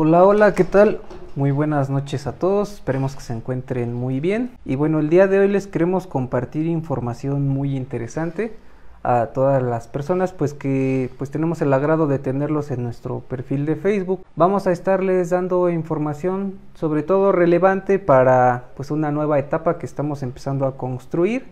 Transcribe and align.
Hola, 0.00 0.24
hola, 0.24 0.54
¿qué 0.54 0.62
tal? 0.62 1.00
Muy 1.34 1.50
buenas 1.50 1.90
noches 1.90 2.28
a 2.28 2.32
todos, 2.38 2.74
esperemos 2.74 3.16
que 3.16 3.20
se 3.20 3.32
encuentren 3.32 3.92
muy 3.92 4.20
bien. 4.20 4.52
Y 4.64 4.76
bueno, 4.76 5.00
el 5.00 5.10
día 5.10 5.26
de 5.26 5.40
hoy 5.40 5.48
les 5.48 5.66
queremos 5.66 6.06
compartir 6.06 6.66
información 6.66 7.48
muy 7.48 7.76
interesante 7.76 8.54
a 9.02 9.30
todas 9.34 9.60
las 9.60 9.88
personas 9.88 10.32
pues 10.32 10.54
que 10.54 11.10
pues 11.18 11.32
tenemos 11.32 11.62
el 11.62 11.72
agrado 11.72 12.06
de 12.06 12.20
tenerlos 12.20 12.70
en 12.70 12.84
nuestro 12.84 13.22
perfil 13.28 13.66
de 13.66 13.74
Facebook. 13.74 14.24
Vamos 14.36 14.68
a 14.68 14.70
estarles 14.70 15.30
dando 15.30 15.68
información 15.68 16.60
sobre 16.74 17.02
todo 17.02 17.32
relevante 17.32 17.98
para 17.98 18.66
pues 18.76 18.92
una 18.92 19.10
nueva 19.10 19.40
etapa 19.40 19.78
que 19.78 19.86
estamos 19.86 20.22
empezando 20.22 20.66
a 20.66 20.76
construir 20.76 21.46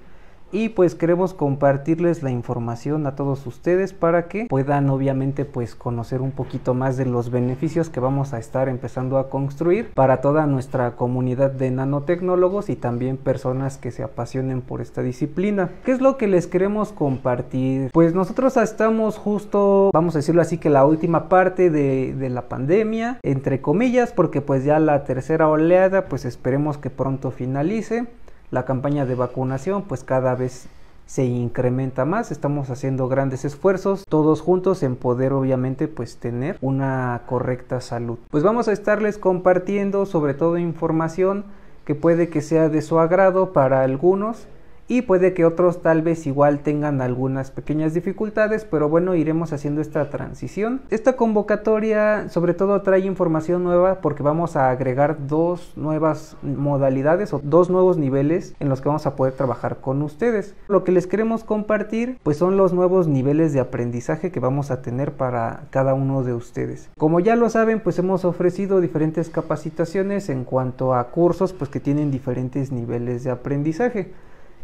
y 0.53 0.69
pues 0.71 0.95
queremos 0.95 1.35
compartirles 1.35 2.23
la 2.23 2.31
información 2.31 3.07
a 3.07 3.17
todos 3.17 3.47
ustedes 3.47 3.93
para 3.93 4.29
que 4.29 4.47
puedan 4.47 4.89
obviamente 4.91 5.45
pues 5.45 5.75
conocer 5.75 6.23
un 6.23 6.31
poquito 6.31 6.73
más 6.73 6.97
de 6.97 7.05
los 7.05 7.31
beneficios 7.31 7.91
que 7.91 8.01
vamos 8.01 8.33
a 8.33 8.39
estar 8.39 8.69
empezando 8.69 9.19
a 9.19 9.29
construir 9.29 9.91
para 9.95 10.21
toda 10.21 10.47
nuestra 10.47 10.97
comunidad 10.97 11.51
de 11.51 11.71
nanotecnólogos 11.71 12.71
y 12.71 12.77
también 12.77 13.17
personas 13.17 13.77
que 13.77 13.91
se 13.91 14.03
apasionen 14.03 14.63
por 14.63 14.81
esta 14.81 15.03
disciplina. 15.03 15.71
¿Qué 15.85 15.93
es 15.93 16.01
lo 16.01 16.17
que 16.17 16.29
les 16.29 16.47
queremos 16.47 16.93
compartir? 16.93 17.91
Pues 17.93 18.15
nosotros 18.15 18.57
estamos 18.57 19.19
justo, 19.19 19.91
vamos 19.93 20.15
a 20.15 20.19
decirlo 20.19 20.43
así, 20.43 20.59
que 20.59 20.71
la 20.71 20.87
última 20.87 21.29
parte 21.29 21.71
de, 21.71 22.15
de 22.15 22.31
la 22.31 22.49
pandemia, 22.49 23.19
entre 23.23 23.61
comillas, 23.61 24.13
porque 24.13 24.41
pues 24.41 24.65
ya 24.65 24.79
la 24.79 25.05
tercera 25.05 25.49
oleada 25.49 26.07
pues 26.07 26.25
esperemos 26.25 26.79
que 26.79 26.91
pronto 26.91 27.31
finalice 27.31 28.07
la 28.51 28.65
campaña 28.65 29.07
de 29.07 29.15
vacunación 29.15 29.83
pues 29.83 30.05
cada 30.05 30.35
vez 30.35 30.69
se 31.07 31.25
incrementa 31.25 32.05
más, 32.05 32.33
estamos 32.33 32.69
haciendo 32.69 33.09
grandes 33.09 33.45
esfuerzos 33.45 34.05
todos 34.09 34.41
juntos 34.41 34.83
en 34.83 34.97
poder 34.97 35.33
obviamente 35.33 35.87
pues 35.87 36.17
tener 36.17 36.59
una 36.61 37.23
correcta 37.27 37.81
salud. 37.81 38.19
Pues 38.31 38.43
vamos 38.43 38.67
a 38.67 38.73
estarles 38.73 39.17
compartiendo 39.17 40.05
sobre 40.05 40.35
todo 40.35 40.59
información 40.59 41.45
que 41.85 41.95
puede 41.95 42.29
que 42.29 42.43
sea 42.43 42.69
de 42.69 42.83
su 42.83 42.99
agrado 42.99 43.53
para 43.53 43.83
algunos 43.83 44.49
y 44.89 45.03
puede 45.03 45.35
que 45.35 45.45
otros 45.45 45.83
tal 45.83 46.03
vez 46.03 46.27
igual 46.27 46.61
tengan 46.61 47.01
algunas 47.01 47.51
pequeñas 47.51 47.95
dificultades, 47.95 48.65
pero 48.65 48.89
bueno, 48.89 49.15
iremos 49.15 49.53
haciendo 49.53 49.81
esta 49.81 50.11
transición. 50.11 50.83
Esta 50.91 51.17
convocatoria 51.17 52.29
sobre 52.29 52.55
todo 52.55 52.83
trae 52.83 53.01
información 53.01 53.65
nueva 53.65 54.01
porque 54.01 54.23
vamos 54.23 54.57
a 54.57 54.71
agregar 54.71 55.27
dos 55.27 55.73
nuevas 55.77 56.37
modalidades 56.43 57.33
o 57.33 57.41
dos 57.43 57.71
nuevos 57.71 57.99
niveles 57.99 58.55
en 58.61 58.69
los 58.69 58.81
que 58.81 58.89
vamos 58.89 59.07
a 59.07 59.17
poder 59.17 59.35
trabajar 59.35 59.79
con 59.81 60.03
ustedes. 60.03 60.55
Lo 60.69 60.85
que 60.85 60.93
les 60.93 61.07
queremos 61.07 61.45
compartir 61.45 62.19
pues 62.23 62.37
son 62.37 62.57
los 62.57 62.73
nuevos 62.73 63.09
niveles 63.09 63.53
de 63.53 63.61
aprendizaje 63.61 64.31
que 64.31 64.41
vamos 64.41 64.71
a 64.71 64.83
tener 64.83 65.13
para 65.13 65.65
cada 65.71 65.95
uno 65.95 66.23
de 66.23 66.35
ustedes. 66.35 66.89
Como 66.97 67.21
ya 67.21 67.37
lo 67.37 67.51
saben, 67.51 67.81
pues 67.81 67.99
hemos 67.99 68.25
ofrecido 68.25 68.81
diferentes 68.81 69.31
capacitaciones 69.31 70.29
en 70.29 70.45
cuanto 70.45 70.95
a 70.95 71.11
cursos 71.11 71.53
pues 71.53 71.71
que 71.71 71.81
tienen 71.81 72.11
diferentes 72.11 72.73
niveles 72.73 73.25
de 73.25 73.31
aprendizaje. 73.31 74.13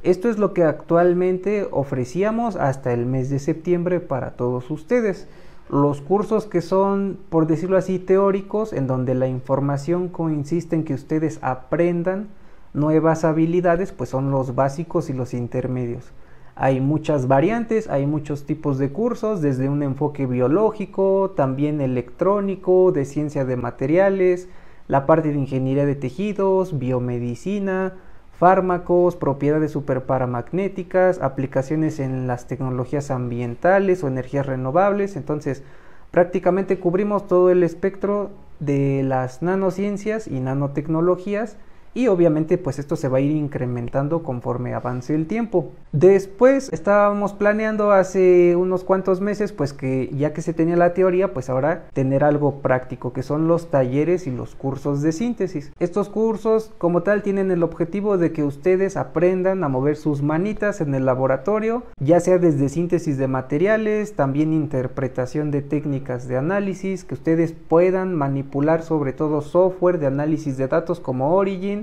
Esto 0.02 0.28
es 0.28 0.36
lo 0.36 0.52
que 0.52 0.64
actualmente 0.64 1.68
ofrecíamos 1.70 2.56
hasta 2.56 2.92
el 2.92 3.06
mes 3.06 3.30
de 3.30 3.38
septiembre 3.38 4.00
para 4.00 4.32
todos 4.32 4.68
ustedes. 4.68 5.28
Los 5.70 6.00
cursos 6.00 6.46
que 6.46 6.60
son, 6.60 7.18
por 7.28 7.46
decirlo 7.46 7.76
así, 7.76 8.00
teóricos, 8.00 8.72
en 8.72 8.88
donde 8.88 9.14
la 9.14 9.28
información 9.28 10.08
consiste 10.08 10.74
en 10.74 10.82
que 10.82 10.94
ustedes 10.94 11.38
aprendan 11.40 12.26
nuevas 12.74 13.24
habilidades, 13.24 13.92
pues 13.92 14.10
son 14.10 14.32
los 14.32 14.56
básicos 14.56 15.08
y 15.08 15.12
los 15.12 15.34
intermedios. 15.34 16.10
Hay 16.56 16.80
muchas 16.80 17.28
variantes, 17.28 17.88
hay 17.88 18.04
muchos 18.04 18.44
tipos 18.44 18.78
de 18.78 18.90
cursos, 18.90 19.40
desde 19.40 19.68
un 19.68 19.84
enfoque 19.84 20.26
biológico, 20.26 21.30
también 21.36 21.80
electrónico, 21.80 22.90
de 22.90 23.04
ciencia 23.04 23.44
de 23.44 23.56
materiales, 23.56 24.48
la 24.88 25.06
parte 25.06 25.28
de 25.28 25.38
ingeniería 25.38 25.86
de 25.86 25.94
tejidos, 25.94 26.76
biomedicina, 26.76 27.94
fármacos, 28.42 29.14
propiedades 29.14 29.70
superparamagnéticas, 29.70 31.22
aplicaciones 31.22 32.00
en 32.00 32.26
las 32.26 32.48
tecnologías 32.48 33.12
ambientales 33.12 34.02
o 34.02 34.08
energías 34.08 34.46
renovables. 34.46 35.14
Entonces, 35.14 35.62
prácticamente 36.10 36.80
cubrimos 36.80 37.28
todo 37.28 37.50
el 37.50 37.62
espectro 37.62 38.32
de 38.58 39.04
las 39.04 39.42
nanociencias 39.42 40.26
y 40.26 40.40
nanotecnologías 40.40 41.56
y 41.94 42.08
obviamente 42.08 42.58
pues 42.58 42.78
esto 42.78 42.96
se 42.96 43.08
va 43.08 43.18
a 43.18 43.20
ir 43.20 43.32
incrementando 43.32 44.22
conforme 44.22 44.74
avance 44.74 45.14
el 45.14 45.26
tiempo. 45.26 45.72
Después 45.92 46.72
estábamos 46.72 47.32
planeando 47.32 47.92
hace 47.92 48.56
unos 48.56 48.84
cuantos 48.84 49.20
meses 49.20 49.52
pues 49.52 49.72
que 49.72 50.10
ya 50.14 50.32
que 50.32 50.42
se 50.42 50.54
tenía 50.54 50.76
la 50.76 50.94
teoría 50.94 51.32
pues 51.34 51.50
ahora 51.50 51.84
tener 51.92 52.24
algo 52.24 52.60
práctico 52.60 53.12
que 53.12 53.22
son 53.22 53.48
los 53.48 53.70
talleres 53.70 54.26
y 54.26 54.30
los 54.30 54.54
cursos 54.54 55.02
de 55.02 55.12
síntesis. 55.12 55.72
Estos 55.78 56.08
cursos 56.08 56.72
como 56.78 57.02
tal 57.02 57.22
tienen 57.22 57.50
el 57.50 57.62
objetivo 57.62 58.18
de 58.18 58.32
que 58.32 58.42
ustedes 58.42 58.96
aprendan 58.96 59.64
a 59.64 59.68
mover 59.68 59.96
sus 59.96 60.22
manitas 60.22 60.80
en 60.80 60.94
el 60.94 61.04
laboratorio 61.04 61.82
ya 61.98 62.20
sea 62.20 62.38
desde 62.38 62.68
síntesis 62.68 63.18
de 63.18 63.28
materiales, 63.28 64.14
también 64.14 64.52
interpretación 64.52 65.50
de 65.50 65.62
técnicas 65.62 66.28
de 66.28 66.36
análisis, 66.36 67.04
que 67.04 67.14
ustedes 67.14 67.52
puedan 67.52 68.14
manipular 68.14 68.82
sobre 68.82 69.12
todo 69.12 69.40
software 69.40 69.98
de 69.98 70.06
análisis 70.06 70.56
de 70.56 70.68
datos 70.68 71.00
como 71.00 71.34
Origin 71.34 71.81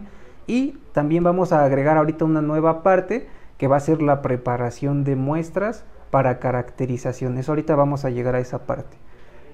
y 0.49 0.79
también 0.93 1.23
vamos 1.23 1.53
a 1.53 1.63
agregar 1.63 1.97
ahorita 1.97 2.25
una 2.25 2.41
nueva 2.41 2.81
parte 2.81 3.27
que 3.59 3.67
va 3.67 3.77
a 3.77 3.81
ser 3.81 4.01
la 4.01 4.23
preparación 4.23 5.03
de 5.03 5.15
muestras 5.15 5.85
para 6.09 6.39
caracterizaciones. 6.39 7.47
Ahorita 7.47 7.75
vamos 7.75 8.03
a 8.03 8.09
llegar 8.09 8.33
a 8.33 8.39
esa 8.39 8.65
parte. 8.65 8.97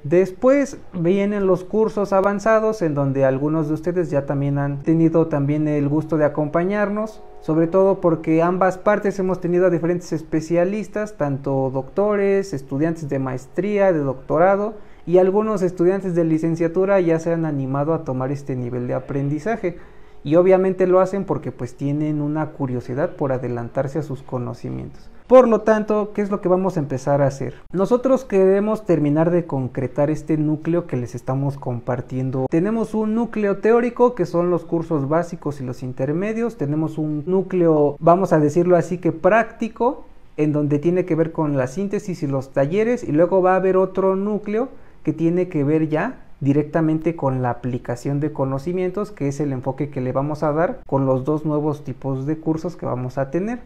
Después 0.06 0.78
vienen 0.94 1.47
los 1.47 1.66
cursos 1.66 2.13
avanzados 2.13 2.81
en 2.81 2.94
donde 2.94 3.25
algunos 3.25 3.67
de 3.67 3.73
ustedes 3.73 4.09
ya 4.09 4.25
también 4.25 4.57
han 4.57 4.83
tenido 4.83 5.28
también 5.28 5.67
el 5.67 5.89
gusto 5.89 6.16
de 6.16 6.23
acompañarnos, 6.23 7.22
sobre 7.41 7.67
todo 7.67 8.00
porque 8.00 8.41
ambas 8.41 8.77
partes 8.77 9.19
hemos 9.19 9.41
tenido 9.41 9.66
a 9.66 9.72
diferentes 9.72 10.13
especialistas, 10.13 11.17
tanto 11.17 11.72
doctores, 11.73 12.53
estudiantes 12.53 13.09
de 13.09 13.19
maestría, 13.19 13.91
de 13.91 14.00
doctorado 14.00 14.75
y 15.06 15.17
algunos 15.17 15.62
estudiantes 15.62 16.16
de 16.16 16.23
licenciatura 16.23 17.01
ya 17.01 17.19
se 17.19 17.33
han 17.33 17.44
animado 17.44 17.94
a 17.94 18.06
tomar 18.06 18.31
este 18.31 18.56
nivel 18.56 18.88
de 18.88 18.94
aprendizaje 18.94 19.77
y 20.25 20.36
obviamente 20.38 20.88
lo 20.88 21.00
hacen 21.00 21.24
porque 21.24 21.52
pues 21.52 21.75
tienen 21.75 22.19
una 22.19 22.47
curiosidad 22.47 23.16
por 23.16 23.31
adelantarse 23.31 24.00
a 24.00 24.03
sus 24.03 24.24
conocimientos. 24.24 25.08
Por 25.28 25.47
lo 25.47 25.62
tanto, 25.62 26.13
¿qué 26.13 26.24
es 26.24 26.31
lo 26.31 26.41
que 26.41 26.50
vamos 26.50 26.78
a 26.78 26.80
empezar 26.80 27.22
a 27.22 27.28
hacer? 27.28 27.53
Nosotros 27.72 28.25
queremos 28.25 28.86
terminar 28.86 29.30
de 29.30 29.46
concretar 29.46 30.09
este 30.09 30.38
núcleo 30.38 30.88
que 30.88 30.97
les 30.97 31.13
estamos 31.13 31.58
compartiendo. 31.58 32.47
Tenemos 32.50 32.96
un 32.96 33.13
núcleo 33.13 33.58
teórico 33.58 34.16
que 34.16 34.25
son 34.25 34.50
los 34.50 34.66
cursos 34.66 35.08
básicos 35.08 35.62
y 35.62 35.63
los 35.63 35.84
intermedios. 35.84 36.57
Tenemos 36.57 36.97
un 36.97 37.24
núcleo, 37.28 37.96
vamos 38.00 38.34
a 38.34 38.40
decirlo 38.40 38.78
así, 38.78 38.97
que 38.97 39.12
práctico, 39.12 40.06
en 40.38 40.53
donde 40.53 40.80
tiene 40.80 41.06
que 41.06 41.16
ver 41.16 41.31
con 41.34 41.56
la 41.56 41.68
síntesis 41.68 42.24
y 42.24 42.28
los 42.28 42.52
talleres. 42.52 43.03
Y 43.03 43.12
luego 43.12 43.44
va 43.44 43.53
a 43.53 43.57
haber 43.57 43.78
otro 43.78 44.16
núcleo 44.16 44.69
que 45.03 45.13
tiene 45.13 45.50
que 45.50 45.63
ver 45.63 45.88
ya 45.88 46.25
directamente 46.41 47.16
con 47.16 47.41
la 47.41 47.50
aplicación 47.50 48.19
de 48.19 48.34
conocimientos, 48.34 49.12
que 49.12 49.28
es 49.28 49.40
el 49.40 49.51
enfoque 49.51 49.90
que 49.90 50.01
le 50.01 50.12
vamos 50.12 50.44
a 50.44 50.51
dar 50.51 50.79
con 50.85 51.06
los 51.06 51.25
dos 51.25 51.46
nuevos 51.46 51.84
tipos 51.84 52.25
de 52.25 52.38
cursos 52.38 52.75
que 52.75 52.85
vamos 52.85 53.18
a 53.18 53.31
tener. 53.31 53.59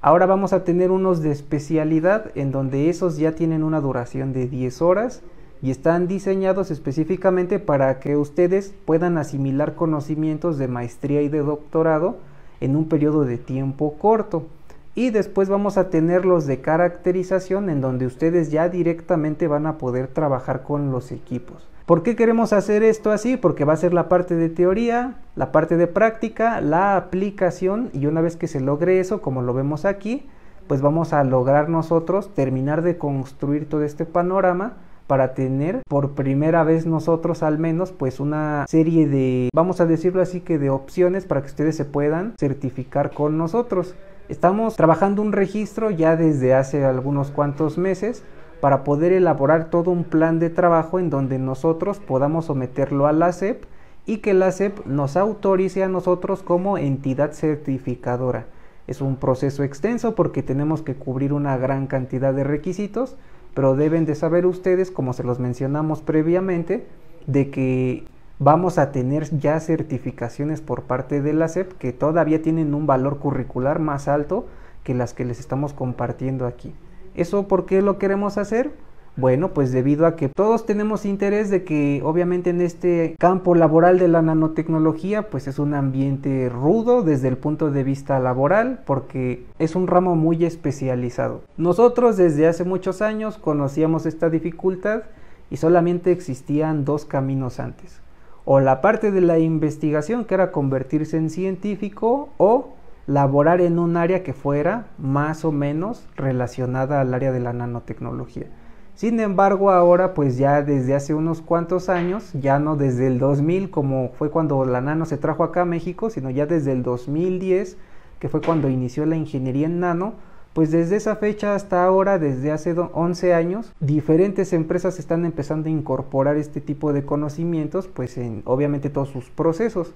Ahora 0.00 0.26
vamos 0.26 0.52
a 0.52 0.64
tener 0.64 0.90
unos 0.90 1.22
de 1.22 1.32
especialidad 1.32 2.30
en 2.36 2.52
donde 2.52 2.88
esos 2.88 3.16
ya 3.16 3.32
tienen 3.34 3.64
una 3.64 3.80
duración 3.80 4.32
de 4.32 4.46
10 4.46 4.82
horas 4.82 5.22
y 5.60 5.70
están 5.70 6.06
diseñados 6.06 6.70
específicamente 6.70 7.58
para 7.58 7.98
que 7.98 8.16
ustedes 8.16 8.74
puedan 8.84 9.18
asimilar 9.18 9.74
conocimientos 9.74 10.56
de 10.56 10.68
maestría 10.68 11.22
y 11.22 11.28
de 11.28 11.40
doctorado 11.40 12.16
en 12.60 12.76
un 12.76 12.88
periodo 12.88 13.24
de 13.24 13.38
tiempo 13.38 13.94
corto. 13.98 14.46
Y 14.94 15.10
después 15.10 15.48
vamos 15.48 15.78
a 15.78 15.90
tener 15.90 16.24
los 16.24 16.46
de 16.46 16.60
caracterización 16.60 17.70
en 17.70 17.80
donde 17.80 18.06
ustedes 18.06 18.50
ya 18.50 18.68
directamente 18.68 19.46
van 19.46 19.66
a 19.66 19.78
poder 19.78 20.08
trabajar 20.08 20.62
con 20.62 20.90
los 20.90 21.12
equipos. 21.12 21.68
¿Por 21.88 22.02
qué 22.02 22.16
queremos 22.16 22.52
hacer 22.52 22.82
esto 22.82 23.10
así? 23.12 23.38
Porque 23.38 23.64
va 23.64 23.72
a 23.72 23.76
ser 23.78 23.94
la 23.94 24.10
parte 24.10 24.34
de 24.34 24.50
teoría, 24.50 25.14
la 25.36 25.52
parte 25.52 25.78
de 25.78 25.86
práctica, 25.86 26.60
la 26.60 26.98
aplicación 26.98 27.88
y 27.94 28.04
una 28.04 28.20
vez 28.20 28.36
que 28.36 28.46
se 28.46 28.60
logre 28.60 29.00
eso, 29.00 29.22
como 29.22 29.40
lo 29.40 29.54
vemos 29.54 29.86
aquí, 29.86 30.26
pues 30.66 30.82
vamos 30.82 31.14
a 31.14 31.24
lograr 31.24 31.70
nosotros 31.70 32.34
terminar 32.34 32.82
de 32.82 32.98
construir 32.98 33.70
todo 33.70 33.84
este 33.84 34.04
panorama 34.04 34.74
para 35.06 35.32
tener 35.32 35.80
por 35.88 36.10
primera 36.10 36.62
vez 36.62 36.84
nosotros 36.84 37.42
al 37.42 37.58
menos 37.58 37.90
pues 37.92 38.20
una 38.20 38.66
serie 38.68 39.08
de, 39.08 39.48
vamos 39.54 39.80
a 39.80 39.86
decirlo 39.86 40.20
así 40.20 40.42
que 40.42 40.58
de 40.58 40.68
opciones 40.68 41.24
para 41.24 41.40
que 41.40 41.46
ustedes 41.46 41.74
se 41.74 41.86
puedan 41.86 42.34
certificar 42.38 43.12
con 43.12 43.38
nosotros. 43.38 43.94
Estamos 44.28 44.76
trabajando 44.76 45.22
un 45.22 45.32
registro 45.32 45.90
ya 45.90 46.16
desde 46.16 46.52
hace 46.52 46.84
algunos 46.84 47.30
cuantos 47.30 47.78
meses 47.78 48.24
para 48.60 48.84
poder 48.84 49.12
elaborar 49.12 49.70
todo 49.70 49.90
un 49.90 50.04
plan 50.04 50.38
de 50.38 50.50
trabajo 50.50 50.98
en 50.98 51.10
donde 51.10 51.38
nosotros 51.38 51.98
podamos 51.98 52.46
someterlo 52.46 53.06
a 53.06 53.12
la 53.12 53.32
SEP 53.32 53.64
y 54.06 54.18
que 54.18 54.34
la 54.34 54.50
SEP 54.50 54.86
nos 54.86 55.16
autorice 55.16 55.84
a 55.84 55.88
nosotros 55.88 56.42
como 56.42 56.78
entidad 56.78 57.32
certificadora. 57.32 58.46
Es 58.86 59.02
un 59.02 59.16
proceso 59.16 59.62
extenso 59.62 60.14
porque 60.14 60.42
tenemos 60.42 60.82
que 60.82 60.94
cubrir 60.94 61.32
una 61.32 61.56
gran 61.58 61.86
cantidad 61.86 62.32
de 62.32 62.42
requisitos, 62.42 63.16
pero 63.52 63.76
deben 63.76 64.06
de 64.06 64.14
saber 64.14 64.46
ustedes, 64.46 64.90
como 64.90 65.12
se 65.12 65.24
los 65.24 65.38
mencionamos 65.38 66.00
previamente, 66.00 66.86
de 67.26 67.50
que 67.50 68.06
vamos 68.38 68.78
a 68.78 68.92
tener 68.92 69.28
ya 69.38 69.60
certificaciones 69.60 70.62
por 70.62 70.84
parte 70.84 71.20
de 71.20 71.34
la 71.34 71.48
SEP 71.48 71.72
que 71.72 71.92
todavía 71.92 72.40
tienen 72.40 72.74
un 72.74 72.86
valor 72.86 73.18
curricular 73.18 73.78
más 73.78 74.08
alto 74.08 74.46
que 74.84 74.94
las 74.94 75.12
que 75.12 75.26
les 75.26 75.38
estamos 75.38 75.74
compartiendo 75.74 76.46
aquí. 76.46 76.72
¿Eso 77.18 77.48
por 77.48 77.66
qué 77.66 77.82
lo 77.82 77.98
queremos 77.98 78.38
hacer? 78.38 78.70
Bueno, 79.16 79.48
pues 79.48 79.72
debido 79.72 80.06
a 80.06 80.14
que 80.14 80.28
todos 80.28 80.66
tenemos 80.66 81.04
interés 81.04 81.50
de 81.50 81.64
que 81.64 82.00
obviamente 82.04 82.50
en 82.50 82.60
este 82.60 83.16
campo 83.18 83.56
laboral 83.56 83.98
de 83.98 84.06
la 84.06 84.22
nanotecnología 84.22 85.28
pues 85.28 85.48
es 85.48 85.58
un 85.58 85.74
ambiente 85.74 86.48
rudo 86.48 87.02
desde 87.02 87.26
el 87.26 87.36
punto 87.36 87.72
de 87.72 87.82
vista 87.82 88.20
laboral 88.20 88.84
porque 88.86 89.44
es 89.58 89.74
un 89.74 89.88
ramo 89.88 90.14
muy 90.14 90.44
especializado. 90.44 91.42
Nosotros 91.56 92.16
desde 92.16 92.46
hace 92.46 92.62
muchos 92.62 93.02
años 93.02 93.36
conocíamos 93.36 94.06
esta 94.06 94.30
dificultad 94.30 95.02
y 95.50 95.56
solamente 95.56 96.12
existían 96.12 96.84
dos 96.84 97.04
caminos 97.04 97.58
antes. 97.58 98.00
O 98.44 98.60
la 98.60 98.80
parte 98.80 99.10
de 99.10 99.22
la 99.22 99.40
investigación 99.40 100.24
que 100.24 100.34
era 100.34 100.52
convertirse 100.52 101.16
en 101.16 101.30
científico 101.30 102.28
o 102.38 102.77
laborar 103.08 103.62
en 103.62 103.78
un 103.78 103.96
área 103.96 104.22
que 104.22 104.34
fuera 104.34 104.88
más 104.98 105.46
o 105.46 105.50
menos 105.50 106.06
relacionada 106.14 107.00
al 107.00 107.14
área 107.14 107.32
de 107.32 107.40
la 107.40 107.54
nanotecnología. 107.54 108.48
Sin 108.94 109.18
embargo, 109.18 109.70
ahora 109.70 110.12
pues 110.12 110.36
ya 110.36 110.60
desde 110.60 110.94
hace 110.94 111.14
unos 111.14 111.40
cuantos 111.40 111.88
años, 111.88 112.30
ya 112.34 112.58
no 112.58 112.76
desde 112.76 113.06
el 113.06 113.18
2000 113.18 113.70
como 113.70 114.10
fue 114.18 114.30
cuando 114.30 114.62
la 114.66 114.82
nano 114.82 115.06
se 115.06 115.16
trajo 115.16 115.42
acá 115.42 115.62
a 115.62 115.64
México, 115.64 116.10
sino 116.10 116.28
ya 116.28 116.44
desde 116.44 116.72
el 116.72 116.82
2010, 116.82 117.78
que 118.18 118.28
fue 118.28 118.42
cuando 118.42 118.68
inició 118.68 119.06
la 119.06 119.16
ingeniería 119.16 119.68
en 119.68 119.80
nano, 119.80 120.12
pues 120.52 120.70
desde 120.70 120.96
esa 120.96 121.16
fecha 121.16 121.54
hasta 121.54 121.84
ahora, 121.84 122.18
desde 122.18 122.52
hace 122.52 122.74
11 122.78 123.32
años, 123.32 123.72
diferentes 123.80 124.52
empresas 124.52 124.98
están 124.98 125.24
empezando 125.24 125.68
a 125.68 125.72
incorporar 125.72 126.36
este 126.36 126.60
tipo 126.60 126.92
de 126.92 127.06
conocimientos, 127.06 127.88
pues 127.88 128.18
en 128.18 128.42
obviamente 128.44 128.90
todos 128.90 129.08
sus 129.08 129.30
procesos. 129.30 129.94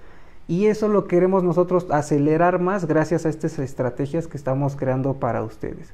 Y 0.48 0.66
eso 0.66 0.88
lo 0.88 1.06
queremos 1.06 1.44
nosotros 1.44 1.86
acelerar 1.90 2.58
más 2.58 2.86
gracias 2.86 3.24
a 3.24 3.28
estas 3.28 3.58
estrategias 3.58 4.26
que 4.26 4.36
estamos 4.36 4.76
creando 4.76 5.14
para 5.14 5.42
ustedes. 5.42 5.92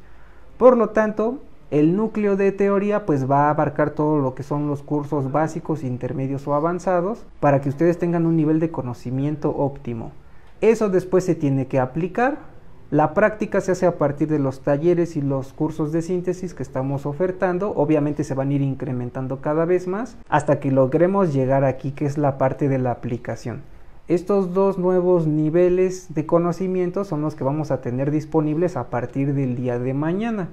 Por 0.56 0.76
lo 0.76 0.90
tanto, 0.90 1.38
el 1.70 1.96
núcleo 1.96 2.36
de 2.36 2.50
teoría 2.50 3.04
pues 3.04 3.30
va 3.30 3.46
a 3.46 3.50
abarcar 3.50 3.90
todo 3.90 4.18
lo 4.18 4.34
que 4.34 4.42
son 4.42 4.68
los 4.68 4.82
cursos 4.82 5.30
básicos, 5.30 5.84
intermedios 5.84 6.48
o 6.48 6.54
avanzados 6.54 7.26
para 7.40 7.60
que 7.60 7.68
ustedes 7.68 7.98
tengan 7.98 8.24
un 8.24 8.36
nivel 8.36 8.58
de 8.58 8.70
conocimiento 8.70 9.54
óptimo. 9.54 10.12
Eso 10.62 10.88
después 10.88 11.24
se 11.24 11.34
tiene 11.34 11.66
que 11.66 11.78
aplicar. 11.78 12.38
La 12.90 13.12
práctica 13.12 13.60
se 13.60 13.72
hace 13.72 13.84
a 13.84 13.98
partir 13.98 14.28
de 14.28 14.38
los 14.38 14.60
talleres 14.60 15.14
y 15.16 15.20
los 15.20 15.52
cursos 15.52 15.92
de 15.92 16.00
síntesis 16.00 16.54
que 16.54 16.62
estamos 16.62 17.04
ofertando. 17.04 17.74
Obviamente 17.76 18.24
se 18.24 18.32
van 18.32 18.48
a 18.48 18.54
ir 18.54 18.62
incrementando 18.62 19.42
cada 19.42 19.66
vez 19.66 19.86
más 19.86 20.16
hasta 20.30 20.58
que 20.58 20.72
logremos 20.72 21.34
llegar 21.34 21.64
aquí 21.64 21.92
que 21.92 22.06
es 22.06 22.16
la 22.16 22.38
parte 22.38 22.68
de 22.68 22.78
la 22.78 22.92
aplicación. 22.92 23.60
Estos 24.08 24.54
dos 24.54 24.78
nuevos 24.78 25.26
niveles 25.26 26.14
de 26.14 26.24
conocimiento 26.24 27.04
son 27.04 27.20
los 27.20 27.34
que 27.34 27.44
vamos 27.44 27.70
a 27.70 27.82
tener 27.82 28.10
disponibles 28.10 28.78
a 28.78 28.88
partir 28.88 29.34
del 29.34 29.54
día 29.54 29.78
de 29.78 29.92
mañana. 29.92 30.48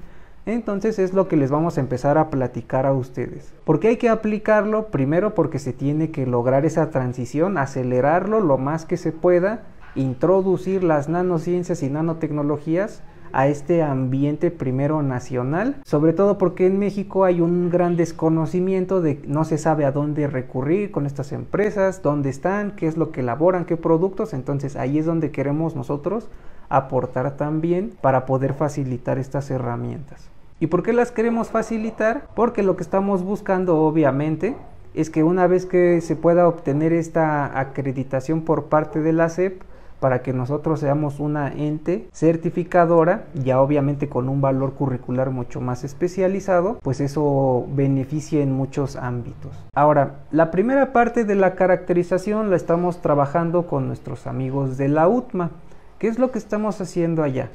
Entonces 0.46 1.00
es 1.00 1.14
lo 1.14 1.30
que 1.30 1.38
les 1.38 1.52
vamos 1.52 1.78
a 1.78 1.80
empezar 1.80 2.18
a 2.18 2.30
platicar 2.30 2.86
a 2.86 2.92
ustedes. 2.92 3.54
¿Por 3.64 3.80
qué 3.80 3.88
hay 3.88 3.96
que 3.96 4.10
aplicarlo? 4.10 4.88
Primero 4.88 5.34
porque 5.36 5.60
se 5.60 5.72
tiene 5.72 6.12
que 6.12 6.26
lograr 6.26 6.66
esa 6.66 6.90
transición, 6.90 7.58
acelerarlo 7.58 8.42
lo 8.42 8.58
más 8.58 8.84
que 8.84 8.98
se 8.98 9.14
pueda, 9.14 9.64
introducir 9.96 10.84
las 10.84 11.08
nanociencias 11.08 11.82
y 11.82 11.90
nanotecnologías 11.90 13.04
a 13.32 13.48
este 13.48 13.84
ambiente 13.84 14.52
primero 14.52 15.02
nacional, 15.02 15.78
sobre 15.86 16.14
todo 16.14 16.38
porque 16.38 16.66
en 16.66 16.80
México 16.80 17.26
hay 17.26 17.42
un 17.42 17.70
gran 17.70 17.96
desconocimiento 17.96 19.02
de 19.02 19.22
no 19.28 19.46
se 19.46 19.58
sabe 19.58 19.86
a 19.86 19.92
dónde 19.92 20.28
recurrir 20.28 20.92
con 20.92 21.06
estas 21.06 21.32
empresas, 21.32 22.02
dónde 22.02 22.30
están, 22.30 22.76
qué 22.76 22.88
es 22.88 22.98
lo 22.98 23.12
que 23.12 23.22
elaboran, 23.22 23.66
qué 23.66 23.78
productos, 23.78 24.34
entonces 24.34 24.76
ahí 24.76 25.00
es 25.00 25.06
donde 25.06 25.32
queremos 25.32 25.76
nosotros 25.76 26.30
aportar 26.70 27.38
también 27.38 27.94
para 28.02 28.26
poder 28.26 28.54
facilitar 28.54 29.18
estas 29.20 29.52
herramientas. 29.52 30.30
¿Y 30.60 30.68
por 30.68 30.84
qué 30.84 30.94
las 30.94 31.12
queremos 31.12 31.50
facilitar? 31.50 32.28
Porque 32.34 32.64
lo 32.64 32.78
que 32.78 32.84
estamos 32.84 33.24
buscando 33.24 33.78
obviamente 33.82 34.56
es 34.94 35.10
que 35.10 35.24
una 35.24 35.48
vez 35.48 35.66
que 35.66 36.00
se 36.00 36.16
pueda 36.16 36.48
obtener 36.48 36.94
esta 36.94 37.60
acreditación 37.60 38.42
por 38.42 38.66
parte 38.66 39.02
de 39.02 39.12
la 39.12 39.28
SEP, 39.30 39.62
para 40.00 40.22
que 40.22 40.34
nosotros 40.34 40.80
seamos 40.80 41.20
una 41.20 41.52
ente 41.52 42.08
certificadora, 42.14 43.26
ya 43.34 43.62
obviamente 43.62 44.10
con 44.10 44.30
un 44.30 44.42
valor 44.42 44.74
curricular 44.74 45.32
mucho 45.32 45.62
más 45.62 45.84
especializado, 45.84 46.80
pues 46.82 47.02
eso 47.02 47.66
beneficia 47.74 48.42
en 48.42 48.52
muchos 48.52 48.96
ámbitos. 48.96 49.52
Ahora, 49.74 50.16
la 50.32 50.52
primera 50.52 50.94
parte 50.94 51.24
de 51.24 51.36
la 51.36 51.56
caracterización 51.56 52.50
la 52.50 52.56
estamos 52.56 53.02
trabajando 53.02 53.68
con 53.68 53.88
nuestros 53.88 54.28
amigos 54.28 54.78
de 54.78 54.90
la 54.90 55.08
UTMA. 55.08 55.52
¿Qué 56.00 56.08
es 56.08 56.20
lo 56.20 56.32
que 56.32 56.40
estamos 56.40 56.82
haciendo 56.82 57.24
allá? 57.24 57.50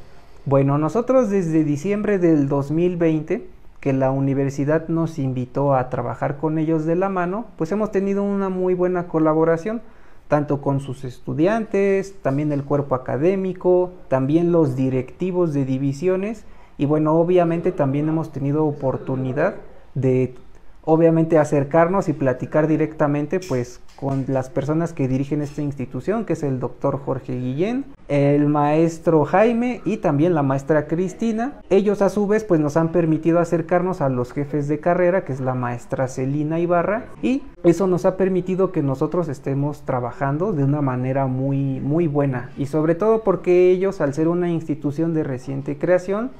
Bueno, 0.46 0.78
nosotros 0.78 1.28
desde 1.28 1.64
diciembre 1.64 2.18
del 2.18 2.48
2020, 2.48 3.46
que 3.80 3.92
la 3.92 4.10
universidad 4.10 4.88
nos 4.88 5.18
invitó 5.18 5.74
a 5.74 5.88
trabajar 5.88 6.36
con 6.36 6.58
ellos 6.58 6.84
de 6.84 6.96
la 6.96 7.08
mano, 7.08 7.46
pues 7.56 7.72
hemos 7.72 7.90
tenido 7.90 8.22
una 8.22 8.48
muy 8.48 8.74
buena 8.74 9.06
colaboración, 9.06 9.82
tanto 10.30 10.62
con 10.62 10.78
sus 10.78 11.02
estudiantes, 11.02 12.14
también 12.22 12.52
el 12.52 12.62
cuerpo 12.62 12.94
académico, 12.94 13.90
también 14.06 14.52
los 14.52 14.76
directivos 14.76 15.52
de 15.52 15.64
divisiones. 15.64 16.44
Y 16.78 16.86
bueno, 16.86 17.18
obviamente 17.18 17.72
también 17.72 18.08
hemos 18.08 18.30
tenido 18.30 18.64
oportunidad 18.64 19.56
de 19.94 20.36
obviamente 20.82 21.38
acercarnos 21.38 22.08
y 22.08 22.12
platicar 22.12 22.66
directamente 22.66 23.40
pues 23.40 23.80
con 23.96 24.24
las 24.28 24.48
personas 24.48 24.94
que 24.94 25.08
dirigen 25.08 25.42
esta 25.42 25.60
institución, 25.60 26.24
que 26.24 26.32
es 26.32 26.42
el 26.42 26.58
doctor 26.58 26.98
Jorge 26.98 27.38
Guillén, 27.38 27.84
el 28.08 28.48
maestro 28.48 29.24
Jaime 29.26 29.82
y 29.84 29.98
también 29.98 30.34
la 30.34 30.42
maestra 30.42 30.86
Cristina. 30.86 31.60
Ellos 31.68 32.00
a 32.00 32.08
su 32.08 32.26
vez 32.26 32.44
pues 32.44 32.60
nos 32.60 32.78
han 32.78 32.92
permitido 32.92 33.40
acercarnos 33.40 34.00
a 34.00 34.08
los 34.08 34.32
jefes 34.32 34.68
de 34.68 34.80
carrera, 34.80 35.24
que 35.24 35.34
es 35.34 35.40
la 35.40 35.54
maestra 35.54 36.08
Celina 36.08 36.58
Ibarra, 36.58 37.04
y 37.22 37.42
eso 37.62 37.86
nos 37.86 38.06
ha 38.06 38.16
permitido 38.16 38.72
que 38.72 38.82
nosotros 38.82 39.28
estemos 39.28 39.82
trabajando 39.82 40.52
de 40.52 40.64
una 40.64 40.80
manera 40.80 41.26
muy 41.26 41.80
muy 41.80 42.06
buena 42.06 42.50
y 42.56 42.66
sobre 42.66 42.94
todo 42.94 43.22
porque 43.22 43.70
ellos 43.70 44.00
al 44.00 44.14
ser 44.14 44.28
una 44.28 44.50
institución 44.50 45.12
de 45.12 45.24
reciente 45.24 45.76
creación 45.76 46.30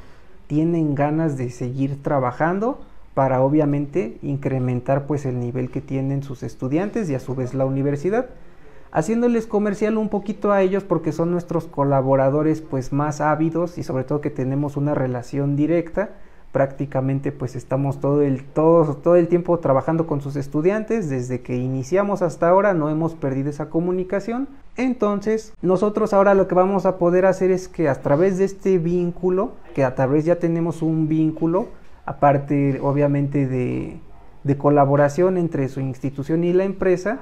tienen 0.47 0.95
ganas 0.95 1.37
de 1.37 1.51
seguir 1.51 2.03
trabajando 2.03 2.81
para 3.15 3.43
obviamente 3.43 4.19
incrementar 4.23 5.07
pues 5.07 5.27
el 5.27 5.41
nivel 5.41 5.71
que 5.71 5.81
tienen 5.81 6.23
sus 6.23 6.43
estudiantes 6.43 7.11
y 7.11 7.15
a 7.15 7.21
su 7.21 7.35
vez 7.35 7.55
la 7.55 7.65
universidad. 7.65 8.27
Haciéndoles 8.93 9.47
comercial 9.47 9.99
un 9.99 10.09
poquito 10.09 10.51
a 10.53 10.63
ellos 10.63 10.83
porque 10.83 11.13
son 11.13 11.31
nuestros 11.31 11.67
colaboradores 11.67 12.61
pues 12.61 12.93
más 12.93 13.21
ávidos 13.21 13.79
y 13.79 13.85
sobre 13.85 14.05
todo 14.05 14.21
que 14.21 14.31
tenemos 14.31 14.77
una 14.77 14.95
relación 14.95 15.55
directa. 15.55 16.11
Prácticamente 16.51 17.31
pues 17.31 17.55
estamos 17.55 18.01
todo 18.01 18.23
el 18.23 18.43
todo, 18.43 18.97
todo 18.97 19.15
el 19.15 19.29
tiempo 19.29 19.57
trabajando 19.61 20.09
con 20.09 20.21
sus 20.21 20.35
estudiantes. 20.35 21.09
Desde 21.09 21.41
que 21.41 21.57
iniciamos 21.57 22.23
hasta 22.23 22.49
ahora 22.49 22.75
no 22.75 22.91
hemos 22.91 23.15
perdido 23.15 23.51
esa 23.51 23.71
comunicación. 23.71 24.49
Entonces 24.77 25.53
nosotros 25.63 26.13
ahora 26.13 26.35
lo 26.35 26.49
que 26.49 26.57
vamos 26.57 26.85
a 26.85 26.99
poder 26.99 27.27
hacer 27.27 27.53
es 27.53 27.69
que 27.69 27.89
a 27.89 27.95
través 28.03 28.39
de 28.39 28.45
este 28.45 28.79
vínculo 28.79 29.53
que 29.73 29.85
a 29.85 29.95
través 29.95 30.25
ya 30.25 30.41
tenemos 30.41 30.83
un 30.83 31.07
vínculo 31.07 31.69
aparte 32.11 32.81
obviamente 32.83 33.47
de, 33.47 34.01
colaboración 34.59 35.37
entre 35.37 35.69
su 35.69 35.79
institución 35.81 36.43
y 36.43 36.53
la 36.53 36.65
empresa, 36.65 37.21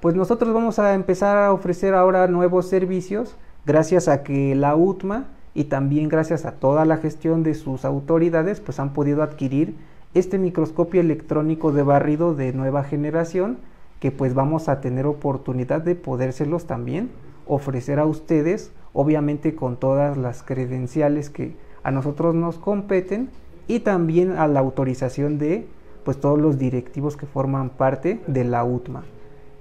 pues 0.00 0.16
nosotros 0.16 0.52
vamos 0.52 0.80
a 0.80 0.94
empezar 0.94 1.38
a 1.38 1.52
ofrecer 1.52 1.94
ahora 1.94 2.26
nuevos 2.26 2.68
servicios 2.68 3.36
gracias 3.64 4.08
a 4.08 4.24
que 4.24 4.56
la 4.56 4.74
UTMA 4.74 5.26
y 5.54 5.64
también 5.64 6.08
gracias 6.08 6.46
a 6.46 6.52
toda 6.52 6.84
la 6.84 6.96
gestión 6.96 7.44
de 7.44 7.54
sus 7.54 7.84
autoridades 7.84 8.58
pues 8.58 8.80
han 8.80 8.92
podido 8.92 9.22
adquirir 9.22 9.76
este 10.14 10.36
microscopio 10.38 11.00
electrónico 11.00 11.70
de 11.70 11.84
barrido 11.84 12.34
de 12.34 12.52
nueva 12.52 12.82
generación 12.82 13.58
que 14.00 14.10
pues 14.10 14.34
vamos 14.34 14.68
a 14.68 14.80
tener 14.80 15.06
oportunidad 15.06 15.80
de 15.80 15.94
podérselos 15.94 16.66
también 16.66 17.10
ofrecer 17.46 18.00
a 18.00 18.04
ustedes 18.04 18.72
obviamente 18.92 19.54
con 19.54 19.76
todas 19.76 20.16
las 20.16 20.42
credenciales 20.42 21.30
que 21.30 21.54
a 21.84 21.92
nosotros 21.92 22.34
nos 22.34 22.58
competen 22.58 23.30
y 23.68 23.80
también 23.80 24.32
a 24.32 24.46
la 24.48 24.60
autorización 24.60 25.38
de 25.38 25.66
pues 26.04 26.20
todos 26.20 26.38
los 26.38 26.58
directivos 26.58 27.16
que 27.16 27.26
forman 27.26 27.70
parte 27.70 28.20
de 28.26 28.44
la 28.44 28.64
UTMA. 28.64 29.04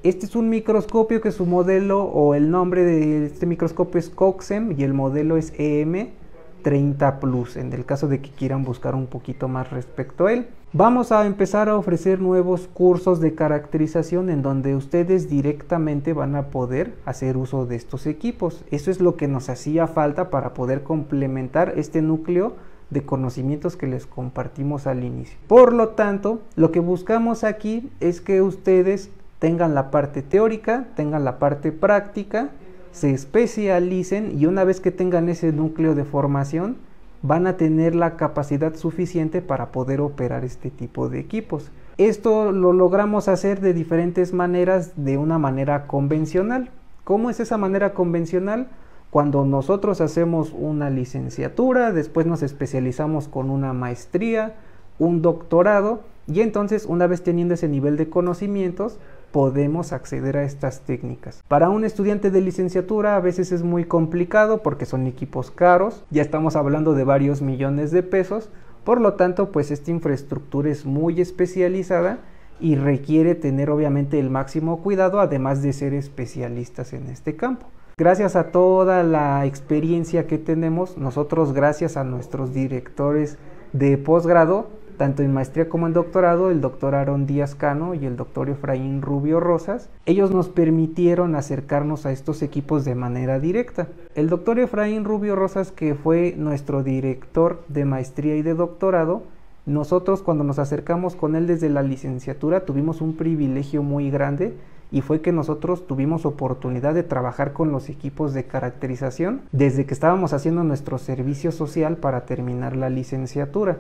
Este 0.04 0.26
es 0.26 0.36
un 0.36 0.50
microscopio 0.50 1.22
que 1.22 1.32
su 1.32 1.46
modelo 1.46 2.04
o 2.04 2.36
el 2.36 2.52
nombre 2.52 2.84
de 2.84 3.26
este 3.26 3.46
microscopio 3.46 4.00
es 4.00 4.10
COXEM 4.10 4.76
y 4.78 4.84
el 4.84 4.94
modelo 4.94 5.38
es 5.38 5.54
EM30 5.58 7.20
Plus, 7.20 7.56
en 7.56 7.72
el 7.72 7.86
caso 7.86 8.10
de 8.10 8.20
que 8.20 8.30
quieran 8.30 8.66
buscar 8.66 8.96
un 8.96 9.08
poquito 9.08 9.48
más 9.48 9.72
respecto 9.72 10.26
a 10.26 10.34
él. 10.34 10.48
Vamos 10.74 11.14
a 11.14 11.26
empezar 11.26 11.70
a 11.70 11.78
ofrecer 11.78 12.20
nuevos 12.20 12.68
cursos 12.74 13.22
de 13.22 13.34
caracterización 13.34 14.30
en 14.30 14.42
donde 14.42 14.76
ustedes 14.76 15.30
directamente 15.30 16.12
van 16.12 16.36
a 16.36 16.48
poder 16.48 16.96
hacer 17.06 17.38
uso 17.38 17.66
de 17.66 17.78
estos 17.78 18.06
equipos. 18.06 18.66
Eso 18.72 18.92
es 18.92 19.00
lo 19.00 19.16
que 19.16 19.30
nos 19.30 19.48
hacía 19.48 19.88
falta 19.88 20.30
para 20.30 20.54
poder 20.54 20.84
complementar 20.84 21.76
este 21.78 22.02
núcleo 22.02 22.56
de 22.90 23.06
conocimientos 23.06 23.76
que 23.76 23.88
les 23.88 24.06
compartimos 24.06 24.88
al 24.88 25.04
inicio. 25.04 25.38
Por 25.48 25.74
lo 25.74 25.90
tanto, 25.90 26.42
lo 26.56 26.72
que 26.72 26.80
buscamos 26.80 27.44
aquí 27.44 27.90
es 28.00 28.22
que 28.22 28.42
ustedes 28.42 29.10
tengan 29.40 29.76
la 29.76 29.92
parte 29.92 30.22
teórica, 30.22 30.88
tengan 30.96 31.26
la 31.26 31.40
parte 31.40 31.72
práctica, 31.72 32.50
se 32.92 33.12
especialicen 33.12 34.40
y 34.40 34.46
una 34.46 34.64
vez 34.64 34.80
que 34.80 34.92
tengan 34.92 35.28
ese 35.28 35.52
núcleo 35.52 35.96
de 35.96 36.06
formación, 36.06 36.78
van 37.24 37.48
a 37.48 37.58
tener 37.58 37.96
la 37.96 38.18
capacidad 38.18 38.76
suficiente 38.76 39.42
para 39.42 39.72
poder 39.72 40.02
operar 40.02 40.44
este 40.46 40.70
tipo 40.70 41.10
de 41.10 41.20
equipos. 41.20 41.72
Esto 41.98 42.52
lo 42.52 42.74
logramos 42.74 43.28
hacer 43.28 43.62
de 43.62 43.74
diferentes 43.74 44.34
maneras, 44.34 44.94
de 44.96 45.18
una 45.18 45.40
manera 45.40 45.88
convencional. 45.88 46.70
¿Cómo 47.04 47.30
es 47.30 47.40
esa 47.40 47.58
manera 47.58 47.94
convencional? 47.94 48.68
Cuando 49.14 49.46
nosotros 49.46 50.02
hacemos 50.02 50.56
una 50.58 50.90
licenciatura, 50.90 51.92
después 51.92 52.26
nos 52.26 52.42
especializamos 52.42 53.28
con 53.28 53.52
una 53.52 53.72
maestría, 53.72 54.56
un 54.98 55.22
doctorado, 55.22 56.00
y 56.26 56.42
entonces 56.42 56.88
una 56.88 57.06
vez 57.06 57.22
teniendo 57.22 57.54
ese 57.54 57.68
nivel 57.68 57.96
de 57.96 58.10
conocimientos, 58.10 58.98
podemos 59.32 59.94
acceder 59.94 60.36
a 60.36 60.44
estas 60.44 60.80
técnicas. 60.80 61.44
Para 61.48 61.70
un 61.70 61.86
estudiante 61.86 62.32
de 62.32 62.42
licenciatura 62.42 63.16
a 63.16 63.20
veces 63.20 63.52
es 63.52 63.62
muy 63.62 63.86
complicado 63.86 64.64
porque 64.64 64.88
son 64.88 65.06
equipos 65.06 65.52
caros, 65.52 66.04
ya 66.10 66.24
estamos 66.24 66.56
hablando 66.56 66.96
de 66.96 67.04
varios 67.04 67.44
millones 67.44 67.92
de 67.92 68.02
pesos, 68.02 68.50
por 68.84 69.00
lo 69.00 69.14
tanto 69.14 69.52
pues 69.52 69.70
esta 69.70 69.92
infraestructura 69.92 70.72
es 70.72 70.88
muy 70.88 71.22
especializada 71.22 72.18
y 72.60 72.78
requiere 72.78 73.36
tener 73.36 73.70
obviamente 73.70 74.20
el 74.20 74.32
máximo 74.32 74.82
cuidado 74.82 75.20
además 75.20 75.62
de 75.62 75.72
ser 75.72 75.94
especialistas 75.94 76.94
en 76.94 77.12
este 77.12 77.36
campo. 77.36 77.68
Gracias 77.96 78.36
a 78.36 78.46
toda 78.46 79.04
la 79.04 79.46
experiencia 79.46 80.26
que 80.26 80.40
tenemos, 80.40 80.98
nosotros 80.98 81.54
gracias 81.54 81.96
a 81.96 82.04
nuestros 82.04 82.52
directores 82.52 83.38
de 83.72 84.00
posgrado, 84.00 84.66
tanto 84.98 85.22
en 85.22 85.32
maestría 85.32 85.70
como 85.70 85.86
en 85.86 85.94
doctorado, 85.94 86.50
el 86.50 86.60
doctor 86.60 86.96
Aaron 86.96 87.28
Díaz 87.28 87.54
Cano 87.54 87.94
y 87.94 88.08
el 88.08 88.16
doctor 88.16 88.50
Efraín 88.50 89.04
Rubio 89.04 89.40
Rosas, 89.40 89.90
ellos 90.08 90.32
nos 90.32 90.50
permitieron 90.50 91.36
acercarnos 91.36 92.08
a 92.08 92.12
estos 92.12 92.42
equipos 92.42 92.84
de 92.84 92.96
manera 92.96 93.40
directa. 93.40 93.88
El 94.16 94.28
doctor 94.28 94.58
Efraín 94.58 95.06
Rubio 95.06 95.36
Rosas, 95.36 95.72
que 95.72 95.94
fue 95.94 96.34
nuestro 96.36 96.82
director 96.82 97.64
de 97.68 97.86
maestría 97.86 98.36
y 98.36 98.42
de 98.42 98.56
doctorado, 98.56 99.22
nosotros 99.68 100.24
cuando 100.24 100.44
nos 100.44 100.58
acercamos 100.58 101.16
con 101.16 101.36
él 101.36 101.46
desde 101.46 101.70
la 101.70 101.84
licenciatura 101.84 102.66
tuvimos 102.66 103.02
un 103.02 103.16
privilegio 103.16 103.84
muy 103.84 104.10
grande 104.10 104.56
y 104.94 105.02
fue 105.02 105.22
que 105.22 105.32
nosotros 105.32 105.88
tuvimos 105.88 106.24
oportunidad 106.24 106.94
de 106.94 107.02
trabajar 107.02 107.52
con 107.52 107.72
los 107.72 107.90
equipos 107.90 108.34
de 108.36 108.46
caracterización 108.46 109.42
desde 109.52 109.88
que 109.88 109.94
estábamos 109.96 110.34
haciendo 110.34 110.64
nuestro 110.64 111.00
servicio 111.00 111.52
social 111.52 111.98
para 111.98 112.26
terminar 112.28 112.76
la 112.76 112.92
licenciatura. 112.92 113.80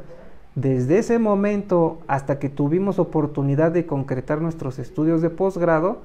Desde 0.56 0.98
ese 0.98 1.20
momento 1.20 2.00
hasta 2.08 2.40
que 2.40 2.50
tuvimos 2.50 2.98
oportunidad 2.98 3.72
de 3.72 3.86
concretar 3.86 4.42
nuestros 4.42 4.80
estudios 4.80 5.22
de 5.22 5.30
posgrado, 5.30 6.00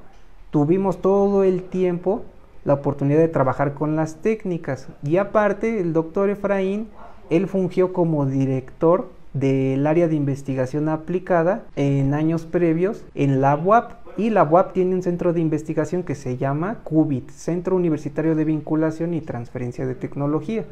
tuvimos 0.51 1.01
todo 1.01 1.43
el 1.43 1.63
tiempo 1.63 2.23
la 2.67 2.75
oportunidad 2.75 3.21
de 3.21 3.29
trabajar 3.29 3.73
con 3.73 3.97
las 3.97 4.17
técnicas. 4.17 4.89
Y 5.03 5.17
aparte, 5.17 5.81
el 5.81 5.95
doctor 5.95 6.29
Efraín, 6.29 6.89
él 7.31 7.49
fungió 7.49 7.95
como 7.95 8.27
director 8.27 9.09
del 9.33 9.87
área 9.87 10.09
de 10.09 10.17
investigación 10.17 10.89
aplicada 10.89 11.65
en 11.77 12.15
años 12.15 12.45
previos 12.45 13.05
en 13.15 13.41
la 13.41 13.57
UAP. 13.57 13.93
Y 14.19 14.31
la 14.31 14.43
UAP 14.43 14.73
tiene 14.73 14.97
un 14.97 15.03
centro 15.05 15.33
de 15.33 15.41
investigación 15.41 16.03
que 16.03 16.17
se 16.17 16.37
llama 16.37 16.81
CUBIT, 16.83 17.31
Centro 17.31 17.77
Universitario 17.77 18.35
de 18.35 18.45
Vinculación 18.45 19.15
y 19.15 19.21
Transferencia 19.21 19.87
de 19.87 19.95
Tecnología. 19.95 20.65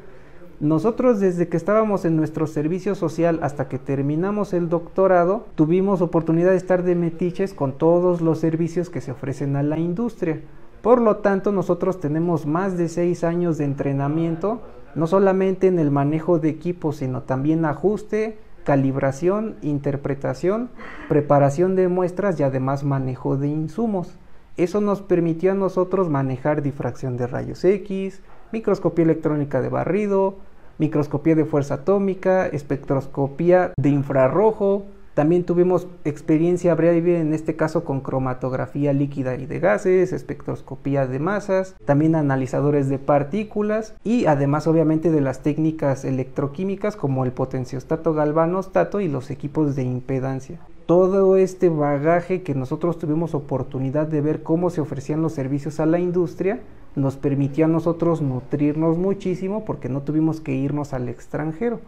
Nosotros 0.59 1.21
desde 1.21 1.47
que 1.47 1.57
estábamos 1.57 2.05
en 2.05 2.17
nuestro 2.17 2.49
servicio 2.49 2.97
social 2.97 3.39
hasta 3.43 3.69
que 3.69 3.79
terminamos 3.79 4.53
el 4.53 4.69
doctorado, 4.69 5.47
tuvimos 5.55 6.03
oportunidad 6.03 6.51
de 6.51 6.57
estar 6.57 6.83
de 6.83 6.97
metiches 6.97 7.55
con 7.55 7.79
todos 7.79 8.21
los 8.21 8.41
servicios 8.41 8.91
que 8.91 9.01
se 9.01 9.13
ofrecen 9.13 9.55
a 9.55 9.63
la 9.63 9.79
industria. 9.79 10.41
Por 10.83 11.01
lo 11.01 11.19
tanto, 11.19 11.53
nosotros 11.53 12.01
tenemos 12.01 12.47
más 12.47 12.77
de 12.77 12.89
seis 12.89 13.23
años 13.23 13.59
de 13.59 13.65
entrenamiento, 13.65 14.61
no 14.97 15.07
solamente 15.07 15.69
en 15.69 15.79
el 15.79 15.93
manejo 15.93 16.41
de 16.41 16.49
equipos, 16.49 16.97
sino 16.97 17.23
también 17.23 17.65
ajuste, 17.65 18.39
calibración, 18.67 19.55
interpretación, 19.63 20.71
preparación 21.09 21.77
de 21.77 21.87
muestras 21.87 22.39
y 22.41 22.43
además 22.43 22.83
manejo 22.83 23.37
de 23.37 23.47
insumos. 23.47 24.19
Eso 24.57 24.81
nos 24.81 25.03
permitió 25.03 25.53
a 25.53 25.55
nosotros 25.55 26.11
manejar 26.11 26.63
difracción 26.63 27.17
de 27.17 27.29
rayos 27.29 27.65
X, 27.65 28.21
microscopía 28.51 29.05
electrónica 29.05 29.61
de 29.63 29.69
barrido, 29.69 30.35
microscopía 30.79 31.37
de 31.37 31.45
fuerza 31.45 31.75
atómica, 31.75 32.49
espectroscopía 32.49 33.73
de 33.79 33.91
infrarrojo. 33.91 34.85
También 35.17 35.45
tuvimos 35.45 35.89
experiencia 36.05 36.75
breve 36.75 37.19
en 37.19 37.33
este 37.33 37.57
caso 37.57 37.85
con 37.85 38.03
cromatografía 38.03 38.93
líquida 38.93 39.35
y 39.37 39.47
de 39.47 39.61
gases, 39.61 40.13
espectroscopía 40.13 41.07
de 41.07 41.19
masas, 41.19 41.75
también 41.87 42.15
analizadores 42.15 42.91
de 42.91 42.99
partículas 42.99 43.95
y 44.05 44.27
además 44.27 44.67
obviamente 44.67 45.11
de 45.11 45.23
las 45.23 45.43
técnicas 45.43 46.05
electroquímicas 46.05 46.97
como 46.97 47.25
el 47.25 47.33
potenciostato 47.33 48.13
galvanostato 48.13 49.01
y 49.01 49.09
los 49.09 49.31
equipos 49.31 49.75
de 49.75 49.85
impedancia 49.85 50.61
todo 50.85 51.37
este 51.37 51.71
bagaje 51.71 52.43
que 52.43 52.55
nosotros 52.55 52.99
tuvimos 52.99 53.35
oportunidad 53.35 54.07
de 54.07 54.21
ver 54.21 54.43
cómo 54.43 54.69
se 54.69 54.83
ofrecían 54.83 55.23
los 55.23 55.33
servicios 55.33 55.81
a 55.81 55.87
la 55.87 55.99
industria, 55.99 56.61
nos 56.95 57.17
permitió 57.17 57.65
a 57.65 57.69
nosotros 57.69 58.23
nutrirnos 58.23 58.97
muchísimo 58.97 59.65
porque 59.65 59.89
no 59.89 60.03
tuvimos 60.03 60.41
que 60.41 60.53
irnos 60.53 60.93
al 60.93 61.09
extranjero. 61.09 61.81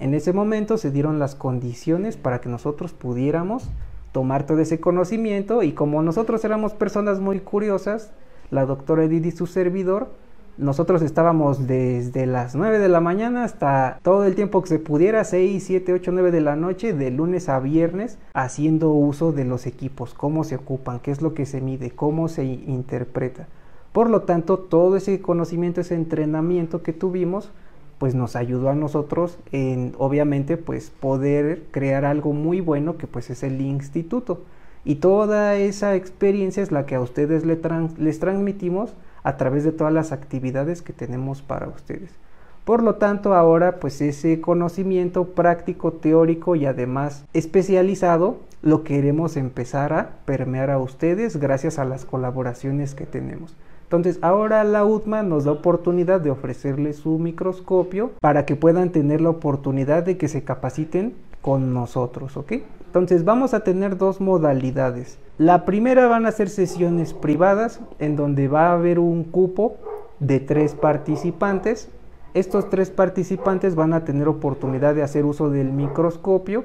En 0.00 0.14
ese 0.14 0.32
momento 0.32 0.76
se 0.78 0.90
dieron 0.90 1.18
las 1.18 1.34
condiciones 1.34 2.16
para 2.16 2.40
que 2.40 2.48
nosotros 2.48 2.92
pudiéramos 2.92 3.68
tomar 4.12 4.46
todo 4.46 4.58
ese 4.58 4.80
conocimiento 4.80 5.62
y 5.62 5.72
como 5.72 6.02
nosotros 6.02 6.44
éramos 6.44 6.74
personas 6.74 7.20
muy 7.20 7.40
curiosas, 7.40 8.12
la 8.50 8.66
doctora 8.66 9.04
Edith 9.04 9.26
y 9.26 9.30
su 9.30 9.46
servidor 9.46 10.08
nosotros 10.56 11.02
estábamos 11.02 11.66
desde 11.66 12.26
las 12.26 12.54
9 12.54 12.78
de 12.78 12.88
la 12.88 13.00
mañana 13.00 13.42
hasta 13.42 13.98
todo 14.02 14.24
el 14.24 14.36
tiempo 14.36 14.62
que 14.62 14.68
se 14.68 14.78
pudiera, 14.78 15.24
6, 15.24 15.62
7, 15.64 15.92
8, 15.94 16.12
9 16.12 16.30
de 16.30 16.40
la 16.40 16.54
noche, 16.54 16.92
de 16.92 17.10
lunes 17.10 17.48
a 17.48 17.58
viernes, 17.58 18.18
haciendo 18.34 18.90
uso 18.90 19.32
de 19.32 19.44
los 19.44 19.66
equipos, 19.66 20.14
cómo 20.14 20.44
se 20.44 20.54
ocupan, 20.54 21.00
qué 21.00 21.10
es 21.10 21.22
lo 21.22 21.34
que 21.34 21.44
se 21.44 21.60
mide, 21.60 21.90
cómo 21.90 22.28
se 22.28 22.44
interpreta. 22.44 23.48
Por 23.92 24.10
lo 24.10 24.22
tanto, 24.22 24.58
todo 24.58 24.96
ese 24.96 25.20
conocimiento, 25.20 25.80
ese 25.80 25.96
entrenamiento 25.96 26.84
que 26.84 26.92
tuvimos, 26.92 27.50
pues 27.98 28.14
nos 28.14 28.36
ayudó 28.36 28.70
a 28.70 28.74
nosotros 28.74 29.38
en, 29.52 29.94
obviamente, 29.98 30.56
pues 30.56 30.90
poder 30.90 31.62
crear 31.70 32.04
algo 32.04 32.32
muy 32.32 32.60
bueno 32.60 32.96
que 32.96 33.06
pues 33.06 33.30
es 33.30 33.42
el 33.42 33.60
instituto. 33.60 34.42
Y 34.84 34.96
toda 34.96 35.56
esa 35.56 35.94
experiencia 35.94 36.62
es 36.62 36.70
la 36.70 36.86
que 36.86 36.94
a 36.94 37.00
ustedes 37.00 37.44
les 37.44 38.20
transmitimos 38.20 38.94
a 39.22 39.36
través 39.36 39.64
de 39.64 39.72
todas 39.72 39.92
las 39.92 40.12
actividades 40.12 40.82
que 40.82 40.92
tenemos 40.92 41.40
para 41.40 41.68
ustedes. 41.68 42.10
Por 42.64 42.82
lo 42.82 42.94
tanto, 42.94 43.34
ahora 43.34 43.78
pues 43.78 44.00
ese 44.00 44.40
conocimiento 44.40 45.24
práctico, 45.24 45.92
teórico 45.92 46.56
y 46.56 46.64
además 46.64 47.24
especializado 47.34 48.38
lo 48.62 48.84
queremos 48.84 49.36
empezar 49.36 49.92
a 49.92 50.10
permear 50.24 50.70
a 50.70 50.78
ustedes 50.78 51.36
gracias 51.36 51.78
a 51.78 51.84
las 51.84 52.06
colaboraciones 52.06 52.94
que 52.94 53.04
tenemos. 53.04 53.54
Entonces, 53.94 54.20
ahora 54.22 54.64
la 54.64 54.84
UTMA 54.84 55.22
nos 55.22 55.44
da 55.44 55.52
oportunidad 55.52 56.20
de 56.20 56.32
ofrecerles 56.32 56.96
su 56.96 57.16
microscopio 57.18 58.10
para 58.20 58.44
que 58.44 58.56
puedan 58.56 58.90
tener 58.90 59.20
la 59.20 59.30
oportunidad 59.30 60.02
de 60.02 60.18
que 60.18 60.26
se 60.26 60.42
capaciten 60.42 61.14
con 61.40 61.72
nosotros, 61.72 62.36
¿ok? 62.36 62.54
Entonces, 62.86 63.24
vamos 63.24 63.54
a 63.54 63.60
tener 63.60 63.96
dos 63.96 64.20
modalidades. 64.20 65.18
La 65.38 65.64
primera 65.64 66.08
van 66.08 66.26
a 66.26 66.32
ser 66.32 66.48
sesiones 66.48 67.14
privadas 67.14 67.80
en 68.00 68.16
donde 68.16 68.48
va 68.48 68.70
a 68.70 68.72
haber 68.72 68.98
un 68.98 69.22
cupo 69.22 69.76
de 70.18 70.40
tres 70.40 70.74
participantes. 70.74 71.88
Estos 72.34 72.68
tres 72.70 72.90
participantes 72.90 73.76
van 73.76 73.92
a 73.92 74.04
tener 74.04 74.26
oportunidad 74.26 74.96
de 74.96 75.04
hacer 75.04 75.24
uso 75.24 75.50
del 75.50 75.72
microscopio 75.72 76.64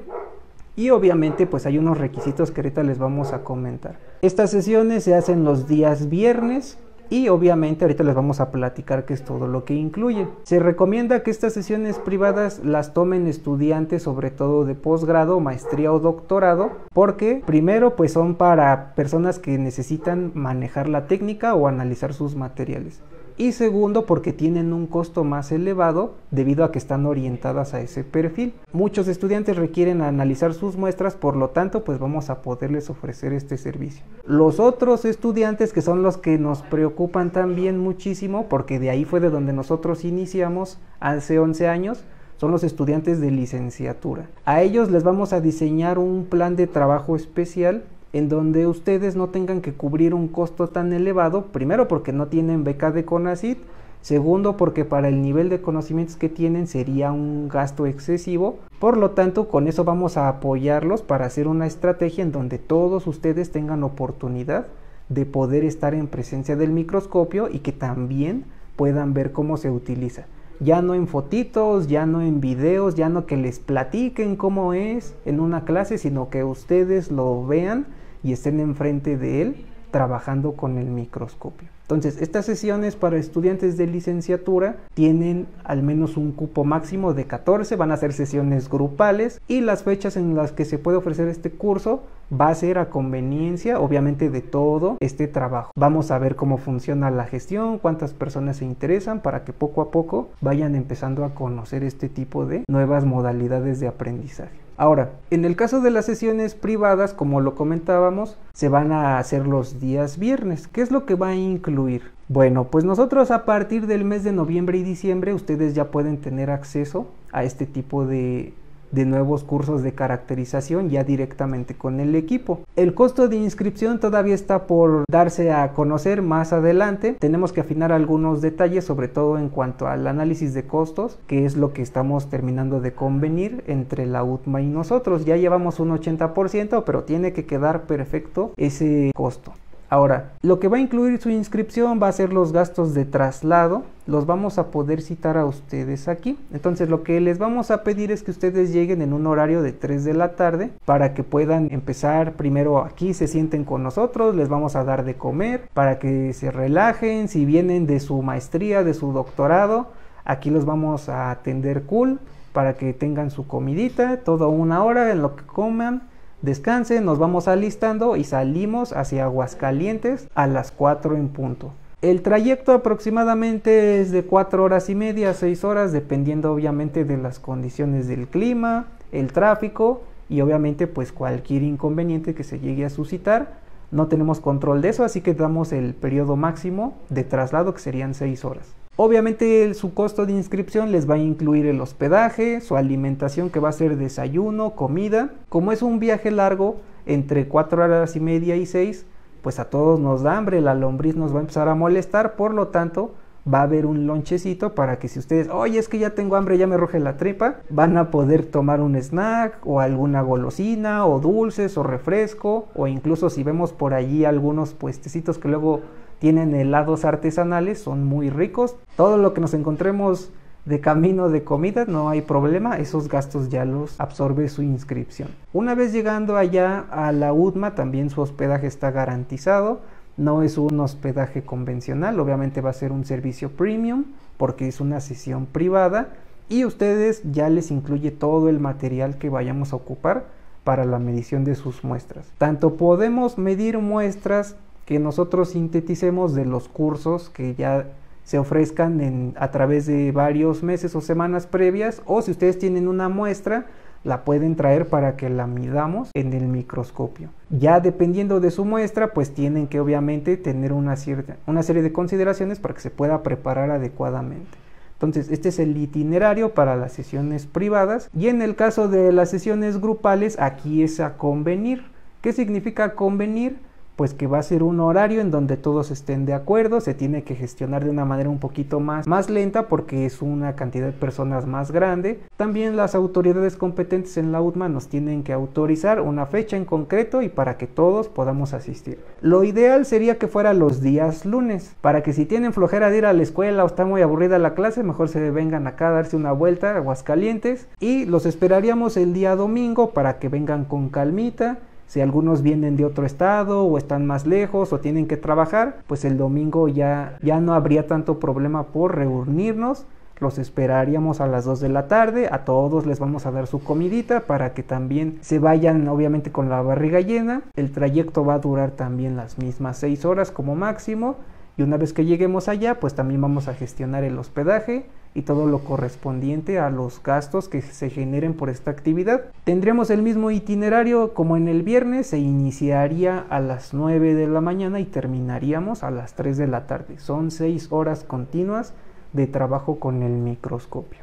y 0.74 0.90
obviamente 0.90 1.46
pues 1.46 1.66
hay 1.66 1.78
unos 1.78 1.98
requisitos 1.98 2.50
que 2.50 2.60
ahorita 2.60 2.82
les 2.82 2.98
vamos 2.98 3.32
a 3.32 3.44
comentar. 3.44 3.98
Estas 4.22 4.50
sesiones 4.50 5.04
se 5.04 5.14
hacen 5.14 5.44
los 5.44 5.68
días 5.68 6.08
viernes 6.08 6.78
y 7.10 7.28
obviamente 7.28 7.84
ahorita 7.84 8.04
les 8.04 8.14
vamos 8.14 8.40
a 8.40 8.50
platicar 8.50 9.04
qué 9.04 9.14
es 9.14 9.24
todo 9.24 9.46
lo 9.48 9.64
que 9.64 9.74
incluye. 9.74 10.28
Se 10.44 10.60
recomienda 10.60 11.22
que 11.22 11.30
estas 11.30 11.52
sesiones 11.52 11.98
privadas 11.98 12.60
las 12.64 12.94
tomen 12.94 13.26
estudiantes 13.26 14.04
sobre 14.04 14.30
todo 14.30 14.64
de 14.64 14.76
posgrado, 14.76 15.40
maestría 15.40 15.92
o 15.92 15.98
doctorado, 15.98 16.70
porque 16.94 17.42
primero 17.44 17.96
pues 17.96 18.12
son 18.12 18.36
para 18.36 18.94
personas 18.94 19.38
que 19.38 19.58
necesitan 19.58 20.30
manejar 20.34 20.88
la 20.88 21.06
técnica 21.06 21.54
o 21.54 21.66
analizar 21.66 22.14
sus 22.14 22.36
materiales 22.36 23.02
y 23.40 23.52
segundo 23.52 24.04
porque 24.04 24.34
tienen 24.34 24.74
un 24.74 24.86
costo 24.86 25.24
más 25.24 25.50
elevado 25.50 26.12
debido 26.30 26.62
a 26.62 26.70
que 26.70 26.78
están 26.78 27.06
orientadas 27.06 27.72
a 27.72 27.80
ese 27.80 28.04
perfil. 28.04 28.52
Muchos 28.70 29.08
estudiantes 29.08 29.56
requieren 29.56 30.02
analizar 30.02 30.52
sus 30.52 30.76
muestras, 30.76 31.14
por 31.14 31.36
lo 31.36 31.48
tanto 31.48 31.82
pues 31.82 31.98
vamos 31.98 32.28
a 32.28 32.42
poderles 32.42 32.90
ofrecer 32.90 33.32
este 33.32 33.56
servicio. 33.56 34.04
Los 34.26 34.60
otros 34.60 35.06
estudiantes 35.06 35.72
que 35.72 35.80
son 35.80 36.02
los 36.02 36.18
que 36.18 36.36
nos 36.36 36.60
preocupan 36.60 37.30
también 37.30 37.78
muchísimo 37.78 38.44
porque 38.46 38.78
de 38.78 38.90
ahí 38.90 39.06
fue 39.06 39.20
de 39.20 39.30
donde 39.30 39.54
nosotros 39.54 40.04
iniciamos 40.04 40.76
hace 41.00 41.38
11 41.38 41.66
años 41.66 42.04
son 42.36 42.50
los 42.50 42.62
estudiantes 42.62 43.22
de 43.22 43.30
licenciatura. 43.30 44.26
A 44.44 44.60
ellos 44.60 44.90
les 44.90 45.02
vamos 45.02 45.32
a 45.32 45.40
diseñar 45.40 45.98
un 45.98 46.26
plan 46.26 46.56
de 46.56 46.66
trabajo 46.66 47.16
especial 47.16 47.84
en 48.12 48.28
donde 48.28 48.66
ustedes 48.66 49.16
no 49.16 49.28
tengan 49.28 49.60
que 49.60 49.72
cubrir 49.72 50.14
un 50.14 50.28
costo 50.28 50.68
tan 50.68 50.92
elevado, 50.92 51.46
primero 51.46 51.88
porque 51.88 52.12
no 52.12 52.26
tienen 52.26 52.64
beca 52.64 52.90
de 52.90 53.04
CONACIT, 53.04 53.58
segundo 54.02 54.56
porque 54.56 54.84
para 54.84 55.08
el 55.08 55.22
nivel 55.22 55.48
de 55.48 55.60
conocimientos 55.60 56.16
que 56.16 56.28
tienen 56.28 56.66
sería 56.66 57.12
un 57.12 57.48
gasto 57.48 57.86
excesivo, 57.86 58.58
por 58.78 58.96
lo 58.96 59.10
tanto 59.10 59.48
con 59.48 59.68
eso 59.68 59.84
vamos 59.84 60.16
a 60.16 60.28
apoyarlos 60.28 61.02
para 61.02 61.26
hacer 61.26 61.46
una 61.46 61.66
estrategia 61.66 62.22
en 62.22 62.32
donde 62.32 62.58
todos 62.58 63.06
ustedes 63.06 63.52
tengan 63.52 63.84
oportunidad 63.84 64.66
de 65.08 65.26
poder 65.26 65.64
estar 65.64 65.94
en 65.94 66.06
presencia 66.06 66.56
del 66.56 66.70
microscopio 66.70 67.48
y 67.48 67.58
que 67.60 67.72
también 67.72 68.44
puedan 68.76 69.12
ver 69.12 69.32
cómo 69.32 69.56
se 69.56 69.70
utiliza. 69.70 70.24
Ya 70.60 70.82
no 70.82 70.94
en 70.94 71.06
fotitos, 71.06 71.88
ya 71.88 72.06
no 72.06 72.20
en 72.20 72.40
videos, 72.40 72.94
ya 72.94 73.08
no 73.08 73.26
que 73.26 73.36
les 73.36 73.58
platiquen 73.58 74.36
cómo 74.36 74.74
es 74.74 75.14
en 75.24 75.40
una 75.40 75.64
clase, 75.64 75.96
sino 75.96 76.28
que 76.28 76.44
ustedes 76.44 77.10
lo 77.10 77.46
vean 77.46 77.86
y 78.22 78.32
estén 78.32 78.60
enfrente 78.60 79.16
de 79.16 79.42
él 79.42 79.66
trabajando 79.90 80.52
con 80.52 80.78
el 80.78 80.86
microscopio. 80.86 81.68
Entonces, 81.82 82.22
estas 82.22 82.46
sesiones 82.46 82.94
para 82.94 83.18
estudiantes 83.18 83.76
de 83.76 83.88
licenciatura 83.88 84.76
tienen 84.94 85.48
al 85.64 85.82
menos 85.82 86.16
un 86.16 86.30
cupo 86.30 86.64
máximo 86.64 87.14
de 87.14 87.24
14, 87.24 87.74
van 87.74 87.90
a 87.90 87.96
ser 87.96 88.12
sesiones 88.12 88.70
grupales 88.70 89.40
y 89.48 89.60
las 89.60 89.82
fechas 89.82 90.16
en 90.16 90.36
las 90.36 90.52
que 90.52 90.64
se 90.64 90.78
puede 90.78 90.98
ofrecer 90.98 91.26
este 91.26 91.50
curso 91.50 92.04
va 92.32 92.46
a 92.46 92.54
ser 92.54 92.78
a 92.78 92.90
conveniencia, 92.90 93.80
obviamente, 93.80 94.30
de 94.30 94.40
todo 94.40 94.98
este 95.00 95.26
trabajo. 95.26 95.72
Vamos 95.74 96.12
a 96.12 96.18
ver 96.18 96.36
cómo 96.36 96.58
funciona 96.58 97.10
la 97.10 97.24
gestión, 97.24 97.78
cuántas 97.78 98.12
personas 98.12 98.58
se 98.58 98.64
interesan 98.64 99.18
para 99.18 99.42
que 99.44 99.52
poco 99.52 99.82
a 99.82 99.90
poco 99.90 100.28
vayan 100.40 100.76
empezando 100.76 101.24
a 101.24 101.34
conocer 101.34 101.82
este 101.82 102.08
tipo 102.08 102.46
de 102.46 102.62
nuevas 102.70 103.04
modalidades 103.04 103.80
de 103.80 103.88
aprendizaje. 103.88 104.69
Ahora, 104.80 105.10
en 105.30 105.44
el 105.44 105.56
caso 105.56 105.82
de 105.82 105.90
las 105.90 106.06
sesiones 106.06 106.54
privadas, 106.54 107.12
como 107.12 107.42
lo 107.42 107.54
comentábamos, 107.54 108.38
se 108.54 108.70
van 108.70 108.92
a 108.92 109.18
hacer 109.18 109.46
los 109.46 109.78
días 109.78 110.18
viernes. 110.18 110.68
¿Qué 110.68 110.80
es 110.80 110.90
lo 110.90 111.04
que 111.04 111.16
va 111.16 111.28
a 111.28 111.34
incluir? 111.34 112.00
Bueno, 112.28 112.64
pues 112.64 112.82
nosotros 112.82 113.30
a 113.30 113.44
partir 113.44 113.86
del 113.86 114.06
mes 114.06 114.24
de 114.24 114.32
noviembre 114.32 114.78
y 114.78 114.82
diciembre 114.82 115.34
ustedes 115.34 115.74
ya 115.74 115.90
pueden 115.90 116.16
tener 116.22 116.50
acceso 116.50 117.08
a 117.30 117.44
este 117.44 117.66
tipo 117.66 118.06
de 118.06 118.54
de 118.92 119.04
nuevos 119.04 119.44
cursos 119.44 119.82
de 119.82 119.92
caracterización 119.92 120.90
ya 120.90 121.04
directamente 121.04 121.74
con 121.74 122.00
el 122.00 122.14
equipo. 122.14 122.60
El 122.76 122.94
costo 122.94 123.28
de 123.28 123.36
inscripción 123.36 124.00
todavía 124.00 124.34
está 124.34 124.66
por 124.66 125.04
darse 125.10 125.52
a 125.52 125.72
conocer 125.72 126.22
más 126.22 126.52
adelante. 126.52 127.16
Tenemos 127.18 127.52
que 127.52 127.60
afinar 127.60 127.92
algunos 127.92 128.40
detalles, 128.40 128.84
sobre 128.84 129.08
todo 129.08 129.38
en 129.38 129.48
cuanto 129.48 129.86
al 129.86 130.06
análisis 130.06 130.54
de 130.54 130.66
costos, 130.66 131.18
que 131.26 131.44
es 131.44 131.56
lo 131.56 131.72
que 131.72 131.82
estamos 131.82 132.28
terminando 132.28 132.80
de 132.80 132.92
convenir 132.92 133.64
entre 133.66 134.06
la 134.06 134.24
UTMA 134.24 134.62
y 134.62 134.66
nosotros. 134.66 135.24
Ya 135.24 135.36
llevamos 135.36 135.80
un 135.80 135.90
80%, 135.90 136.84
pero 136.84 137.04
tiene 137.04 137.32
que 137.32 137.46
quedar 137.46 137.82
perfecto 137.82 138.52
ese 138.56 139.10
costo. 139.14 139.52
Ahora, 139.90 140.30
lo 140.42 140.60
que 140.60 140.68
va 140.68 140.76
a 140.76 140.80
incluir 140.80 141.20
su 141.20 141.30
inscripción 141.30 141.98
va 142.00 142.06
a 142.06 142.12
ser 142.12 142.32
los 142.32 142.52
gastos 142.52 142.94
de 142.94 143.04
traslado, 143.04 143.82
los 144.06 144.24
vamos 144.24 144.56
a 144.56 144.70
poder 144.70 145.02
citar 145.02 145.36
a 145.36 145.44
ustedes 145.44 146.06
aquí. 146.06 146.38
Entonces 146.52 146.88
lo 146.88 147.02
que 147.02 147.20
les 147.20 147.38
vamos 147.38 147.72
a 147.72 147.82
pedir 147.82 148.12
es 148.12 148.22
que 148.22 148.30
ustedes 148.30 148.72
lleguen 148.72 149.02
en 149.02 149.12
un 149.12 149.26
horario 149.26 149.62
de 149.62 149.72
3 149.72 150.04
de 150.04 150.14
la 150.14 150.36
tarde 150.36 150.70
para 150.84 151.12
que 151.12 151.24
puedan 151.24 151.72
empezar 151.72 152.34
primero 152.34 152.78
aquí, 152.78 153.14
se 153.14 153.26
sienten 153.26 153.64
con 153.64 153.82
nosotros, 153.82 154.36
les 154.36 154.48
vamos 154.48 154.76
a 154.76 154.84
dar 154.84 155.04
de 155.04 155.16
comer 155.16 155.68
para 155.74 155.98
que 155.98 156.34
se 156.34 156.52
relajen, 156.52 157.26
si 157.26 157.44
vienen 157.44 157.88
de 157.88 157.98
su 157.98 158.22
maestría, 158.22 158.84
de 158.84 158.94
su 158.94 159.12
doctorado, 159.12 159.88
aquí 160.24 160.50
los 160.50 160.66
vamos 160.66 161.08
a 161.08 161.32
atender 161.32 161.82
cool 161.82 162.20
para 162.52 162.74
que 162.74 162.92
tengan 162.92 163.32
su 163.32 163.48
comidita, 163.48 164.18
toda 164.18 164.46
una 164.46 164.84
hora 164.84 165.10
en 165.10 165.20
lo 165.20 165.34
que 165.34 165.44
coman 165.44 166.02
Descanse, 166.42 167.02
nos 167.02 167.18
vamos 167.18 167.48
alistando 167.48 168.16
y 168.16 168.24
salimos 168.24 168.94
hacia 168.94 169.24
Aguascalientes 169.24 170.26
a 170.34 170.46
las 170.46 170.72
4 170.72 171.16
en 171.16 171.28
punto. 171.28 171.72
El 172.00 172.22
trayecto 172.22 172.72
aproximadamente 172.72 174.00
es 174.00 174.10
de 174.10 174.24
4 174.24 174.64
horas 174.64 174.88
y 174.88 174.94
media 174.94 175.30
a 175.30 175.34
6 175.34 175.64
horas, 175.64 175.92
dependiendo 175.92 176.50
obviamente 176.50 177.04
de 177.04 177.18
las 177.18 177.38
condiciones 177.40 178.08
del 178.08 178.26
clima, 178.26 178.86
el 179.12 179.34
tráfico 179.34 180.00
y 180.30 180.40
obviamente 180.40 180.86
pues 180.86 181.12
cualquier 181.12 181.62
inconveniente 181.62 182.34
que 182.34 182.42
se 182.42 182.58
llegue 182.58 182.86
a 182.86 182.90
suscitar. 182.90 183.58
No 183.90 184.06
tenemos 184.06 184.40
control 184.40 184.80
de 184.80 184.88
eso, 184.88 185.04
así 185.04 185.20
que 185.20 185.34
damos 185.34 185.72
el 185.72 185.92
periodo 185.92 186.36
máximo 186.36 186.94
de 187.10 187.24
traslado 187.24 187.74
que 187.74 187.80
serían 187.80 188.14
6 188.14 188.46
horas. 188.46 188.79
Obviamente 189.02 189.72
su 189.72 189.94
costo 189.94 190.26
de 190.26 190.34
inscripción 190.34 190.92
les 190.92 191.08
va 191.08 191.14
a 191.14 191.18
incluir 191.18 191.64
el 191.64 191.80
hospedaje, 191.80 192.60
su 192.60 192.76
alimentación 192.76 193.48
que 193.48 193.58
va 193.58 193.70
a 193.70 193.72
ser 193.72 193.96
desayuno, 193.96 194.72
comida. 194.72 195.30
Como 195.48 195.72
es 195.72 195.80
un 195.80 196.00
viaje 196.00 196.30
largo, 196.30 196.76
entre 197.06 197.48
4 197.48 197.82
horas 197.82 198.14
y 198.14 198.20
media 198.20 198.56
y 198.56 198.66
6, 198.66 199.06
pues 199.40 199.58
a 199.58 199.70
todos 199.70 199.98
nos 200.00 200.20
da 200.20 200.36
hambre, 200.36 200.60
la 200.60 200.74
lombriz 200.74 201.16
nos 201.16 201.32
va 201.32 201.38
a 201.38 201.40
empezar 201.40 201.66
a 201.68 201.74
molestar, 201.74 202.36
por 202.36 202.52
lo 202.52 202.68
tanto 202.68 203.14
va 203.50 203.60
a 203.60 203.62
haber 203.62 203.86
un 203.86 204.06
lonchecito 204.06 204.74
para 204.74 204.98
que 204.98 205.08
si 205.08 205.18
ustedes, 205.18 205.48
oye, 205.48 205.78
es 205.78 205.88
que 205.88 205.98
ya 205.98 206.10
tengo 206.10 206.36
hambre, 206.36 206.58
ya 206.58 206.66
me 206.66 206.76
ruge 206.76 207.00
la 207.00 207.16
tripa, 207.16 207.60
van 207.70 207.96
a 207.96 208.10
poder 208.10 208.44
tomar 208.44 208.82
un 208.82 208.96
snack 208.96 209.66
o 209.66 209.80
alguna 209.80 210.20
golosina 210.20 211.06
o 211.06 211.20
dulces 211.20 211.78
o 211.78 211.82
refresco 211.82 212.68
o 212.74 212.86
incluso 212.86 213.30
si 213.30 213.44
vemos 213.44 213.72
por 213.72 213.94
allí 213.94 214.26
algunos 214.26 214.74
puestecitos 214.74 215.38
que 215.38 215.48
luego 215.48 215.80
tienen 216.20 216.54
helados 216.54 217.04
artesanales, 217.04 217.80
son 217.80 218.04
muy 218.04 218.30
ricos. 218.30 218.76
Todo 218.96 219.18
lo 219.18 219.34
que 219.34 219.40
nos 219.40 219.54
encontremos 219.54 220.30
de 220.66 220.80
camino 220.80 221.30
de 221.30 221.42
comida 221.42 221.86
no 221.86 222.10
hay 222.10 222.20
problema, 222.20 222.78
esos 222.78 223.08
gastos 223.08 223.48
ya 223.48 223.64
los 223.64 223.98
absorbe 223.98 224.48
su 224.48 224.62
inscripción. 224.62 225.30
Una 225.52 225.74
vez 225.74 225.92
llegando 225.92 226.36
allá 226.36 226.84
a 226.90 227.10
la 227.12 227.32
UDMA, 227.32 227.74
también 227.74 228.10
su 228.10 228.20
hospedaje 228.20 228.66
está 228.66 228.90
garantizado. 228.90 229.80
No 230.16 230.42
es 230.42 230.58
un 230.58 230.78
hospedaje 230.80 231.42
convencional, 231.42 232.20
obviamente 232.20 232.60
va 232.60 232.70
a 232.70 232.74
ser 232.74 232.92
un 232.92 233.06
servicio 233.06 233.50
premium 233.50 234.04
porque 234.36 234.68
es 234.68 234.80
una 234.80 235.00
sesión 235.00 235.46
privada 235.46 236.08
y 236.50 236.66
ustedes 236.66 237.22
ya 237.30 237.48
les 237.48 237.70
incluye 237.70 238.10
todo 238.10 238.50
el 238.50 238.60
material 238.60 239.16
que 239.16 239.30
vayamos 239.30 239.72
a 239.72 239.76
ocupar 239.76 240.26
para 240.64 240.84
la 240.84 240.98
medición 240.98 241.44
de 241.44 241.54
sus 241.54 241.84
muestras. 241.84 242.26
Tanto 242.36 242.76
podemos 242.76 243.38
medir 243.38 243.78
muestras 243.78 244.56
que 244.90 244.98
nosotros 244.98 245.50
sinteticemos 245.50 246.34
de 246.34 246.44
los 246.44 246.66
cursos 246.66 247.30
que 247.30 247.54
ya 247.54 247.92
se 248.24 248.40
ofrezcan 248.40 249.00
en, 249.00 249.34
a 249.38 249.52
través 249.52 249.86
de 249.86 250.10
varios 250.10 250.64
meses 250.64 250.96
o 250.96 251.00
semanas 251.00 251.46
previas 251.46 252.02
o 252.06 252.22
si 252.22 252.32
ustedes 252.32 252.58
tienen 252.58 252.88
una 252.88 253.08
muestra 253.08 253.66
la 254.02 254.24
pueden 254.24 254.56
traer 254.56 254.88
para 254.88 255.16
que 255.16 255.30
la 255.30 255.46
midamos 255.46 256.10
en 256.14 256.32
el 256.32 256.48
microscopio. 256.48 257.28
Ya 257.50 257.78
dependiendo 257.78 258.40
de 258.40 258.50
su 258.50 258.64
muestra, 258.64 259.12
pues 259.12 259.32
tienen 259.32 259.68
que 259.68 259.78
obviamente 259.78 260.36
tener 260.36 260.72
una, 260.72 260.96
cierta, 260.96 261.36
una 261.46 261.62
serie 261.62 261.82
de 261.82 261.92
consideraciones 261.92 262.58
para 262.58 262.74
que 262.74 262.80
se 262.80 262.90
pueda 262.90 263.22
preparar 263.22 263.70
adecuadamente. 263.70 264.58
Entonces, 264.94 265.30
este 265.30 265.50
es 265.50 265.60
el 265.60 265.76
itinerario 265.76 266.52
para 266.52 266.74
las 266.74 266.92
sesiones 266.94 267.46
privadas 267.46 268.10
y 268.12 268.26
en 268.26 268.42
el 268.42 268.56
caso 268.56 268.88
de 268.88 269.12
las 269.12 269.30
sesiones 269.30 269.80
grupales, 269.80 270.36
aquí 270.40 270.82
es 270.82 270.98
a 270.98 271.16
convenir. 271.16 271.84
¿Qué 272.22 272.32
significa 272.32 272.96
convenir? 272.96 273.69
Pues 274.00 274.14
que 274.14 274.26
va 274.26 274.38
a 274.38 274.42
ser 274.42 274.62
un 274.62 274.80
horario 274.80 275.20
en 275.20 275.30
donde 275.30 275.58
todos 275.58 275.90
estén 275.90 276.24
de 276.24 276.32
acuerdo, 276.32 276.80
se 276.80 276.94
tiene 276.94 277.22
que 277.22 277.34
gestionar 277.34 277.84
de 277.84 277.90
una 277.90 278.06
manera 278.06 278.30
un 278.30 278.38
poquito 278.38 278.80
más, 278.80 279.06
más 279.06 279.28
lenta 279.28 279.68
porque 279.68 280.06
es 280.06 280.22
una 280.22 280.56
cantidad 280.56 280.86
de 280.86 280.92
personas 280.92 281.44
más 281.44 281.70
grande. 281.70 282.18
También 282.38 282.78
las 282.78 282.94
autoridades 282.94 283.58
competentes 283.58 284.16
en 284.16 284.32
la 284.32 284.40
UTMA 284.40 284.70
nos 284.70 284.88
tienen 284.88 285.22
que 285.22 285.34
autorizar 285.34 286.00
una 286.00 286.24
fecha 286.24 286.56
en 286.56 286.64
concreto 286.64 287.20
y 287.20 287.28
para 287.28 287.58
que 287.58 287.66
todos 287.66 288.08
podamos 288.08 288.54
asistir. 288.54 289.00
Lo 289.20 289.44
ideal 289.44 289.84
sería 289.84 290.16
que 290.16 290.28
fuera 290.28 290.54
los 290.54 290.80
días 290.80 291.26
lunes, 291.26 291.76
para 291.82 292.02
que 292.02 292.14
si 292.14 292.24
tienen 292.24 292.54
flojera 292.54 292.88
de 292.88 292.96
ir 292.96 293.04
a 293.04 293.12
la 293.12 293.22
escuela 293.22 293.64
o 293.64 293.66
está 293.66 293.84
muy 293.84 294.00
aburrida 294.00 294.38
la 294.38 294.54
clase, 294.54 294.82
mejor 294.82 295.10
se 295.10 295.30
vengan 295.30 295.66
acá 295.66 295.88
a 295.88 295.92
darse 295.92 296.16
una 296.16 296.32
vuelta 296.32 296.72
a 296.72 296.76
Aguascalientes 296.76 297.68
y 297.80 298.06
los 298.06 298.24
esperaríamos 298.24 298.96
el 298.96 299.12
día 299.12 299.36
domingo 299.36 299.90
para 299.90 300.18
que 300.18 300.30
vengan 300.30 300.64
con 300.64 300.88
calmita 300.88 301.58
si 301.90 302.00
algunos 302.00 302.42
vienen 302.42 302.76
de 302.76 302.84
otro 302.84 303.04
estado 303.04 303.64
o 303.64 303.76
están 303.76 304.06
más 304.06 304.24
lejos 304.24 304.72
o 304.72 304.78
tienen 304.78 305.08
que 305.08 305.16
trabajar, 305.16 305.78
pues 305.88 306.04
el 306.04 306.16
domingo 306.16 306.68
ya, 306.68 307.18
ya 307.20 307.40
no 307.40 307.52
habría 307.52 307.88
tanto 307.88 308.20
problema 308.20 308.68
por 308.68 308.94
reunirnos. 308.94 309.86
Los 310.20 310.38
esperaríamos 310.38 311.20
a 311.20 311.26
las 311.26 311.44
2 311.46 311.58
de 311.58 311.68
la 311.68 311.88
tarde, 311.88 312.28
a 312.30 312.44
todos 312.44 312.86
les 312.86 313.00
vamos 313.00 313.26
a 313.26 313.32
dar 313.32 313.48
su 313.48 313.64
comidita 313.64 314.20
para 314.20 314.54
que 314.54 314.62
también 314.62 315.18
se 315.20 315.40
vayan 315.40 315.88
obviamente 315.88 316.30
con 316.30 316.48
la 316.48 316.62
barriga 316.62 317.00
llena. 317.00 317.42
El 317.56 317.72
trayecto 317.72 318.24
va 318.24 318.34
a 318.34 318.38
durar 318.38 318.70
también 318.70 319.16
las 319.16 319.38
mismas 319.38 319.76
6 319.78 320.04
horas 320.04 320.30
como 320.30 320.54
máximo 320.54 321.16
y 321.56 321.62
una 321.62 321.76
vez 321.76 321.92
que 321.92 322.04
lleguemos 322.04 322.46
allá 322.46 322.78
pues 322.78 322.94
también 322.94 323.20
vamos 323.20 323.48
a 323.48 323.54
gestionar 323.54 324.04
el 324.04 324.16
hospedaje 324.16 324.86
y 325.14 325.22
todo 325.22 325.46
lo 325.46 325.60
correspondiente 325.60 326.58
a 326.58 326.70
los 326.70 327.02
gastos 327.02 327.48
que 327.48 327.62
se 327.62 327.90
generen 327.90 328.34
por 328.34 328.48
esta 328.48 328.70
actividad. 328.70 329.22
Tendremos 329.44 329.90
el 329.90 330.02
mismo 330.02 330.30
itinerario 330.30 331.14
como 331.14 331.36
en 331.36 331.48
el 331.48 331.62
viernes, 331.62 332.06
se 332.06 332.18
iniciaría 332.18 333.24
a 333.28 333.40
las 333.40 333.74
9 333.74 334.14
de 334.14 334.28
la 334.28 334.40
mañana 334.40 334.80
y 334.80 334.84
terminaríamos 334.84 335.82
a 335.82 335.90
las 335.90 336.14
3 336.14 336.36
de 336.36 336.46
la 336.46 336.66
tarde. 336.66 336.98
Son 336.98 337.30
6 337.30 337.68
horas 337.70 338.04
continuas 338.04 338.72
de 339.12 339.26
trabajo 339.26 339.80
con 339.80 340.02
el 340.02 340.12
microscopio. 340.12 341.00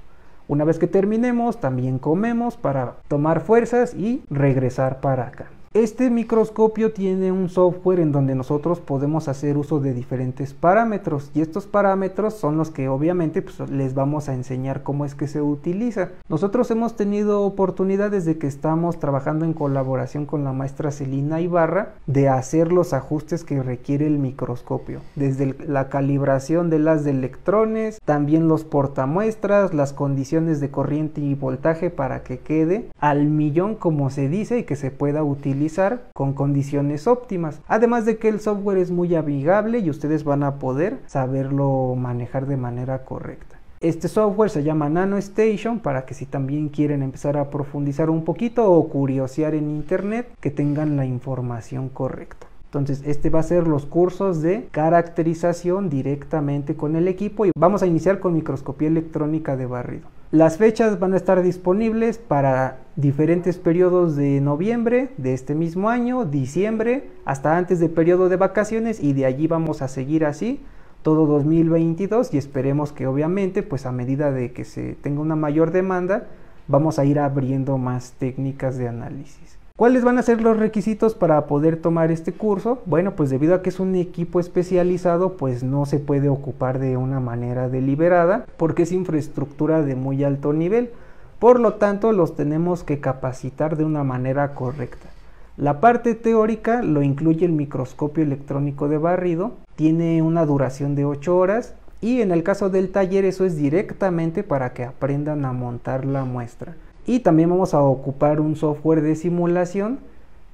Una 0.47 0.63
vez 0.63 0.79
que 0.79 0.87
terminemos, 0.87 1.59
también 1.59 1.99
comemos 1.99 2.55
para 2.55 2.95
tomar 3.09 3.41
fuerzas 3.41 3.93
y 3.93 4.23
regresar 4.29 5.01
para 5.01 5.27
acá. 5.27 5.47
Este 5.77 6.09
microscopio 6.09 6.91
tiene 6.91 7.31
un 7.31 7.49
software 7.49 7.99
en 7.99 8.11
donde 8.11 8.33
nosotros 8.33 8.79
podemos 8.79 9.27
hacer 9.27 9.57
uso 9.57 9.79
de 9.79 9.93
diferentes 9.93 10.55
parámetros 10.55 11.29
y 11.35 11.41
estos 11.41 11.67
parámetros 11.67 12.33
son 12.33 12.57
los 12.57 12.71
que 12.71 12.89
obviamente 12.89 13.43
pues, 13.43 13.69
les 13.69 13.93
vamos 13.93 14.27
a 14.27 14.33
enseñar 14.33 14.81
cómo 14.81 15.05
es 15.05 15.13
que 15.13 15.27
se 15.27 15.39
utiliza. 15.39 16.09
Nosotros 16.29 16.71
hemos 16.71 16.95
tenido 16.95 17.43
oportunidades 17.43 18.25
de 18.25 18.39
que 18.39 18.47
estamos 18.47 18.99
trabajando 18.99 19.45
en 19.45 19.53
colaboración 19.53 20.25
con 20.25 20.43
la 20.43 20.51
maestra 20.51 20.89
Celina 20.89 21.41
Ibarra 21.41 21.93
de 22.07 22.27
hacer 22.27 22.73
los 22.73 22.93
ajustes 22.93 23.43
que 23.43 23.61
requiere 23.61 24.07
el 24.07 24.17
microscopio, 24.17 25.01
desde 25.15 25.55
la 25.67 25.89
calibración 25.89 26.71
de 26.71 26.79
las 26.79 27.03
de 27.03 27.11
electrones, 27.11 27.99
también 28.03 28.47
los 28.47 28.63
portamuestras, 28.63 29.75
las 29.75 29.93
condiciones 29.93 30.59
de 30.59 30.71
corriente 30.71 31.21
y 31.21 31.35
voltaje 31.35 31.91
para 31.91 32.23
que 32.23 32.39
quede 32.39 32.89
al 32.99 33.25
millón 33.25 33.75
como 33.75 34.09
se 34.09 34.27
dice 34.27 34.57
y 34.57 34.63
que 34.63 34.75
se 34.75 34.89
pueda 34.89 35.23
utilizar 35.23 35.66
con 36.13 36.33
condiciones 36.33 37.07
óptimas. 37.07 37.61
Además 37.67 38.05
de 38.05 38.17
que 38.17 38.29
el 38.29 38.39
software 38.39 38.77
es 38.77 38.91
muy 38.91 39.15
amigable 39.15 39.79
y 39.79 39.89
ustedes 39.89 40.23
van 40.23 40.43
a 40.43 40.55
poder 40.55 40.99
saberlo 41.07 41.95
manejar 41.95 42.47
de 42.47 42.57
manera 42.57 43.05
correcta. 43.05 43.57
Este 43.79 44.07
software 44.07 44.49
se 44.49 44.63
llama 44.63 44.89
Nano 44.89 45.17
Station 45.17 45.79
para 45.79 46.05
que 46.05 46.15
si 46.15 46.25
también 46.25 46.69
quieren 46.69 47.03
empezar 47.03 47.37
a 47.37 47.51
profundizar 47.51 48.09
un 48.09 48.23
poquito 48.23 48.71
o 48.71 48.89
curiosear 48.89 49.53
en 49.53 49.69
internet, 49.69 50.27
que 50.39 50.49
tengan 50.49 50.97
la 50.97 51.05
información 51.05 51.89
correcta. 51.89 52.47
Entonces, 52.65 53.03
este 53.05 53.29
va 53.29 53.39
a 53.39 53.43
ser 53.43 53.67
los 53.67 53.85
cursos 53.85 54.41
de 54.41 54.67
caracterización 54.71 55.89
directamente 55.89 56.75
con 56.75 56.95
el 56.95 57.07
equipo 57.07 57.45
y 57.45 57.51
vamos 57.55 57.83
a 57.83 57.87
iniciar 57.87 58.19
con 58.19 58.33
microscopía 58.33 58.87
electrónica 58.87 59.55
de 59.55 59.67
barrido. 59.67 60.07
Las 60.31 60.57
fechas 60.57 60.99
van 60.99 61.13
a 61.13 61.15
estar 61.15 61.41
disponibles 61.41 62.17
para 62.17 62.79
diferentes 62.97 63.57
periodos 63.57 64.17
de 64.17 64.41
noviembre 64.41 65.09
de 65.15 65.33
este 65.33 65.55
mismo 65.55 65.89
año, 65.89 66.25
diciembre, 66.25 67.09
hasta 67.23 67.57
antes 67.57 67.79
del 67.79 67.91
periodo 67.91 68.27
de 68.27 68.35
vacaciones 68.35 69.01
y 69.01 69.13
de 69.13 69.25
allí 69.25 69.47
vamos 69.47 69.81
a 69.81 69.87
seguir 69.87 70.25
así 70.25 70.59
todo 71.01 71.27
2022 71.27 72.33
y 72.33 72.37
esperemos 72.37 72.91
que 72.91 73.07
obviamente 73.07 73.63
pues 73.63 73.85
a 73.85 73.93
medida 73.93 74.33
de 74.33 74.51
que 74.51 74.65
se 74.65 74.95
tenga 74.95 75.21
una 75.21 75.37
mayor 75.37 75.71
demanda 75.71 76.27
vamos 76.67 76.99
a 76.99 77.05
ir 77.05 77.19
abriendo 77.19 77.77
más 77.77 78.11
técnicas 78.19 78.77
de 78.77 78.89
análisis. 78.89 79.56
¿Cuáles 79.77 80.03
van 80.03 80.17
a 80.17 80.23
ser 80.23 80.41
los 80.41 80.57
requisitos 80.57 81.13
para 81.13 81.45
poder 81.45 81.79
tomar 81.79 82.09
este 82.09 82.33
curso? 82.33 82.81
Bueno, 82.87 83.15
pues 83.15 83.29
debido 83.29 83.53
a 83.53 83.61
que 83.61 83.69
es 83.69 83.79
un 83.79 83.93
equipo 83.93 84.39
especializado, 84.39 85.37
pues 85.37 85.61
no 85.61 85.85
se 85.85 85.99
puede 85.99 86.29
ocupar 86.29 86.79
de 86.79 86.97
una 86.97 87.19
manera 87.19 87.69
deliberada 87.69 88.47
porque 88.57 88.81
es 88.81 88.91
infraestructura 88.91 89.83
de 89.83 89.93
muy 89.93 90.23
alto 90.23 90.51
nivel. 90.51 90.89
Por 91.37 91.59
lo 91.59 91.75
tanto, 91.75 92.11
los 92.11 92.35
tenemos 92.35 92.83
que 92.83 92.99
capacitar 92.99 93.77
de 93.77 93.85
una 93.85 94.03
manera 94.03 94.55
correcta. 94.55 95.09
La 95.57 95.79
parte 95.79 96.15
teórica 96.15 96.81
lo 96.81 97.03
incluye 97.03 97.45
el 97.45 97.51
microscopio 97.51 98.23
electrónico 98.23 98.89
de 98.89 98.97
barrido, 98.97 99.51
tiene 99.75 100.23
una 100.23 100.47
duración 100.47 100.95
de 100.95 101.05
8 101.05 101.37
horas 101.37 101.75
y 102.01 102.21
en 102.21 102.31
el 102.31 102.41
caso 102.41 102.71
del 102.71 102.89
taller 102.89 103.25
eso 103.25 103.45
es 103.45 103.55
directamente 103.55 104.41
para 104.41 104.73
que 104.73 104.85
aprendan 104.85 105.45
a 105.45 105.53
montar 105.53 106.03
la 106.03 106.25
muestra 106.25 106.73
y 107.07 107.21
también 107.21 107.49
vamos 107.49 107.73
a 107.73 107.81
ocupar 107.81 108.39
un 108.39 108.55
software 108.55 109.01
de 109.01 109.15
simulación 109.15 109.99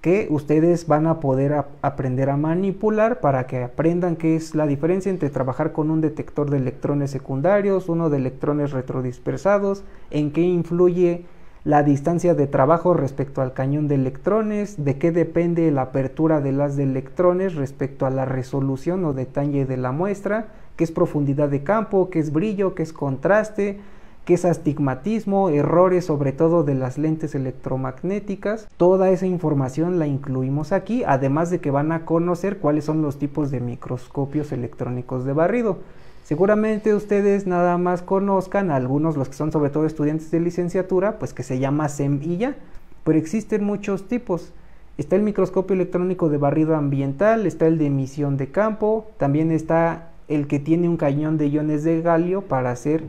que 0.02 0.28
ustedes 0.30 0.86
van 0.86 1.08
a 1.08 1.20
poder 1.20 1.66
aprender 1.82 2.30
a 2.30 2.38
manipular 2.38 3.22
para 3.22 3.48
que 3.48 3.64
aprendan 3.64 4.16
qué 4.16 4.36
es 4.36 4.54
la 4.54 4.68
diferencia 4.68 5.10
entre 5.10 5.30
trabajar 5.30 5.72
con 5.72 5.90
un 5.90 6.00
detector 6.00 6.50
de 6.50 6.58
electrones 6.58 7.10
secundarios, 7.10 7.90
uno 7.90 8.10
de 8.10 8.18
electrones 8.18 8.72
retrodispersados, 8.72 9.84
en 10.12 10.32
qué 10.32 10.42
influye 10.42 11.26
la 11.64 11.82
distancia 11.82 12.36
de 12.36 12.46
trabajo 12.46 12.94
respecto 12.94 13.42
al 13.42 13.54
cañón 13.54 13.88
de 13.88 13.96
electrones, 13.96 14.84
de 14.84 14.98
qué 14.98 15.12
depende 15.12 15.72
la 15.72 15.84
apertura 15.84 16.42
de 16.42 16.52
las 16.52 16.76
de 16.76 16.84
electrones 16.84 17.56
respecto 17.56 18.06
a 18.06 18.10
la 18.10 18.26
resolución 18.26 19.06
o 19.06 19.14
detalle 19.14 19.66
de 19.66 19.78
la 19.78 19.94
muestra, 19.94 20.48
qué 20.76 20.84
es 20.84 20.92
profundidad 20.92 21.50
de 21.50 21.64
campo, 21.64 22.10
qué 22.10 22.20
es 22.20 22.34
brillo, 22.34 22.76
qué 22.76 22.84
es 22.84 22.92
contraste, 22.92 23.80
que 24.26 24.36
es 24.36 24.46
astigmatismo, 24.46 25.50
errores 25.50 26.06
sobre 26.06 26.32
todo 26.32 26.64
de 26.64 26.76
las 26.76 26.98
lentes 26.98 27.36
electromagnéticas. 27.36 28.68
Toda 28.78 29.10
esa 29.10 29.28
información 29.28 30.00
la 30.00 30.08
incluimos 30.08 30.72
aquí, 30.72 31.04
además 31.06 31.50
de 31.50 31.60
que 31.60 31.72
van 31.72 31.92
a 31.92 32.06
conocer 32.06 32.60
cuáles 32.60 32.86
son 32.86 33.02
los 33.02 33.20
tipos 33.20 33.52
de 33.52 33.60
microscopios 33.60 34.52
electrónicos 34.52 35.26
de 35.26 35.34
barrido. 35.34 35.80
Seguramente 36.24 36.96
ustedes 36.96 37.48
nada 37.48 37.78
más 37.78 38.02
conozcan 38.02 38.72
algunos, 38.72 39.18
los 39.18 39.28
que 39.28 39.36
son 39.36 39.52
sobre 39.52 39.70
todo 39.70 39.86
estudiantes 39.86 40.32
de 40.32 40.40
licenciatura, 40.40 41.20
pues 41.20 41.34
que 41.34 41.44
se 41.44 41.60
llama 41.60 41.90
SEM 41.90 42.22
y 42.24 42.38
ya, 42.38 42.56
pero 43.04 43.20
existen 43.20 43.66
muchos 43.66 44.08
tipos. 44.08 44.54
Está 44.98 45.18
el 45.18 45.24
microscopio 45.24 45.74
electrónico 45.74 46.30
de 46.30 46.38
barrido 46.38 46.78
ambiental, 46.78 47.46
está 47.46 47.68
el 47.68 47.78
de 47.78 47.88
emisión 47.88 48.38
de 48.38 48.52
campo, 48.52 49.08
también 49.18 49.52
está 49.52 50.12
el 50.30 50.48
que 50.48 50.60
tiene 50.60 50.88
un 50.88 50.96
cañón 50.96 51.38
de 51.38 51.50
iones 51.50 51.84
de 51.84 52.02
galio 52.02 52.44
para 52.44 52.72
hacer 52.72 53.04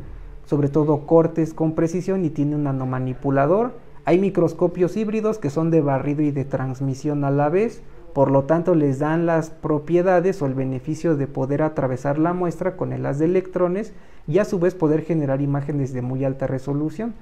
sobre 0.46 0.68
todo 0.68 1.06
cortes 1.06 1.54
con 1.54 1.72
precisión 1.72 2.24
y 2.24 2.30
tiene 2.30 2.56
un 2.56 2.64
nanomanipulador. 2.64 3.72
Hay 4.04 4.18
microscopios 4.18 4.96
híbridos 4.96 5.38
que 5.38 5.50
son 5.50 5.70
de 5.70 5.80
barrido 5.80 6.22
y 6.22 6.30
de 6.30 6.44
transmisión 6.44 7.24
a 7.24 7.30
la 7.30 7.48
vez, 7.48 7.82
por 8.12 8.30
lo 8.30 8.44
tanto 8.44 8.74
les 8.74 8.98
dan 8.98 9.26
las 9.26 9.50
propiedades 9.50 10.40
o 10.40 10.46
el 10.46 10.54
beneficio 10.54 11.16
de 11.16 11.26
poder 11.26 11.62
atravesar 11.62 12.18
la 12.18 12.32
muestra 12.32 12.76
con 12.76 12.92
el 12.92 13.06
haz 13.06 13.18
de 13.18 13.24
electrones 13.24 13.92
y 14.28 14.38
a 14.38 14.44
su 14.44 14.58
vez 14.58 14.74
poder 14.74 15.02
generar 15.02 15.40
imágenes 15.40 15.92
de 15.92 16.02
muy 16.02 16.24
alta 16.24 16.46
resolución. 16.46 17.14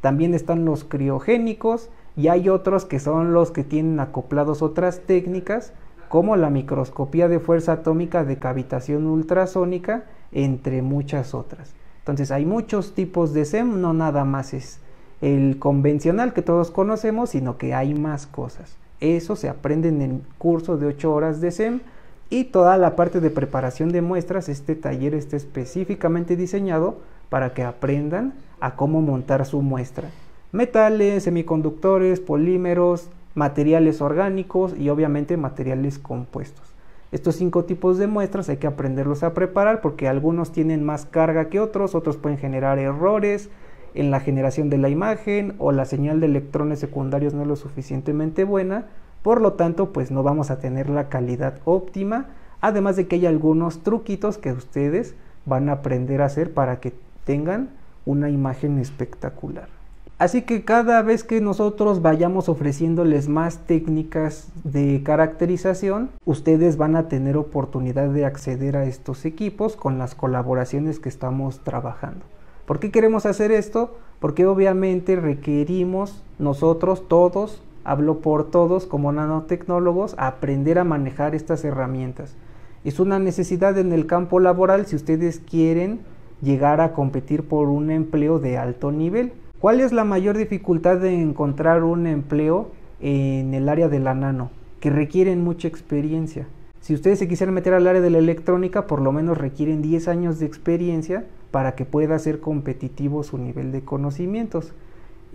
También 0.00 0.34
están 0.34 0.64
los 0.64 0.84
criogénicos 0.84 1.90
y 2.16 2.28
hay 2.28 2.48
otros 2.48 2.84
que 2.84 2.98
son 2.98 3.32
los 3.32 3.50
que 3.50 3.64
tienen 3.64 4.00
acoplados 4.00 4.62
otras 4.62 5.00
técnicas 5.00 5.72
como 6.08 6.34
la 6.36 6.50
microscopía 6.50 7.28
de 7.28 7.38
fuerza 7.38 7.72
atómica 7.72 8.24
de 8.24 8.38
cavitación 8.38 9.06
ultrasónica, 9.06 10.06
entre 10.32 10.82
muchas 10.82 11.34
otras. 11.34 11.72
Entonces 12.10 12.32
hay 12.32 12.44
muchos 12.44 12.94
tipos 12.94 13.32
de 13.32 13.44
SEM, 13.44 13.80
no 13.80 13.92
nada 13.92 14.24
más 14.24 14.52
es 14.52 14.80
el 15.20 15.58
convencional 15.58 16.32
que 16.32 16.42
todos 16.42 16.70
conocemos, 16.70 17.30
sino 17.30 17.56
que 17.56 17.72
hay 17.74 17.94
más 17.94 18.26
cosas. 18.26 18.76
Eso 19.00 19.36
se 19.36 19.48
aprende 19.48 19.88
en 19.88 20.02
el 20.02 20.20
curso 20.38 20.76
de 20.76 20.86
8 20.86 21.12
horas 21.12 21.40
de 21.40 21.50
SEM 21.50 21.80
y 22.28 22.44
toda 22.44 22.76
la 22.78 22.96
parte 22.96 23.20
de 23.20 23.30
preparación 23.30 23.90
de 23.90 24.02
muestras, 24.02 24.48
este 24.48 24.74
taller 24.74 25.14
está 25.14 25.36
específicamente 25.36 26.36
diseñado 26.36 26.98
para 27.28 27.54
que 27.54 27.62
aprendan 27.62 28.34
a 28.60 28.76
cómo 28.76 29.00
montar 29.02 29.46
su 29.46 29.62
muestra. 29.62 30.10
Metales, 30.52 31.24
semiconductores, 31.24 32.20
polímeros, 32.20 33.08
materiales 33.34 34.00
orgánicos 34.00 34.74
y 34.76 34.88
obviamente 34.88 35.36
materiales 35.36 35.98
compuestos. 35.98 36.69
Estos 37.12 37.34
cinco 37.34 37.64
tipos 37.64 37.98
de 37.98 38.06
muestras 38.06 38.48
hay 38.48 38.58
que 38.58 38.68
aprenderlos 38.68 39.24
a 39.24 39.34
preparar 39.34 39.80
porque 39.80 40.06
algunos 40.06 40.52
tienen 40.52 40.84
más 40.84 41.06
carga 41.06 41.48
que 41.48 41.58
otros, 41.58 41.96
otros 41.96 42.16
pueden 42.16 42.38
generar 42.38 42.78
errores 42.78 43.50
en 43.94 44.12
la 44.12 44.20
generación 44.20 44.70
de 44.70 44.78
la 44.78 44.88
imagen 44.88 45.56
o 45.58 45.72
la 45.72 45.86
señal 45.86 46.20
de 46.20 46.26
electrones 46.26 46.78
secundarios 46.78 47.34
no 47.34 47.42
es 47.42 47.48
lo 47.48 47.56
suficientemente 47.56 48.44
buena, 48.44 48.86
por 49.22 49.40
lo 49.40 49.54
tanto 49.54 49.92
pues 49.92 50.12
no 50.12 50.22
vamos 50.22 50.52
a 50.52 50.60
tener 50.60 50.88
la 50.88 51.08
calidad 51.08 51.58
óptima, 51.64 52.26
además 52.60 52.94
de 52.94 53.08
que 53.08 53.16
hay 53.16 53.26
algunos 53.26 53.82
truquitos 53.82 54.38
que 54.38 54.52
ustedes 54.52 55.16
van 55.46 55.68
a 55.68 55.72
aprender 55.72 56.22
a 56.22 56.26
hacer 56.26 56.54
para 56.54 56.78
que 56.78 56.92
tengan 57.24 57.70
una 58.06 58.30
imagen 58.30 58.78
espectacular. 58.78 59.79
Así 60.20 60.42
que 60.42 60.66
cada 60.66 61.00
vez 61.00 61.24
que 61.24 61.40
nosotros 61.40 62.02
vayamos 62.02 62.50
ofreciéndoles 62.50 63.26
más 63.30 63.60
técnicas 63.60 64.52
de 64.64 65.02
caracterización, 65.02 66.10
ustedes 66.26 66.76
van 66.76 66.94
a 66.94 67.08
tener 67.08 67.38
oportunidad 67.38 68.10
de 68.10 68.26
acceder 68.26 68.76
a 68.76 68.84
estos 68.84 69.24
equipos 69.24 69.76
con 69.76 69.96
las 69.96 70.14
colaboraciones 70.14 70.98
que 70.98 71.08
estamos 71.08 71.60
trabajando. 71.60 72.20
¿Por 72.66 72.80
qué 72.80 72.90
queremos 72.90 73.24
hacer 73.24 73.50
esto? 73.50 73.96
Porque 74.18 74.44
obviamente 74.44 75.16
requerimos 75.16 76.22
nosotros 76.38 77.08
todos, 77.08 77.62
hablo 77.84 78.18
por 78.18 78.50
todos 78.50 78.84
como 78.84 79.12
nanotecnólogos, 79.12 80.14
aprender 80.18 80.78
a 80.78 80.84
manejar 80.84 81.34
estas 81.34 81.64
herramientas. 81.64 82.36
Es 82.84 83.00
una 83.00 83.18
necesidad 83.18 83.78
en 83.78 83.90
el 83.90 84.06
campo 84.06 84.38
laboral 84.38 84.84
si 84.84 84.96
ustedes 84.96 85.40
quieren 85.40 86.00
llegar 86.42 86.82
a 86.82 86.92
competir 86.92 87.48
por 87.48 87.68
un 87.68 87.90
empleo 87.90 88.38
de 88.38 88.58
alto 88.58 88.92
nivel. 88.92 89.32
¿Cuál 89.60 89.82
es 89.82 89.92
la 89.92 90.04
mayor 90.04 90.38
dificultad 90.38 90.96
de 90.96 91.20
encontrar 91.20 91.84
un 91.84 92.06
empleo 92.06 92.70
en 92.98 93.52
el 93.52 93.68
área 93.68 93.90
de 93.90 93.98
la 93.98 94.14
nano? 94.14 94.50
Que 94.80 94.88
requieren 94.88 95.44
mucha 95.44 95.68
experiencia. 95.68 96.46
Si 96.80 96.94
ustedes 96.94 97.18
se 97.18 97.28
quisieran 97.28 97.54
meter 97.54 97.74
al 97.74 97.86
área 97.86 98.00
de 98.00 98.08
la 98.08 98.16
electrónica, 98.16 98.86
por 98.86 99.02
lo 99.02 99.12
menos 99.12 99.36
requieren 99.36 99.82
10 99.82 100.08
años 100.08 100.38
de 100.38 100.46
experiencia 100.46 101.26
para 101.50 101.74
que 101.74 101.84
pueda 101.84 102.18
ser 102.18 102.40
competitivo 102.40 103.22
su 103.22 103.36
nivel 103.36 103.70
de 103.70 103.84
conocimientos. 103.84 104.72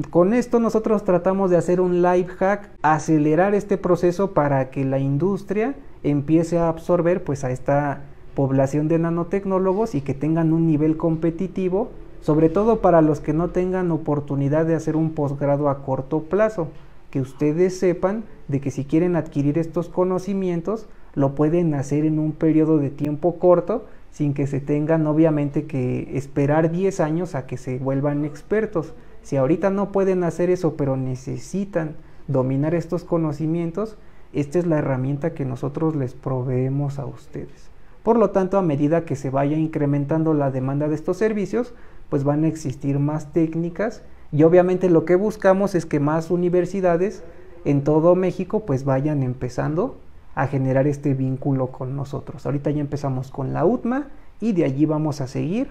Con 0.10 0.34
esto 0.34 0.60
nosotros 0.60 1.04
tratamos 1.04 1.52
de 1.52 1.58
hacer 1.58 1.80
un 1.80 2.02
live 2.02 2.30
hack, 2.40 2.72
acelerar 2.82 3.54
este 3.54 3.78
proceso 3.78 4.32
para 4.32 4.72
que 4.72 4.86
la 4.86 4.98
industria 4.98 5.76
empiece 6.02 6.58
a 6.58 6.68
absorber 6.68 7.24
pues 7.24 7.44
a 7.44 7.52
esta 7.52 8.02
población 8.34 8.88
de 8.88 8.98
nanotecnólogos 8.98 9.94
y 9.94 10.02
que 10.02 10.16
tengan 10.16 10.52
un 10.52 10.66
nivel 10.66 10.98
competitivo 10.98 11.92
sobre 12.26 12.50
todo 12.50 12.82
para 12.82 13.04
los 13.04 13.20
que 13.20 13.34
no 13.34 13.52
tengan 13.52 13.92
oportunidad 13.92 14.66
de 14.66 14.74
hacer 14.74 14.96
un 14.96 15.12
posgrado 15.12 15.70
a 15.70 15.84
corto 15.84 16.24
plazo. 16.24 16.70
que 17.12 17.22
ustedes 17.22 17.78
sepan 17.78 18.24
de 18.48 18.60
que 18.60 18.72
si 18.72 18.84
quieren 18.84 19.16
adquirir 19.16 19.60
estos 19.60 19.90
conocimientos, 19.90 20.88
lo 21.14 21.36
pueden 21.36 21.76
hacer 21.76 22.04
en 22.04 22.18
un 22.18 22.32
periodo 22.32 22.80
de 22.80 22.90
tiempo 22.90 23.38
corto 23.38 23.86
sin 24.10 24.34
que 24.34 24.48
se 24.48 24.60
tengan 24.60 25.06
obviamente 25.06 25.66
que 25.66 26.18
esperar 26.18 26.72
10 26.72 27.00
años 27.00 27.36
a 27.36 27.46
que 27.46 27.58
se 27.58 27.78
vuelvan 27.78 28.26
expertos. 28.26 28.96
Si 29.22 29.38
ahorita 29.38 29.70
no 29.70 29.92
pueden 29.92 30.24
hacer 30.24 30.50
eso, 30.50 30.76
pero 30.76 30.98
necesitan 30.98 31.96
dominar 32.28 32.74
estos 32.74 33.04
conocimientos, 33.04 34.00
esta 34.34 34.58
es 34.58 34.66
la 34.66 34.80
herramienta 34.80 35.36
que 35.36 35.46
nosotros 35.46 35.96
les 35.96 36.16
proveemos 36.16 36.98
a 36.98 37.06
ustedes. 37.06 37.70
Por 38.06 38.18
lo 38.18 38.30
tanto, 38.30 38.60
a 38.60 38.62
medida 38.62 39.04
que 39.04 39.16
se 39.16 39.32
vaya 39.32 39.58
incrementando 39.58 40.36
la 40.36 40.52
demanda 40.52 40.88
de 40.88 40.94
estos 40.94 41.18
servicios, 41.18 41.74
pues 42.10 42.24
van 42.24 42.44
a 42.44 42.48
existir 42.48 43.00
más 43.00 43.32
técnicas 43.34 44.02
y 44.32 44.44
obviamente 44.44 44.90
lo 44.90 45.06
que 45.06 45.16
buscamos 45.16 45.76
es 45.76 45.86
que 45.86 46.00
más 46.00 46.32
universidades 46.32 47.24
en 47.64 47.84
todo 47.84 48.16
México 48.16 48.62
pues 48.62 48.86
vayan 48.86 49.24
empezando 49.24 49.98
a 50.36 50.48
generar 50.48 50.88
este 50.88 51.14
vínculo 51.14 51.68
con 51.68 51.96
nosotros. 51.96 52.46
Ahorita 52.46 52.70
ya 52.72 52.82
empezamos 52.82 53.32
con 53.32 53.54
la 53.54 53.66
UTMA 53.66 54.08
y 54.42 54.52
de 54.52 54.66
allí 54.66 54.86
vamos 54.86 55.22
a 55.22 55.28
seguir 55.28 55.70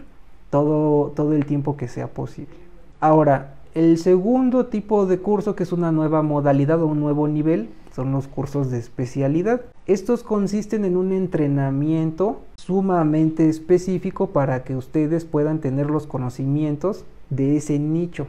todo, 0.51 1.11
todo 1.11 1.35
el 1.35 1.45
tiempo 1.47 1.77
que 1.77 1.89
sea 1.89 2.09
posible. 2.09 2.55
Ahora, 3.01 3.55
el 3.75 3.99
segundo 3.99 4.67
tipo 4.67 5.05
de 5.05 5.19
curso, 5.19 5.55
que 5.55 5.65
es 5.65 5.73
una 5.73 5.93
nueva 5.93 6.23
modalidad 6.23 6.81
o 6.81 6.87
un 6.87 7.01
nuevo 7.01 7.29
nivel, 7.29 7.69
son 7.95 8.13
los 8.13 8.27
cursos 8.27 8.71
de 8.71 8.79
especialidad. 8.79 9.61
Estos 9.87 10.23
consisten 10.23 10.85
en 10.85 10.97
un 10.97 11.13
entrenamiento 11.13 12.41
sumamente 12.57 13.49
específico 13.49 14.31
para 14.31 14.65
que 14.65 14.75
ustedes 14.75 15.25
puedan 15.25 15.61
tener 15.61 15.91
los 15.91 16.07
conocimientos 16.07 17.05
de 17.31 17.57
ese 17.57 17.79
nicho. 17.79 18.27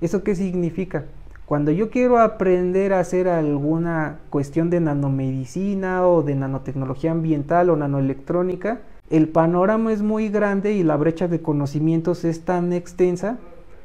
¿Eso 0.00 0.22
qué 0.22 0.34
significa? 0.34 1.04
Cuando 1.44 1.70
yo 1.70 1.90
quiero 1.90 2.18
aprender 2.18 2.94
a 2.94 3.00
hacer 3.00 3.28
alguna 3.28 4.20
cuestión 4.30 4.70
de 4.70 4.80
nanomedicina 4.80 6.06
o 6.06 6.22
de 6.22 6.34
nanotecnología 6.34 7.10
ambiental 7.10 7.68
o 7.68 7.76
nanoelectrónica, 7.76 8.80
el 9.10 9.28
panorama 9.28 9.92
es 9.92 10.00
muy 10.00 10.30
grande 10.30 10.72
y 10.72 10.82
la 10.82 10.96
brecha 10.96 11.28
de 11.28 11.42
conocimientos 11.42 12.24
es 12.24 12.46
tan 12.46 12.72
extensa 12.72 13.38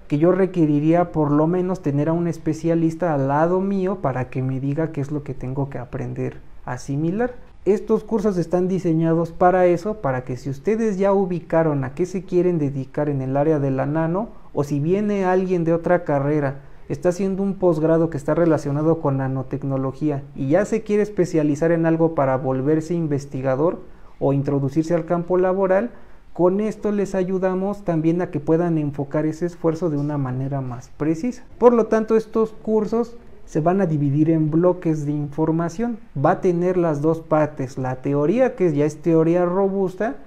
que 0.07 0.17
yo 0.17 0.31
requeriría 0.31 1.11
por 1.11 1.31
lo 1.31 1.47
menos 1.47 1.81
tener 1.81 2.09
a 2.09 2.13
un 2.13 2.27
especialista 2.27 3.13
al 3.13 3.27
lado 3.27 3.59
mío 3.61 3.97
para 4.01 4.29
que 4.29 4.41
me 4.41 4.59
diga 4.59 4.91
qué 4.91 5.01
es 5.01 5.11
lo 5.11 5.23
que 5.23 5.33
tengo 5.33 5.69
que 5.69 5.77
aprender 5.77 6.37
asimilar. 6.65 7.35
Estos 7.65 8.03
cursos 8.03 8.37
están 8.37 8.67
diseñados 8.67 9.31
para 9.31 9.65
eso, 9.65 9.95
para 9.95 10.23
que 10.23 10.37
si 10.37 10.49
ustedes 10.49 10.97
ya 10.97 11.11
ubicaron 11.11 11.83
a 11.83 11.93
qué 11.95 12.05
se 12.05 12.23
quieren 12.23 12.59
dedicar 12.59 13.09
en 13.09 13.21
el 13.21 13.35
área 13.35 13.59
de 13.59 13.71
la 13.71 13.85
nano, 13.85 14.29
o 14.53 14.63
si 14.63 14.79
viene 14.79 15.25
alguien 15.25 15.65
de 15.65 15.73
otra 15.73 16.03
carrera 16.03 16.61
está 16.89 17.09
haciendo 17.09 17.43
un 17.43 17.55
posgrado 17.55 18.09
que 18.09 18.17
está 18.17 18.33
relacionado 18.33 19.01
con 19.01 19.17
nanotecnología 19.17 20.23
y 20.35 20.49
ya 20.49 20.63
se 20.63 20.83
quiere 20.83 21.03
especializar 21.03 21.71
en 21.71 21.85
algo 21.85 22.15
para 22.15 22.37
volverse 22.37 22.93
investigador 22.93 23.81
o 24.19 24.33
introducirse 24.33 24.95
al 24.95 25.05
campo 25.05 25.37
laboral, 25.37 25.91
con 26.37 26.59
esto 26.59 26.91
les 26.91 27.15
ayudamos 27.15 27.83
también 27.83 28.21
a 28.21 28.29
que 28.29 28.39
puedan 28.39 28.77
enfocar 28.77 29.25
ese 29.25 29.47
esfuerzo 29.47 29.89
de 29.89 29.97
una 29.97 30.19
manera 30.19 30.61
más 30.61 30.91
precisa. 30.95 31.43
Por 31.57 31.73
lo 31.73 31.87
tanto, 31.87 32.15
estos 32.15 32.51
cursos 32.51 33.17
se 33.47 33.59
van 33.59 33.81
a 33.81 33.87
dividir 33.87 34.29
en 34.29 34.51
bloques 34.51 35.07
de 35.07 35.13
información. 35.13 35.97
Va 36.15 36.33
a 36.33 36.41
tener 36.41 36.77
las 36.77 37.01
dos 37.01 37.21
partes, 37.21 37.79
la 37.79 38.03
teoría, 38.03 38.55
que 38.55 38.71
ya 38.71 38.85
es 38.85 39.01
teoría 39.01 39.45
robusta, 39.45 40.17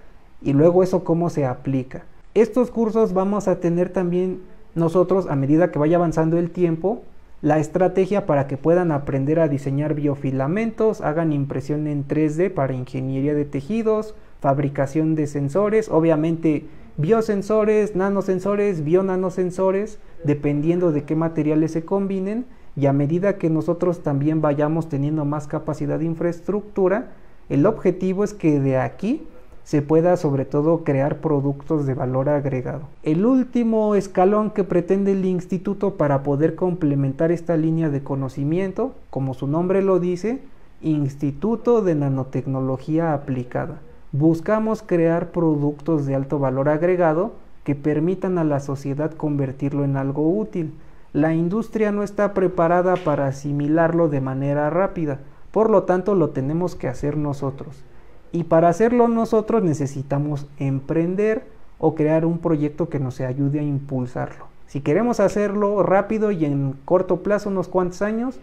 y 0.43 0.53
luego 0.53 0.83
eso 0.83 1.05
cómo 1.05 1.31
se 1.31 1.47
aplica. 1.47 2.03
Estos 2.35 2.73
cursos 2.73 3.13
vamos 3.13 3.47
a 3.47 3.61
tener 3.61 3.91
también 3.91 4.41
nosotros, 4.75 5.29
a 5.31 5.37
medida 5.37 5.71
que 5.71 5.79
vaya 5.79 5.97
avanzando 5.97 6.39
el 6.39 6.51
tiempo, 6.51 7.03
la 7.41 7.61
estrategia 7.61 8.27
para 8.27 8.49
que 8.49 8.57
puedan 8.57 8.91
aprender 8.91 9.39
a 9.39 9.47
diseñar 9.47 9.95
biofilamentos, 9.95 11.03
hagan 11.03 11.33
impresión 11.33 11.87
en 11.87 12.05
3D 12.09 12.53
para 12.53 12.75
ingeniería 12.75 13.33
de 13.33 13.45
tejidos, 13.45 14.17
fabricación 14.41 15.15
de 15.15 15.27
sensores, 15.27 15.89
obviamente 15.89 16.67
biosensores, 16.97 17.97
nanosensores, 17.97 18.85
bionanosensores, 18.85 19.99
dependiendo 20.25 20.93
de 20.93 21.05
qué 21.05 21.17
materiales 21.17 21.73
se 21.73 21.85
combinen, 21.85 22.45
y 22.77 22.87
a 22.87 22.93
medida 22.93 23.37
que 23.37 23.51
nosotros 23.51 24.03
también 24.03 24.41
vayamos 24.41 24.89
teniendo 24.89 25.25
más 25.25 25.47
capacidad 25.47 25.99
de 25.99 26.05
infraestructura, 26.05 27.13
el 27.49 27.67
objetivo 27.67 28.23
es 28.23 28.33
que 28.33 28.61
de 28.61 28.79
aquí 28.79 29.27
se 29.65 29.83
pueda 29.83 30.17
sobre 30.17 30.45
todo 30.45 30.85
crear 30.85 31.21
productos 31.21 31.87
de 31.87 31.95
valor 31.95 32.29
agregado. 32.29 32.83
El 33.03 33.27
último 33.27 33.95
escalón 33.95 34.51
que 34.51 34.65
pretende 34.65 35.13
el 35.13 35.25
instituto 35.25 35.97
para 35.97 36.23
poder 36.23 36.55
complementar 36.55 37.33
esta 37.33 37.57
línea 37.57 37.89
de 37.91 38.03
conocimiento, 38.03 38.95
como 39.11 39.35
su 39.35 39.47
nombre 39.47 39.83
lo 39.83 40.01
dice, 40.01 40.41
Instituto 40.83 41.83
de 41.83 41.95
Nanotecnología 41.95 43.13
Aplicada. 43.13 43.81
Buscamos 44.13 44.83
crear 44.83 45.31
productos 45.31 46.05
de 46.05 46.17
alto 46.17 46.41
valor 46.41 46.69
agregado 46.69 47.35
que 47.63 47.77
permitan 47.77 48.39
a 48.39 48.45
la 48.45 48.59
sociedad 48.59 49.13
convertirlo 49.13 49.85
en 49.85 49.97
algo 49.97 50.29
útil. 50.29 50.75
La 51.13 51.33
industria 51.33 51.93
no 51.93 52.03
está 52.03 52.35
preparada 52.35 52.97
para 52.97 53.29
asimilarlo 53.29 54.09
de 54.09 54.21
manera 54.21 54.69
rápida, 54.69 55.21
por 55.53 55.71
lo 55.71 55.85
tanto 55.85 56.17
lo 56.17 56.31
tenemos 56.31 56.75
que 56.75 56.89
hacer 56.89 57.17
nosotros. 57.17 57.85
Y 58.33 58.45
para 58.45 58.69
hacerlo 58.69 59.07
nosotros 59.07 59.63
necesitamos 59.63 60.49
emprender 60.59 61.45
o 61.79 61.95
crear 61.95 62.25
un 62.25 62.39
proyecto 62.39 62.89
que 62.89 62.99
nos 62.99 63.21
ayude 63.21 63.61
a 63.61 63.63
impulsarlo. 63.63 64.47
Si 64.67 64.81
queremos 64.81 65.21
hacerlo 65.21 65.85
rápido 65.85 66.33
y 66.33 66.45
en 66.45 66.75
corto 66.85 67.23
plazo, 67.23 67.49
unos 67.49 67.69
cuantos 67.69 68.03
años, 68.03 68.41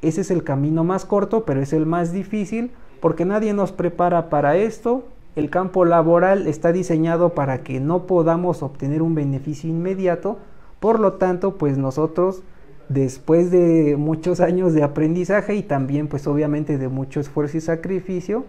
ese 0.00 0.22
es 0.22 0.30
el 0.30 0.42
camino 0.42 0.84
más 0.84 1.04
corto, 1.04 1.44
pero 1.44 1.60
es 1.60 1.74
el 1.74 1.84
más 1.84 2.12
difícil 2.12 2.70
porque 3.02 3.24
nadie 3.24 3.52
nos 3.52 3.72
prepara 3.72 4.30
para 4.30 4.56
esto. 4.56 5.02
El 5.34 5.50
campo 5.50 5.84
laboral 5.84 6.46
está 6.46 6.70
diseñado 6.70 7.30
para 7.30 7.64
que 7.64 7.80
no 7.80 8.06
podamos 8.06 8.62
obtener 8.62 9.02
un 9.02 9.16
beneficio 9.16 9.68
inmediato. 9.68 10.38
Por 10.78 11.00
lo 11.00 11.14
tanto, 11.14 11.58
pues 11.58 11.76
nosotros, 11.78 12.44
después 12.88 13.50
de 13.50 13.96
muchos 13.98 14.38
años 14.38 14.72
de 14.72 14.84
aprendizaje 14.84 15.56
y 15.56 15.64
también 15.64 16.06
pues 16.06 16.28
obviamente 16.28 16.78
de 16.78 16.86
mucho 16.86 17.18
esfuerzo 17.18 17.56
y 17.56 17.60
sacrificio, 17.60 18.44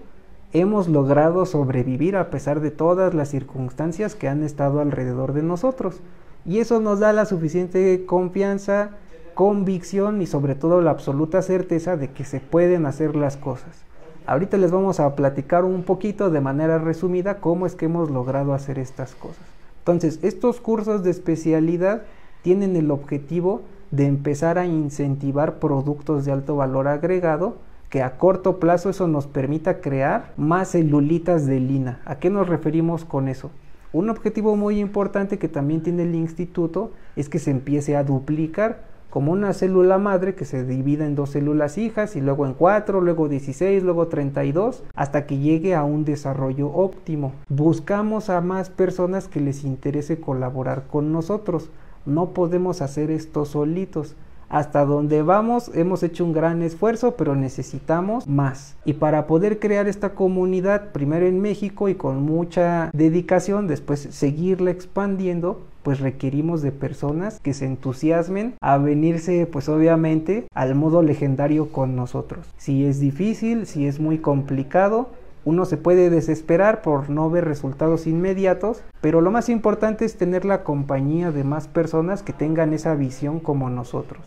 hemos 0.52 0.88
logrado 0.88 1.48
sobrevivir 1.48 2.16
a 2.16 2.30
pesar 2.30 2.60
de 2.60 2.70
todas 2.70 3.16
las 3.16 3.30
circunstancias 3.30 4.14
que 4.14 4.28
han 4.28 4.44
estado 4.44 4.82
alrededor 4.82 5.34
de 5.34 5.42
nosotros. 5.42 6.00
Y 6.46 6.60
eso 6.60 6.80
nos 6.80 7.00
da 7.00 7.12
la 7.12 7.26
suficiente 7.26 8.06
confianza, 8.06 8.92
convicción 9.34 10.22
y 10.22 10.28
sobre 10.28 10.54
todo 10.54 10.80
la 10.82 10.92
absoluta 10.92 11.42
certeza 11.42 11.98
de 11.98 12.12
que 12.12 12.24
se 12.24 12.40
pueden 12.40 12.86
hacer 12.86 13.16
las 13.16 13.36
cosas. 13.36 13.84
Ahorita 14.26 14.58
les 14.58 14.72
vamos 14.72 15.02
a 15.02 15.16
platicar 15.16 15.66
un 15.66 15.84
poquito 15.84 16.30
de 16.30 16.40
manera 16.40 16.78
resumida 16.78 17.42
cómo 17.42 17.66
es 17.66 17.76
que 17.76 17.86
hemos 17.86 18.10
logrado 18.10 18.54
hacer 18.54 18.80
estas 18.80 19.16
cosas. 19.16 19.44
Entonces, 19.80 20.20
estos 20.22 20.62
cursos 20.62 21.04
de 21.04 21.12
especialidad 21.12 22.04
tienen 22.42 22.78
el 22.78 22.90
objetivo 22.90 23.64
de 23.92 24.06
empezar 24.06 24.58
a 24.58 24.66
incentivar 24.66 25.60
productos 25.60 26.24
de 26.24 26.32
alto 26.32 26.56
valor 26.56 26.88
agregado 26.88 27.58
que 27.90 28.02
a 28.02 28.18
corto 28.18 28.60
plazo 28.60 28.90
eso 28.90 29.08
nos 29.08 29.28
permita 29.28 29.82
crear 29.82 30.34
más 30.38 30.70
celulitas 30.70 31.46
de 31.46 31.60
lina. 31.60 32.02
¿A 32.06 32.16
qué 32.16 32.30
nos 32.30 32.48
referimos 32.48 33.04
con 33.04 33.28
eso? 33.28 33.52
Un 33.92 34.10
objetivo 34.10 34.56
muy 34.56 34.80
importante 34.80 35.38
que 35.38 35.50
también 35.50 35.84
tiene 35.84 36.04
el 36.04 36.16
instituto 36.16 36.92
es 37.16 37.30
que 37.30 37.40
se 37.40 37.52
empiece 37.52 37.96
a 37.98 38.04
duplicar 38.04 38.93
como 39.14 39.32
una 39.32 39.54
célula 39.54 40.00
madre 40.00 40.34
que 40.34 40.44
se 40.44 40.66
divida 40.66 41.06
en 41.06 41.14
dos 41.14 41.30
células 41.30 41.78
hijas 41.78 42.16
y 42.16 42.20
luego 42.20 42.48
en 42.48 42.56
cuatro, 42.56 43.00
luego 43.00 43.30
16, 43.30 43.84
luego 43.84 44.08
32, 44.08 44.82
hasta 44.96 45.28
que 45.28 45.38
llegue 45.38 45.76
a 45.76 45.84
un 45.84 46.04
desarrollo 46.04 46.74
óptimo. 46.74 47.34
Buscamos 47.48 48.32
a 48.32 48.42
más 48.42 48.72
personas 48.72 49.28
que 49.28 49.40
les 49.40 49.66
interese 49.66 50.20
colaborar 50.20 50.86
con 50.90 51.12
nosotros. 51.12 51.70
No 52.08 52.32
podemos 52.32 52.82
hacer 52.82 53.12
esto 53.12 53.46
solitos 53.46 54.16
hasta 54.50 54.84
donde 54.84 55.22
vamos 55.22 55.70
hemos 55.76 56.02
hecho 56.02 56.26
un 56.26 56.34
gran 56.34 56.64
esfuerzo, 56.64 57.16
pero 57.16 57.36
necesitamos 57.36 58.28
más. 58.28 58.76
Y 58.84 58.94
para 58.94 59.28
poder 59.28 59.60
crear 59.60 59.88
esta 59.88 60.16
comunidad, 60.16 60.92
primero 60.92 61.28
en 61.28 61.40
México 61.40 61.88
y 61.88 61.94
con 61.94 62.24
mucha 62.24 62.90
dedicación, 62.94 63.68
después 63.68 64.08
seguirla 64.12 64.72
expandiendo, 64.72 65.62
pues 65.84 66.00
requerimos 66.00 66.62
de 66.62 66.72
personas 66.72 67.40
que 67.42 67.54
se 67.54 67.66
entusiasmen 67.66 68.56
a 68.62 68.78
venirse 68.78 69.46
pues 69.46 69.70
obviamente 69.70 70.48
al 70.54 70.76
modo 70.76 71.02
legendario 71.02 71.70
con 71.70 71.96
nosotros. 71.96 72.48
Si 72.58 72.86
es 72.86 73.00
difícil, 73.00 73.68
si 73.68 73.86
es 73.86 74.00
muy 74.00 74.18
complicado, 74.18 75.10
uno 75.46 75.66
se 75.66 75.76
puede 75.76 76.10
desesperar 76.10 76.82
por 76.82 77.10
no 77.10 77.30
ver 77.30 77.46
resultados 77.46 78.08
inmediatos, 78.08 78.82
pero 79.02 79.20
lo 79.20 79.30
más 79.30 79.50
importante 79.50 80.06
es 80.06 80.16
tener 80.16 80.46
la 80.46 80.64
compañía 80.64 81.32
de 81.32 81.44
más 81.44 81.68
personas 81.68 82.24
que 82.24 82.32
tengan 82.32 82.74
esa 82.74 82.96
visión 82.96 83.40
como 83.42 83.70
nosotros. 83.70 84.24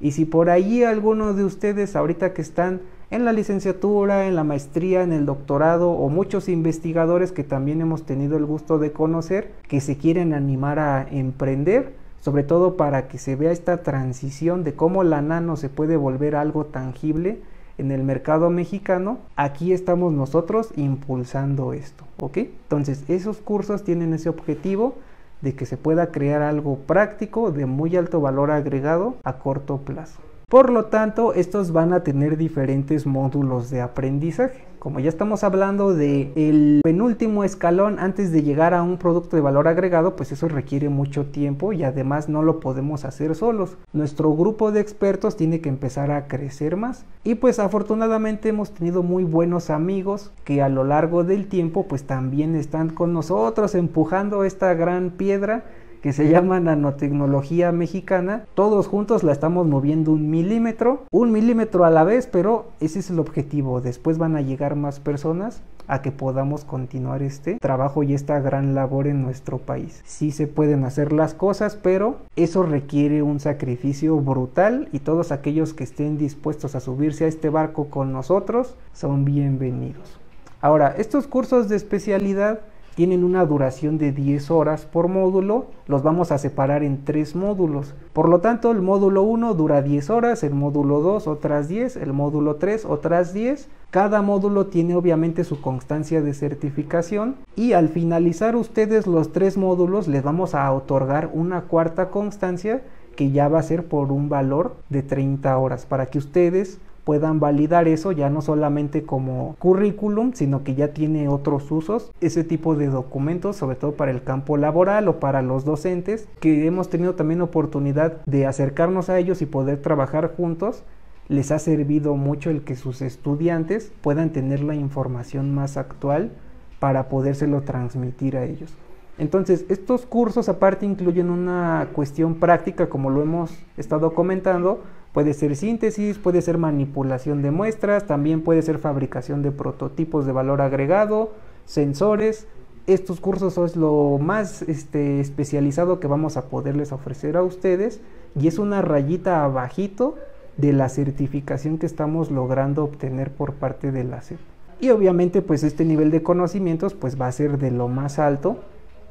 Y 0.00 0.12
si 0.12 0.24
por 0.24 0.48
ahí 0.48 0.84
alguno 0.84 1.34
de 1.34 1.44
ustedes 1.44 1.96
ahorita 1.96 2.32
que 2.32 2.42
están 2.42 2.80
en 3.10 3.24
la 3.24 3.32
licenciatura, 3.32 4.26
en 4.26 4.36
la 4.36 4.44
maestría, 4.44 5.02
en 5.02 5.12
el 5.12 5.26
doctorado 5.26 5.90
o 5.90 6.08
muchos 6.08 6.48
investigadores 6.48 7.32
que 7.32 7.42
también 7.42 7.80
hemos 7.80 8.04
tenido 8.04 8.36
el 8.36 8.46
gusto 8.46 8.78
de 8.78 8.92
conocer 8.92 9.52
que 9.68 9.80
se 9.80 9.96
quieren 9.96 10.32
animar 10.32 10.78
a 10.78 11.06
emprender, 11.10 11.92
sobre 12.20 12.44
todo 12.44 12.76
para 12.76 13.08
que 13.08 13.18
se 13.18 13.34
vea 13.34 13.50
esta 13.50 13.82
transición 13.82 14.62
de 14.62 14.74
cómo 14.74 15.02
la 15.02 15.22
nano 15.22 15.56
se 15.56 15.68
puede 15.68 15.96
volver 15.96 16.36
algo 16.36 16.66
tangible 16.66 17.40
en 17.78 17.90
el 17.90 18.04
mercado 18.04 18.50
mexicano, 18.50 19.18
aquí 19.36 19.72
estamos 19.72 20.12
nosotros 20.12 20.70
impulsando 20.76 21.72
esto, 21.72 22.04
¿ok? 22.20 22.36
Entonces, 22.36 23.04
esos 23.08 23.38
cursos 23.38 23.84
tienen 23.84 24.12
ese 24.12 24.28
objetivo 24.28 24.94
de 25.40 25.54
que 25.54 25.64
se 25.64 25.78
pueda 25.78 26.12
crear 26.12 26.42
algo 26.42 26.76
práctico 26.80 27.50
de 27.50 27.64
muy 27.64 27.96
alto 27.96 28.20
valor 28.20 28.50
agregado 28.50 29.16
a 29.24 29.38
corto 29.38 29.78
plazo. 29.78 30.20
Por 30.50 30.70
lo 30.70 30.86
tanto, 30.86 31.32
estos 31.32 31.70
van 31.70 31.92
a 31.92 32.02
tener 32.02 32.36
diferentes 32.36 33.06
módulos 33.06 33.70
de 33.70 33.82
aprendizaje. 33.82 34.64
Como 34.80 34.98
ya 34.98 35.08
estamos 35.08 35.44
hablando 35.44 35.94
de 35.94 36.80
penúltimo 36.82 37.44
escalón 37.44 38.00
antes 38.00 38.32
de 38.32 38.42
llegar 38.42 38.74
a 38.74 38.82
un 38.82 38.96
producto 38.96 39.36
de 39.36 39.42
valor 39.42 39.68
agregado, 39.68 40.16
pues 40.16 40.32
eso 40.32 40.48
requiere 40.48 40.88
mucho 40.88 41.26
tiempo 41.26 41.72
y 41.72 41.84
además 41.84 42.28
no 42.28 42.42
lo 42.42 42.58
podemos 42.58 43.04
hacer 43.04 43.36
solos. 43.36 43.76
Nuestro 43.92 44.34
grupo 44.34 44.72
de 44.72 44.80
expertos 44.80 45.36
tiene 45.36 45.60
que 45.60 45.68
empezar 45.68 46.10
a 46.10 46.26
crecer 46.26 46.74
más 46.74 47.04
y 47.22 47.36
pues 47.36 47.60
afortunadamente 47.60 48.48
hemos 48.48 48.72
tenido 48.72 49.04
muy 49.04 49.22
buenos 49.22 49.70
amigos 49.70 50.32
que 50.42 50.62
a 50.62 50.68
lo 50.68 50.82
largo 50.82 51.22
del 51.22 51.46
tiempo 51.46 51.86
pues 51.86 52.02
también 52.08 52.56
están 52.56 52.90
con 52.90 53.12
nosotros 53.12 53.76
empujando 53.76 54.42
esta 54.42 54.74
gran 54.74 55.10
piedra 55.10 55.62
que 56.02 56.12
se 56.12 56.28
llama 56.28 56.60
nanotecnología 56.60 57.72
mexicana. 57.72 58.44
Todos 58.54 58.86
juntos 58.86 59.22
la 59.22 59.32
estamos 59.32 59.66
moviendo 59.66 60.12
un 60.12 60.30
milímetro, 60.30 61.04
un 61.10 61.32
milímetro 61.32 61.84
a 61.84 61.90
la 61.90 62.04
vez, 62.04 62.26
pero 62.26 62.66
ese 62.80 63.00
es 63.00 63.10
el 63.10 63.18
objetivo. 63.18 63.80
Después 63.80 64.18
van 64.18 64.36
a 64.36 64.40
llegar 64.40 64.76
más 64.76 65.00
personas 65.00 65.62
a 65.86 66.02
que 66.02 66.12
podamos 66.12 66.64
continuar 66.64 67.20
este 67.20 67.58
trabajo 67.58 68.04
y 68.04 68.14
esta 68.14 68.38
gran 68.38 68.76
labor 68.76 69.08
en 69.08 69.22
nuestro 69.22 69.58
país. 69.58 70.02
Sí 70.04 70.30
se 70.30 70.46
pueden 70.46 70.84
hacer 70.84 71.12
las 71.12 71.34
cosas, 71.34 71.76
pero 71.76 72.18
eso 72.36 72.62
requiere 72.62 73.22
un 73.22 73.40
sacrificio 73.40 74.16
brutal 74.16 74.88
y 74.92 75.00
todos 75.00 75.32
aquellos 75.32 75.74
que 75.74 75.84
estén 75.84 76.16
dispuestos 76.16 76.76
a 76.76 76.80
subirse 76.80 77.24
a 77.24 77.28
este 77.28 77.48
barco 77.48 77.86
con 77.88 78.12
nosotros 78.12 78.76
son 78.92 79.24
bienvenidos. 79.24 80.20
Ahora, 80.62 80.94
estos 80.98 81.26
cursos 81.26 81.68
de 81.68 81.76
especialidad 81.76 82.60
tienen 82.94 83.24
una 83.24 83.44
duración 83.46 83.98
de 83.98 84.12
10 84.12 84.50
horas 84.50 84.84
por 84.84 85.08
módulo, 85.08 85.66
los 85.86 86.02
vamos 86.02 86.32
a 86.32 86.38
separar 86.38 86.82
en 86.82 87.04
tres 87.04 87.34
módulos. 87.34 87.94
Por 88.12 88.28
lo 88.28 88.40
tanto, 88.40 88.70
el 88.70 88.82
módulo 88.82 89.22
1 89.22 89.54
dura 89.54 89.82
10 89.82 90.10
horas, 90.10 90.42
el 90.42 90.54
módulo 90.54 91.00
2 91.00 91.26
otras 91.26 91.68
10, 91.68 91.96
el 91.96 92.12
módulo 92.12 92.56
3 92.56 92.84
otras 92.84 93.32
10. 93.32 93.68
Cada 93.90 94.22
módulo 94.22 94.66
tiene 94.66 94.94
obviamente 94.94 95.44
su 95.44 95.60
constancia 95.60 96.22
de 96.22 96.34
certificación 96.34 97.36
y 97.56 97.72
al 97.72 97.88
finalizar 97.88 98.54
ustedes 98.54 99.06
los 99.06 99.32
tres 99.32 99.56
módulos 99.56 100.06
les 100.06 100.22
vamos 100.22 100.54
a 100.54 100.70
otorgar 100.72 101.30
una 101.32 101.62
cuarta 101.62 102.10
constancia 102.10 102.82
que 103.16 103.32
ya 103.32 103.48
va 103.48 103.58
a 103.58 103.64
ser 103.64 103.86
por 103.86 104.12
un 104.12 104.28
valor 104.28 104.76
de 104.90 105.02
30 105.02 105.58
horas 105.58 105.86
para 105.86 106.06
que 106.06 106.18
ustedes 106.18 106.78
puedan 107.04 107.40
validar 107.40 107.88
eso 107.88 108.12
ya 108.12 108.30
no 108.30 108.42
solamente 108.42 109.02
como 109.04 109.56
currículum, 109.58 110.32
sino 110.34 110.64
que 110.64 110.74
ya 110.74 110.88
tiene 110.88 111.28
otros 111.28 111.70
usos, 111.70 112.12
ese 112.20 112.44
tipo 112.44 112.74
de 112.74 112.88
documentos, 112.88 113.56
sobre 113.56 113.76
todo 113.76 113.92
para 113.92 114.10
el 114.10 114.22
campo 114.22 114.56
laboral 114.56 115.08
o 115.08 115.20
para 115.20 115.42
los 115.42 115.64
docentes, 115.64 116.28
que 116.40 116.66
hemos 116.66 116.88
tenido 116.88 117.14
también 117.14 117.40
oportunidad 117.40 118.24
de 118.26 118.46
acercarnos 118.46 119.08
a 119.08 119.18
ellos 119.18 119.42
y 119.42 119.46
poder 119.46 119.80
trabajar 119.82 120.34
juntos 120.36 120.84
les 121.28 121.52
ha 121.52 121.60
servido 121.60 122.16
mucho 122.16 122.50
el 122.50 122.62
que 122.62 122.74
sus 122.74 123.02
estudiantes 123.02 123.92
puedan 124.00 124.30
tener 124.30 124.64
la 124.64 124.74
información 124.74 125.54
más 125.54 125.76
actual 125.76 126.32
para 126.80 127.08
podérselo 127.08 127.62
transmitir 127.62 128.36
a 128.36 128.44
ellos. 128.44 128.74
Entonces, 129.16 129.64
estos 129.68 130.06
cursos 130.06 130.48
aparte 130.48 130.86
incluyen 130.86 131.30
una 131.30 131.90
cuestión 131.92 132.36
práctica, 132.36 132.88
como 132.88 133.10
lo 133.10 133.22
hemos 133.22 133.52
estado 133.76 134.12
comentando, 134.12 134.82
Puede 135.12 135.34
ser 135.34 135.56
síntesis, 135.56 136.18
puede 136.18 136.40
ser 136.40 136.56
manipulación 136.56 137.42
de 137.42 137.50
muestras, 137.50 138.06
también 138.06 138.42
puede 138.42 138.62
ser 138.62 138.78
fabricación 138.78 139.42
de 139.42 139.50
prototipos 139.50 140.24
de 140.24 140.32
valor 140.32 140.60
agregado, 140.60 141.32
sensores. 141.64 142.46
Estos 142.86 143.20
cursos 143.20 143.54
son 143.54 143.70
lo 143.74 144.18
más 144.18 144.62
este, 144.62 145.20
especializado 145.20 145.98
que 145.98 146.06
vamos 146.06 146.36
a 146.36 146.48
poderles 146.48 146.92
ofrecer 146.92 147.36
a 147.36 147.42
ustedes 147.42 148.00
y 148.38 148.46
es 148.46 148.58
una 148.58 148.82
rayita 148.82 149.44
abajito 149.44 150.14
de 150.56 150.72
la 150.72 150.88
certificación 150.88 151.78
que 151.78 151.86
estamos 151.86 152.30
logrando 152.30 152.84
obtener 152.84 153.32
por 153.32 153.54
parte 153.54 153.90
de 153.90 154.04
la 154.04 154.22
SEP. 154.22 154.38
Y 154.80 154.90
obviamente 154.90 155.42
pues 155.42 155.64
este 155.64 155.84
nivel 155.84 156.10
de 156.10 156.22
conocimientos 156.22 156.94
pues 156.94 157.20
va 157.20 157.26
a 157.26 157.32
ser 157.32 157.58
de 157.58 157.72
lo 157.72 157.88
más 157.88 158.18
alto 158.18 158.58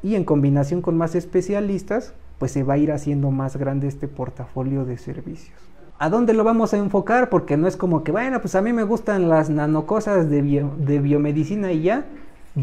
y 0.01 0.15
en 0.15 0.23
combinación 0.23 0.81
con 0.81 0.97
más 0.97 1.15
especialistas 1.15 2.13
pues 2.37 2.53
se 2.53 2.63
va 2.63 2.75
a 2.75 2.77
ir 2.77 2.91
haciendo 2.91 3.31
más 3.31 3.57
grande 3.57 3.87
este 3.87 4.07
portafolio 4.07 4.85
de 4.85 4.97
servicios. 4.97 5.59
¿A 6.01 6.09
dónde 6.09 6.33
lo 6.33 6.45
vamos 6.45 6.73
a 6.73 6.77
enfocar? 6.77 7.29
Porque 7.29 7.57
no 7.57 7.67
es 7.67 7.75
como 7.75 8.05
que, 8.05 8.13
bueno, 8.13 8.39
pues 8.39 8.55
a 8.55 8.61
mí 8.61 8.71
me 8.71 8.83
gustan 8.83 9.27
las 9.27 9.49
nanocosas 9.49 10.29
de, 10.29 10.65
de 10.77 10.99
biomedicina 10.99 11.73
y 11.73 11.81
ya. 11.81 12.05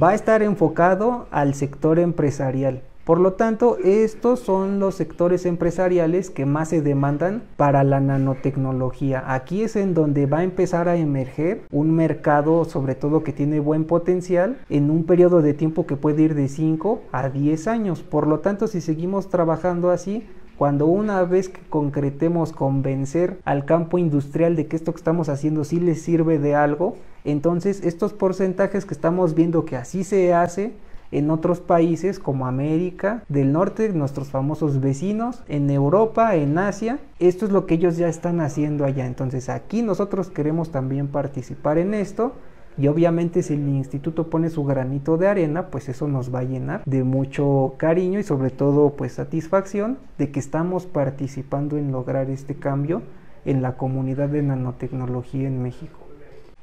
Va 0.03 0.11
a 0.11 0.15
estar 0.15 0.43
enfocado 0.43 1.27
al 1.31 1.53
sector 1.53 1.99
empresarial. 1.99 2.81
Por 3.05 3.21
lo 3.21 3.35
tanto, 3.35 3.77
estos 3.85 4.41
son 4.41 4.81
los 4.81 4.95
sectores 4.95 5.45
empresariales 5.45 6.31
que 6.31 6.47
más 6.47 6.71
se 6.71 6.81
demandan 6.81 7.43
para 7.59 7.85
la 7.85 8.01
nanotecnología. 8.01 9.23
Aquí 9.27 9.63
es 9.63 9.77
en 9.77 9.93
donde 9.93 10.25
va 10.25 10.39
a 10.39 10.43
empezar 10.43 10.89
a 10.89 10.97
emerger 10.97 11.61
un 11.71 11.95
mercado, 11.95 12.65
sobre 12.65 12.95
todo 12.95 13.23
que 13.23 13.35
tiene 13.35 13.61
buen 13.61 13.85
potencial, 13.85 14.57
en 14.71 14.91
un 14.91 15.05
periodo 15.05 15.43
de 15.43 15.53
tiempo 15.53 15.87
que 15.87 15.97
puede 15.97 16.23
ir 16.23 16.35
de 16.35 16.49
5 16.49 17.03
a 17.13 17.29
10 17.29 17.69
años. 17.69 18.03
Por 18.03 18.27
lo 18.27 18.41
tanto, 18.41 18.67
si 18.67 18.81
seguimos 18.81 19.29
trabajando 19.29 19.91
así, 19.91 20.27
cuando 20.57 20.87
una 20.87 21.23
vez 21.25 21.49
que 21.49 21.61
concretemos 21.69 22.53
convencer 22.53 23.39
al 23.45 23.65
campo 23.65 23.99
industrial 23.99 24.57
de 24.57 24.67
que 24.67 24.77
esto 24.77 24.93
que 24.93 24.99
estamos 24.99 25.29
haciendo 25.29 25.65
sí 25.65 25.81
les 25.81 26.03
sirve 26.03 26.39
de 26.39 26.55
algo, 26.55 26.97
entonces 27.25 27.85
estos 27.85 28.13
porcentajes 28.13 28.87
que 28.87 28.95
estamos 28.95 29.35
viendo 29.35 29.65
que 29.65 29.77
así 29.77 30.05
se 30.05 30.33
hace 30.33 30.73
en 31.13 31.31
otros 31.31 31.61
países 31.61 32.19
como 32.19 32.47
América 32.47 33.23
del 33.29 33.53
Norte, 33.53 33.91
nuestros 33.91 34.29
famosos 34.29 34.81
vecinos, 34.81 35.43
en 35.49 35.71
Europa, 35.71 36.35
en 36.35 36.59
Asia, 36.59 36.99
esto 37.19 37.47
es 37.47 37.53
lo 37.53 37.67
que 37.67 37.75
ellos 37.75 37.97
ya 37.97 38.09
están 38.09 38.41
haciendo 38.41 38.85
allá. 38.85 39.07
Entonces 39.07 39.49
aquí 39.49 39.83
nosotros 39.83 40.31
queremos 40.31 40.71
también 40.71 41.09
participar 41.09 41.79
en 41.79 41.95
esto 41.95 42.33
y 42.79 42.89
obviamente 42.89 43.43
si 43.43 43.55
el 43.55 43.69
instituto 43.69 44.29
pone 44.29 44.51
su 44.51 44.65
granito 44.65 45.17
de 45.17 45.29
arena, 45.29 45.69
pues 45.69 45.89
eso 45.89 46.09
nos 46.09 46.35
va 46.35 46.41
a 46.41 46.45
llenar 46.45 46.83
de 46.85 47.05
mucho 47.05 47.75
cariño 47.79 48.19
y 48.19 48.23
sobre 48.23 48.51
todo 48.51 48.91
pues 48.91 49.13
satisfacción 49.13 49.99
de 50.19 50.31
que 50.31 50.41
estamos 50.41 50.87
participando 50.87 51.79
en 51.79 51.91
lograr 51.91 52.31
este 52.31 52.55
cambio 52.55 53.03
en 53.45 53.63
la 53.63 53.77
comunidad 53.77 54.29
de 54.29 54.43
nanotecnología 54.43 55.47
en 55.47 55.63
México. 55.63 56.06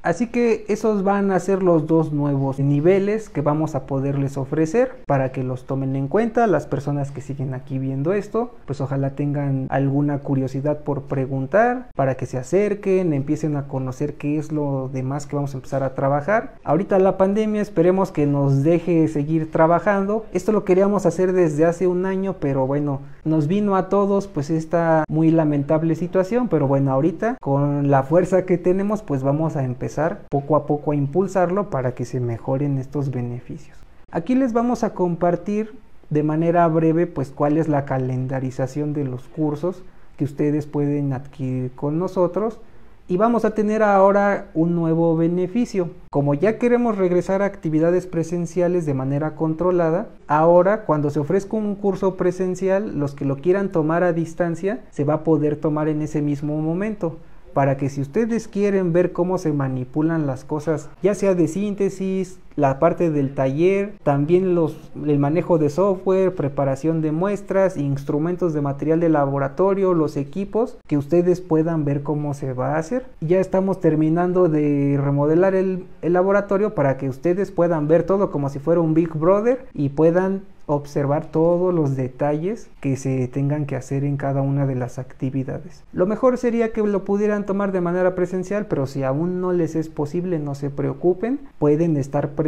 Así 0.04 0.28
que 0.28 0.66
esos 0.68 1.06
van 1.06 1.32
a 1.32 1.40
ser 1.40 1.64
los 1.64 1.88
dos 1.88 2.12
nuevos 2.12 2.60
niveles 2.60 3.30
que 3.30 3.40
vamos 3.40 3.74
a 3.74 3.86
poderles 3.86 4.36
ofrecer 4.36 4.92
para 5.08 5.32
que 5.32 5.44
los 5.44 5.64
tomen 5.64 5.96
en 5.96 6.10
cuenta. 6.10 6.46
Las 6.46 6.68
personas 6.68 7.10
que 7.10 7.22
siguen 7.22 7.54
aquí 7.54 7.80
viendo 7.80 8.12
esto, 8.12 8.52
pues 8.66 8.82
ojalá 8.82 9.12
tengan 9.12 9.66
alguna 9.70 10.20
curiosidad 10.20 10.80
por 10.80 11.04
preguntar, 11.04 11.88
para 11.96 12.16
que 12.16 12.26
se 12.26 12.38
acerquen, 12.38 13.14
empiecen 13.14 13.56
a 13.56 13.70
conocer 13.70 14.16
qué 14.16 14.38
es 14.38 14.52
lo 14.52 14.90
demás 14.92 15.26
que 15.26 15.38
vamos 15.38 15.54
a 15.54 15.58
empezar 15.58 15.84
a 15.84 15.96
trabajar. 15.96 16.56
Ahorita 16.66 17.00
la 17.00 17.18
pandemia 17.18 17.62
esperemos 17.62 18.12
que 18.12 18.28
nos 18.28 18.62
deje 18.62 19.08
seguir 19.08 19.52
trabajando. 19.52 20.26
Esto 20.34 20.52
lo 20.52 20.66
queríamos 20.66 21.06
hacer 21.06 21.32
desde 21.32 21.64
hace 21.64 21.88
un 21.88 22.06
año, 22.06 22.36
pero 22.42 22.68
bueno, 22.68 23.00
nos 23.24 23.48
vino 23.48 23.78
a 23.78 23.88
todos 23.88 24.28
pues 24.28 24.50
esta 24.50 25.06
muy 25.08 25.32
lamentable 25.32 25.96
situación, 25.96 26.50
pero 26.50 26.68
bueno, 26.68 26.92
ahorita 26.92 27.38
con 27.40 27.90
la 27.90 28.04
fuerza 28.04 28.46
que 28.46 28.58
tenemos 28.58 29.02
pues 29.02 29.24
vamos 29.24 29.56
a 29.56 29.64
empezar 29.64 29.93
poco 30.30 30.56
a 30.56 30.66
poco 30.66 30.92
a 30.92 30.96
impulsarlo 30.96 31.70
para 31.70 31.94
que 31.94 32.06
se 32.06 32.20
mejoren 32.20 32.78
estos 32.78 33.12
beneficios. 33.12 33.78
Aquí 34.12 34.36
les 34.36 34.54
vamos 34.54 34.84
a 34.84 34.94
compartir 34.94 35.74
de 36.10 36.24
manera 36.24 36.68
breve 36.68 37.08
pues 37.08 37.32
cuál 37.32 37.58
es 37.58 37.68
la 37.68 37.86
calendarización 37.86 38.94
de 38.94 39.06
los 39.06 39.28
cursos 39.28 39.84
que 40.18 40.26
ustedes 40.26 40.68
pueden 40.68 41.14
adquirir 41.14 41.72
con 41.72 41.98
nosotros 41.98 42.60
y 43.08 43.18
vamos 43.18 43.44
a 43.44 43.54
tener 43.54 43.84
ahora 43.84 44.48
un 44.54 44.76
nuevo 44.76 45.18
beneficio. 45.18 45.90
Como 46.10 46.34
ya 46.36 46.58
queremos 46.58 46.98
regresar 46.98 47.42
a 47.42 47.46
actividades 47.46 48.08
presenciales 48.08 48.86
de 48.86 48.94
manera 48.94 49.36
controlada, 49.36 50.08
ahora 50.28 50.86
cuando 50.86 51.10
se 51.10 51.20
ofrezca 51.20 51.58
un 51.58 51.76
curso 51.76 52.16
presencial, 52.16 52.98
los 52.98 53.14
que 53.14 53.26
lo 53.26 53.38
quieran 53.38 53.70
tomar 53.70 54.04
a 54.04 54.14
distancia, 54.14 54.82
se 54.92 55.04
va 55.04 55.16
a 55.16 55.24
poder 55.24 55.58
tomar 55.58 55.90
en 55.90 56.02
ese 56.02 56.22
mismo 56.22 56.62
momento 56.62 57.18
para 57.54 57.78
que 57.78 57.90
si 57.90 58.02
ustedes 58.02 58.48
quieren 58.48 58.94
ver 58.94 59.12
cómo 59.12 59.38
se 59.38 59.54
manipulan 59.54 60.28
las 60.28 60.44
cosas, 60.44 60.90
ya 61.02 61.16
sea 61.16 61.36
de 61.36 61.48
síntesis, 61.48 62.40
la 62.56 62.80
parte 62.80 63.10
del 63.10 63.34
taller, 63.34 63.94
también 64.04 64.56
los, 64.56 64.78
el 65.06 65.20
manejo 65.20 65.58
de 65.58 65.70
software, 65.70 66.36
preparación 66.36 67.02
de 67.02 67.12
muestras, 67.12 67.78
instrumentos 67.78 68.54
de 68.54 68.62
material 68.62 69.00
de 69.00 69.10
laboratorio, 69.10 69.94
los 69.94 70.18
equipos, 70.18 70.78
que 70.88 70.98
ustedes 70.98 71.42
puedan 71.42 71.86
ver 71.86 72.04
cómo 72.04 72.34
se 72.34 72.54
va 72.54 72.76
a 72.76 72.78
hacer. 72.78 73.06
Ya 73.22 73.40
estamos 73.40 73.80
terminando 73.80 74.50
de 74.50 75.00
remodelar 75.02 75.56
el, 75.56 75.86
el 76.02 76.14
laboratorio 76.14 76.76
para 76.76 76.98
que 76.98 77.10
ustedes 77.10 77.52
puedan 77.52 77.88
ver 77.88 78.04
todo 78.04 78.32
como 78.32 78.50
si 78.50 78.60
fuera 78.60 78.82
un 78.82 78.94
Big 78.94 79.14
Brother 79.14 79.66
y 79.74 79.90
puedan 79.90 80.42
observar 80.66 81.26
todos 81.26 81.74
los 81.74 81.96
detalles 81.96 82.70
que 82.80 82.96
se 82.96 83.28
tengan 83.28 83.66
que 83.66 83.76
hacer 83.76 84.04
en 84.04 84.18
cada 84.18 84.42
una 84.42 84.66
de 84.66 84.76
las 84.76 84.98
actividades. 84.98 85.84
Lo 85.92 86.06
mejor 86.06 86.38
sería 86.38 86.72
que 86.72 86.82
lo 86.82 87.04
pudieran 87.04 87.46
tomar 87.46 87.72
de 87.72 87.82
manera 87.82 88.16
presencial, 88.16 88.68
pero 88.68 88.88
si 88.88 89.04
aún 89.04 89.42
no 89.42 89.52
les 89.52 89.76
es 89.76 89.90
posible, 89.90 90.40
no 90.40 90.56
se 90.56 90.70
preocupen, 90.70 91.40
pueden 91.60 91.98
estar 91.98 92.30
presentes 92.30 92.43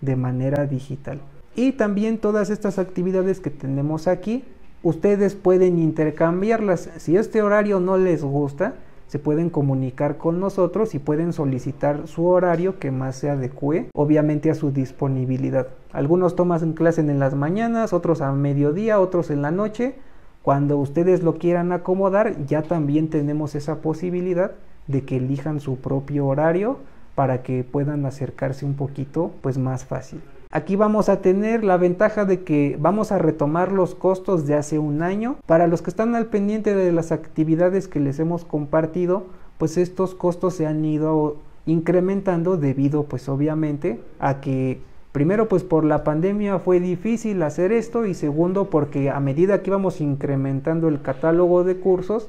de 0.00 0.16
manera 0.16 0.66
digital. 0.66 1.20
Y 1.54 1.72
también 1.72 2.18
todas 2.18 2.50
estas 2.50 2.78
actividades 2.78 3.40
que 3.40 3.50
tenemos 3.50 4.08
aquí, 4.08 4.44
ustedes 4.82 5.34
pueden 5.34 5.78
intercambiarlas. 5.78 6.90
Si 6.98 7.16
este 7.16 7.42
horario 7.42 7.80
no 7.80 7.96
les 7.96 8.22
gusta, 8.22 8.74
se 9.06 9.18
pueden 9.18 9.50
comunicar 9.50 10.18
con 10.18 10.40
nosotros 10.40 10.94
y 10.94 10.98
pueden 10.98 11.32
solicitar 11.32 12.08
su 12.08 12.26
horario 12.26 12.78
que 12.78 12.90
más 12.90 13.16
se 13.16 13.30
adecue, 13.30 13.88
obviamente 13.94 14.50
a 14.50 14.54
su 14.54 14.72
disponibilidad. 14.72 15.68
Algunos 15.92 16.36
toman 16.36 16.72
clase 16.72 17.00
en 17.00 17.18
las 17.18 17.34
mañanas, 17.34 17.92
otros 17.92 18.20
a 18.20 18.32
mediodía, 18.32 19.00
otros 19.00 19.30
en 19.30 19.42
la 19.42 19.50
noche. 19.50 19.94
Cuando 20.42 20.76
ustedes 20.76 21.22
lo 21.22 21.38
quieran 21.38 21.72
acomodar, 21.72 22.44
ya 22.46 22.62
también 22.62 23.08
tenemos 23.08 23.54
esa 23.54 23.76
posibilidad 23.80 24.52
de 24.88 25.04
que 25.04 25.16
elijan 25.16 25.60
su 25.60 25.76
propio 25.76 26.26
horario 26.26 26.78
para 27.16 27.42
que 27.42 27.64
puedan 27.64 28.06
acercarse 28.06 28.64
un 28.64 28.74
poquito 28.74 29.32
pues 29.40 29.58
más 29.58 29.84
fácil. 29.84 30.20
Aquí 30.52 30.76
vamos 30.76 31.08
a 31.08 31.20
tener 31.22 31.64
la 31.64 31.76
ventaja 31.76 32.24
de 32.24 32.44
que 32.44 32.76
vamos 32.78 33.10
a 33.10 33.18
retomar 33.18 33.72
los 33.72 33.96
costos 33.96 34.46
de 34.46 34.54
hace 34.54 34.78
un 34.78 35.02
año. 35.02 35.36
Para 35.46 35.66
los 35.66 35.82
que 35.82 35.90
están 35.90 36.14
al 36.14 36.26
pendiente 36.26 36.74
de 36.74 36.92
las 36.92 37.10
actividades 37.10 37.88
que 37.88 37.98
les 37.98 38.20
hemos 38.20 38.44
compartido, 38.44 39.24
pues 39.58 39.76
estos 39.76 40.14
costos 40.14 40.54
se 40.54 40.66
han 40.66 40.84
ido 40.84 41.38
incrementando 41.66 42.56
debido 42.56 43.04
pues 43.04 43.28
obviamente 43.28 44.00
a 44.20 44.40
que 44.40 44.80
primero 45.10 45.48
pues 45.48 45.64
por 45.64 45.84
la 45.84 46.04
pandemia 46.04 46.58
fue 46.60 46.78
difícil 46.78 47.42
hacer 47.42 47.72
esto 47.72 48.06
y 48.06 48.14
segundo 48.14 48.70
porque 48.70 49.10
a 49.10 49.18
medida 49.18 49.62
que 49.62 49.70
íbamos 49.70 50.00
incrementando 50.00 50.88
el 50.88 51.02
catálogo 51.02 51.64
de 51.64 51.76
cursos, 51.76 52.28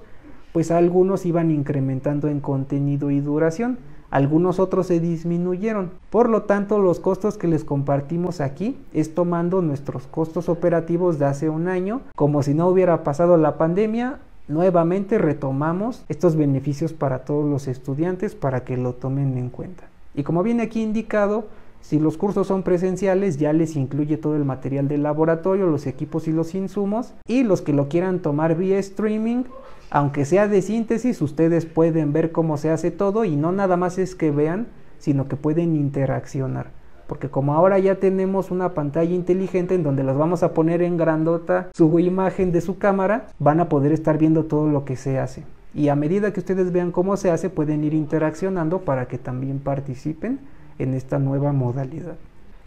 pues 0.53 0.71
algunos 0.71 1.25
iban 1.25 1.51
incrementando 1.51 2.29
en 2.29 2.39
contenido 2.39 3.11
y 3.11 3.19
duración 3.19 3.77
algunos 4.09 4.59
otros 4.59 4.87
se 4.87 4.99
disminuyeron. 4.99 5.91
Por 6.09 6.29
lo 6.29 6.43
tanto, 6.43 6.79
los 6.79 6.99
costos 6.99 7.37
que 7.37 7.47
les 7.47 7.63
compartimos 7.63 8.41
aquí 8.41 8.77
es 8.93 9.13
tomando 9.13 9.61
nuestros 9.61 10.07
costos 10.07 10.49
operativos 10.49 11.19
de 11.19 11.25
hace 11.25 11.49
un 11.49 11.67
año, 11.67 12.01
como 12.15 12.43
si 12.43 12.53
no 12.53 12.67
hubiera 12.67 13.03
pasado 13.03 13.37
la 13.37 13.57
pandemia, 13.57 14.19
nuevamente 14.47 15.17
retomamos 15.17 16.05
estos 16.07 16.35
beneficios 16.35 16.93
para 16.93 17.25
todos 17.25 17.49
los 17.49 17.67
estudiantes 17.67 18.35
para 18.35 18.63
que 18.63 18.77
lo 18.77 18.93
tomen 18.93 19.37
en 19.37 19.49
cuenta. 19.49 19.83
Y 20.15 20.23
como 20.23 20.41
viene 20.41 20.63
aquí 20.63 20.81
indicado, 20.81 21.45
si 21.81 21.99
los 21.99 22.17
cursos 22.17 22.47
son 22.47 22.63
presenciales, 22.63 23.37
ya 23.37 23.53
les 23.53 23.75
incluye 23.75 24.17
todo 24.17 24.35
el 24.35 24.43
material 24.43 24.87
del 24.87 25.03
laboratorio, 25.03 25.67
los 25.67 25.87
equipos 25.87 26.27
y 26.27 26.33
los 26.33 26.53
insumos. 26.53 27.13
Y 27.27 27.43
los 27.43 27.61
que 27.61 27.73
lo 27.73 27.87
quieran 27.87 28.19
tomar 28.19 28.55
vía 28.55 28.77
streaming, 28.79 29.43
aunque 29.89 30.25
sea 30.25 30.47
de 30.47 30.61
síntesis, 30.61 31.21
ustedes 31.21 31.65
pueden 31.65 32.11
ver 32.11 32.31
cómo 32.33 32.57
se 32.57 32.71
hace 32.71 32.91
todo 32.91 33.23
y 33.23 33.35
no 33.37 33.51
nada 33.53 33.77
más 33.77 33.97
es 33.97 34.15
que 34.15 34.31
vean, 34.31 34.67
sino 34.99 35.27
que 35.27 35.37
pueden 35.37 35.75
interaccionar. 35.75 36.71
Porque 37.07 37.29
como 37.29 37.53
ahora 37.53 37.79
ya 37.79 37.95
tenemos 37.95 38.51
una 38.51 38.73
pantalla 38.73 39.15
inteligente 39.15 39.75
en 39.75 39.83
donde 39.83 40.03
las 40.03 40.17
vamos 40.17 40.43
a 40.43 40.53
poner 40.53 40.81
en 40.81 40.97
grandota 40.97 41.69
su 41.73 41.99
imagen 41.99 42.51
de 42.51 42.59
su 42.59 42.77
cámara, 42.79 43.27
van 43.39 43.61
a 43.61 43.69
poder 43.69 43.93
estar 43.93 44.17
viendo 44.17 44.43
todo 44.43 44.67
lo 44.67 44.83
que 44.83 44.97
se 44.97 45.19
hace. 45.19 45.45
Y 45.73 45.87
a 45.87 45.95
medida 45.95 46.33
que 46.33 46.41
ustedes 46.41 46.73
vean 46.73 46.91
cómo 46.91 47.15
se 47.15 47.31
hace, 47.31 47.49
pueden 47.49 47.85
ir 47.85 47.93
interaccionando 47.93 48.79
para 48.81 49.07
que 49.07 49.17
también 49.17 49.59
participen 49.59 50.39
en 50.79 50.93
esta 50.93 51.19
nueva 51.19 51.51
modalidad. 51.53 52.15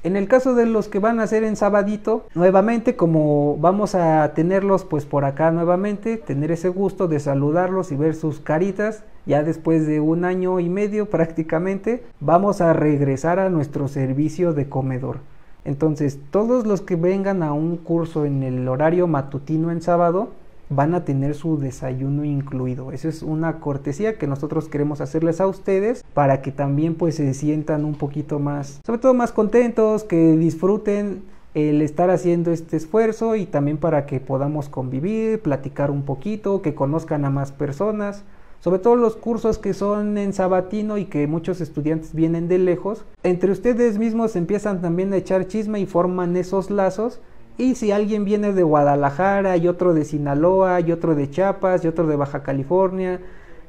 En 0.03 0.17
el 0.17 0.29
caso 0.29 0.55
de 0.55 0.65
los 0.65 0.89
que 0.89 0.99
van 0.99 1.21
a 1.21 1.25
hacer 1.25 1.45
en 1.45 1.57
sabadito, 1.57 2.25
nuevamente 2.35 2.97
como 2.97 3.59
vamos 3.59 3.95
a 3.95 4.33
tenerlos 4.33 4.85
pues 4.85 5.05
por 5.05 5.27
acá 5.27 5.51
nuevamente, 5.51 6.17
tener 6.17 6.51
ese 6.51 6.71
gusto 6.71 7.07
de 7.07 7.21
saludarlos 7.21 7.93
y 7.93 7.97
ver 7.97 8.15
sus 8.15 8.41
caritas, 8.41 9.05
ya 9.27 9.43
después 9.43 9.87
de 9.87 10.01
un 10.01 10.25
año 10.25 10.59
y 10.59 10.71
medio 10.71 11.07
prácticamente, 11.11 12.03
vamos 12.19 12.63
a 12.63 12.73
regresar 12.73 13.39
a 13.39 13.51
nuestro 13.51 13.89
servicio 13.89 14.55
de 14.55 14.71
comedor. 14.71 15.19
Entonces, 15.67 16.19
todos 16.31 16.67
los 16.67 16.81
que 16.81 16.97
vengan 16.97 17.43
a 17.43 17.53
un 17.53 17.77
curso 17.77 18.25
en 18.25 18.43
el 18.43 18.67
horario 18.69 19.07
matutino 19.07 19.71
en 19.71 19.83
sábado, 19.83 20.31
van 20.71 20.95
a 20.95 21.05
tener 21.05 21.35
su 21.35 21.59
desayuno 21.59 22.25
incluido. 22.25 22.93
Esa 22.93 23.09
es 23.09 23.23
una 23.23 23.59
cortesía 23.59 24.17
que 24.17 24.29
nosotros 24.29 24.69
queremos 24.69 25.01
hacerles 25.01 25.41
a 25.41 25.49
ustedes 25.49 26.05
para 26.15 26.41
que 26.41 26.53
también 26.53 26.95
pues 26.95 27.17
se 27.17 27.35
sientan 27.35 27.85
un 27.85 27.95
poquito 27.95 28.39
más, 28.39 28.81
sobre 28.87 29.01
todo 29.01 29.13
más 29.13 29.33
contentos, 29.33 30.05
que 30.05 30.37
disfruten 30.37 31.23
el 31.55 31.83
estar 31.83 32.11
haciendo 32.11 32.53
este 32.53 32.77
esfuerzo 32.77 33.35
y 33.35 33.47
también 33.47 33.77
para 33.77 34.07
que 34.07 34.21
podamos 34.21 34.69
convivir, 34.69 35.43
platicar 35.43 35.91
un 35.91 36.03
poquito, 36.03 36.63
que 36.63 36.75
conozcan 36.77 37.25
a 37.25 37.31
más 37.31 37.51
personas. 37.51 38.23
Sobre 38.61 38.79
todo 38.79 38.95
los 38.95 39.17
cursos 39.17 39.59
que 39.59 39.73
son 39.73 40.19
en 40.19 40.35
sabatino 40.35 40.99
y 40.99 41.07
que 41.07 41.27
muchos 41.27 41.63
estudiantes 41.63 42.15
vienen 42.15 42.47
de 42.47 42.59
lejos, 42.59 43.05
entre 43.23 43.51
ustedes 43.51 43.99
mismos 43.99 44.37
empiezan 44.37 44.83
también 44.83 45.13
a 45.13 45.17
echar 45.17 45.49
chisme 45.49 45.81
y 45.81 45.87
forman 45.87 46.37
esos 46.37 46.71
lazos 46.71 47.21
y 47.61 47.75
si 47.75 47.93
alguien 47.93 48.25
viene 48.25 48.55
de 48.55 48.63
Guadalajara 48.63 49.59
y 49.59 49.69
otro 49.69 49.93
de 49.93 50.07
Sinaloa 50.07 50.81
y 50.81 50.93
otro 50.93 51.15
de 51.15 51.29
Chiapas 51.29 51.85
y 51.85 51.89
otro 51.89 52.07
de 52.07 52.17
Baja 52.17 52.43
California 52.43 53.21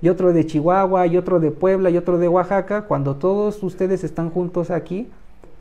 y 0.02 0.08
otro 0.08 0.32
de 0.32 0.46
Chihuahua 0.46 1.08
y 1.08 1.18
otro 1.18 1.42
de 1.42 1.52
Puebla 1.52 1.90
y 1.90 1.98
otro 1.98 2.18
de 2.18 2.30
Oaxaca, 2.30 2.84
cuando 2.84 3.18
todos 3.18 3.62
ustedes 3.64 4.06
están 4.06 4.30
juntos 4.30 4.72
aquí, 4.72 5.10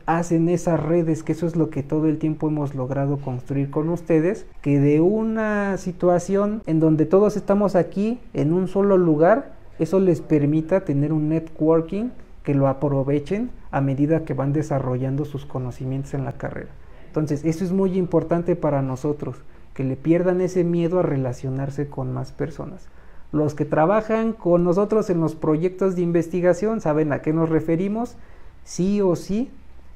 hacen 0.05 0.47
esas 0.47 0.81
redes, 0.81 1.23
que 1.23 1.33
eso 1.33 1.45
es 1.45 1.57
lo 1.57 1.69
que 1.69 1.83
todo 1.83 2.07
el 2.07 2.19
tiempo 2.19 2.47
hemos 2.47 2.73
logrado 2.73 3.17
construir 3.17 3.69
con 3.69 3.89
ustedes, 3.89 4.45
que 4.61 4.79
de 4.79 5.01
una 5.01 5.75
situación 5.77 6.61
en 6.67 6.79
donde 6.79 7.05
todos 7.05 7.35
estamos 7.35 7.75
aquí 7.75 8.17
en 8.33 8.53
un 8.53 8.69
solo 8.69 8.95
lugar, 8.95 9.55
eso 9.77 9.99
les 9.99 10.21
permita 10.21 10.85
tener 10.85 11.11
un 11.11 11.27
networking 11.27 12.11
que 12.43 12.55
lo 12.55 12.69
aprovechen 12.69 13.51
a 13.71 13.81
medida 13.81 14.23
que 14.23 14.33
van 14.33 14.53
desarrollando 14.53 15.25
sus 15.25 15.45
conocimientos 15.45 16.13
en 16.13 16.23
la 16.23 16.31
carrera. 16.31 16.71
Entonces, 17.11 17.43
eso 17.43 17.65
es 17.65 17.73
muy 17.73 17.97
importante 17.97 18.55
para 18.55 18.81
nosotros, 18.81 19.35
que 19.73 19.83
le 19.83 19.97
pierdan 19.97 20.39
ese 20.39 20.63
miedo 20.63 20.99
a 20.99 21.03
relacionarse 21.03 21.89
con 21.89 22.13
más 22.13 22.31
personas. 22.31 22.87
Los 23.33 23.53
que 23.53 23.65
trabajan 23.65 24.31
con 24.31 24.63
nosotros 24.63 25.09
en 25.09 25.19
los 25.19 25.35
proyectos 25.35 25.97
de 25.97 26.03
investigación 26.03 26.79
saben 26.79 27.11
a 27.11 27.21
qué 27.21 27.33
nos 27.33 27.49
referimos. 27.49 28.15
Sí 28.63 29.01
o 29.01 29.17
sí 29.17 29.51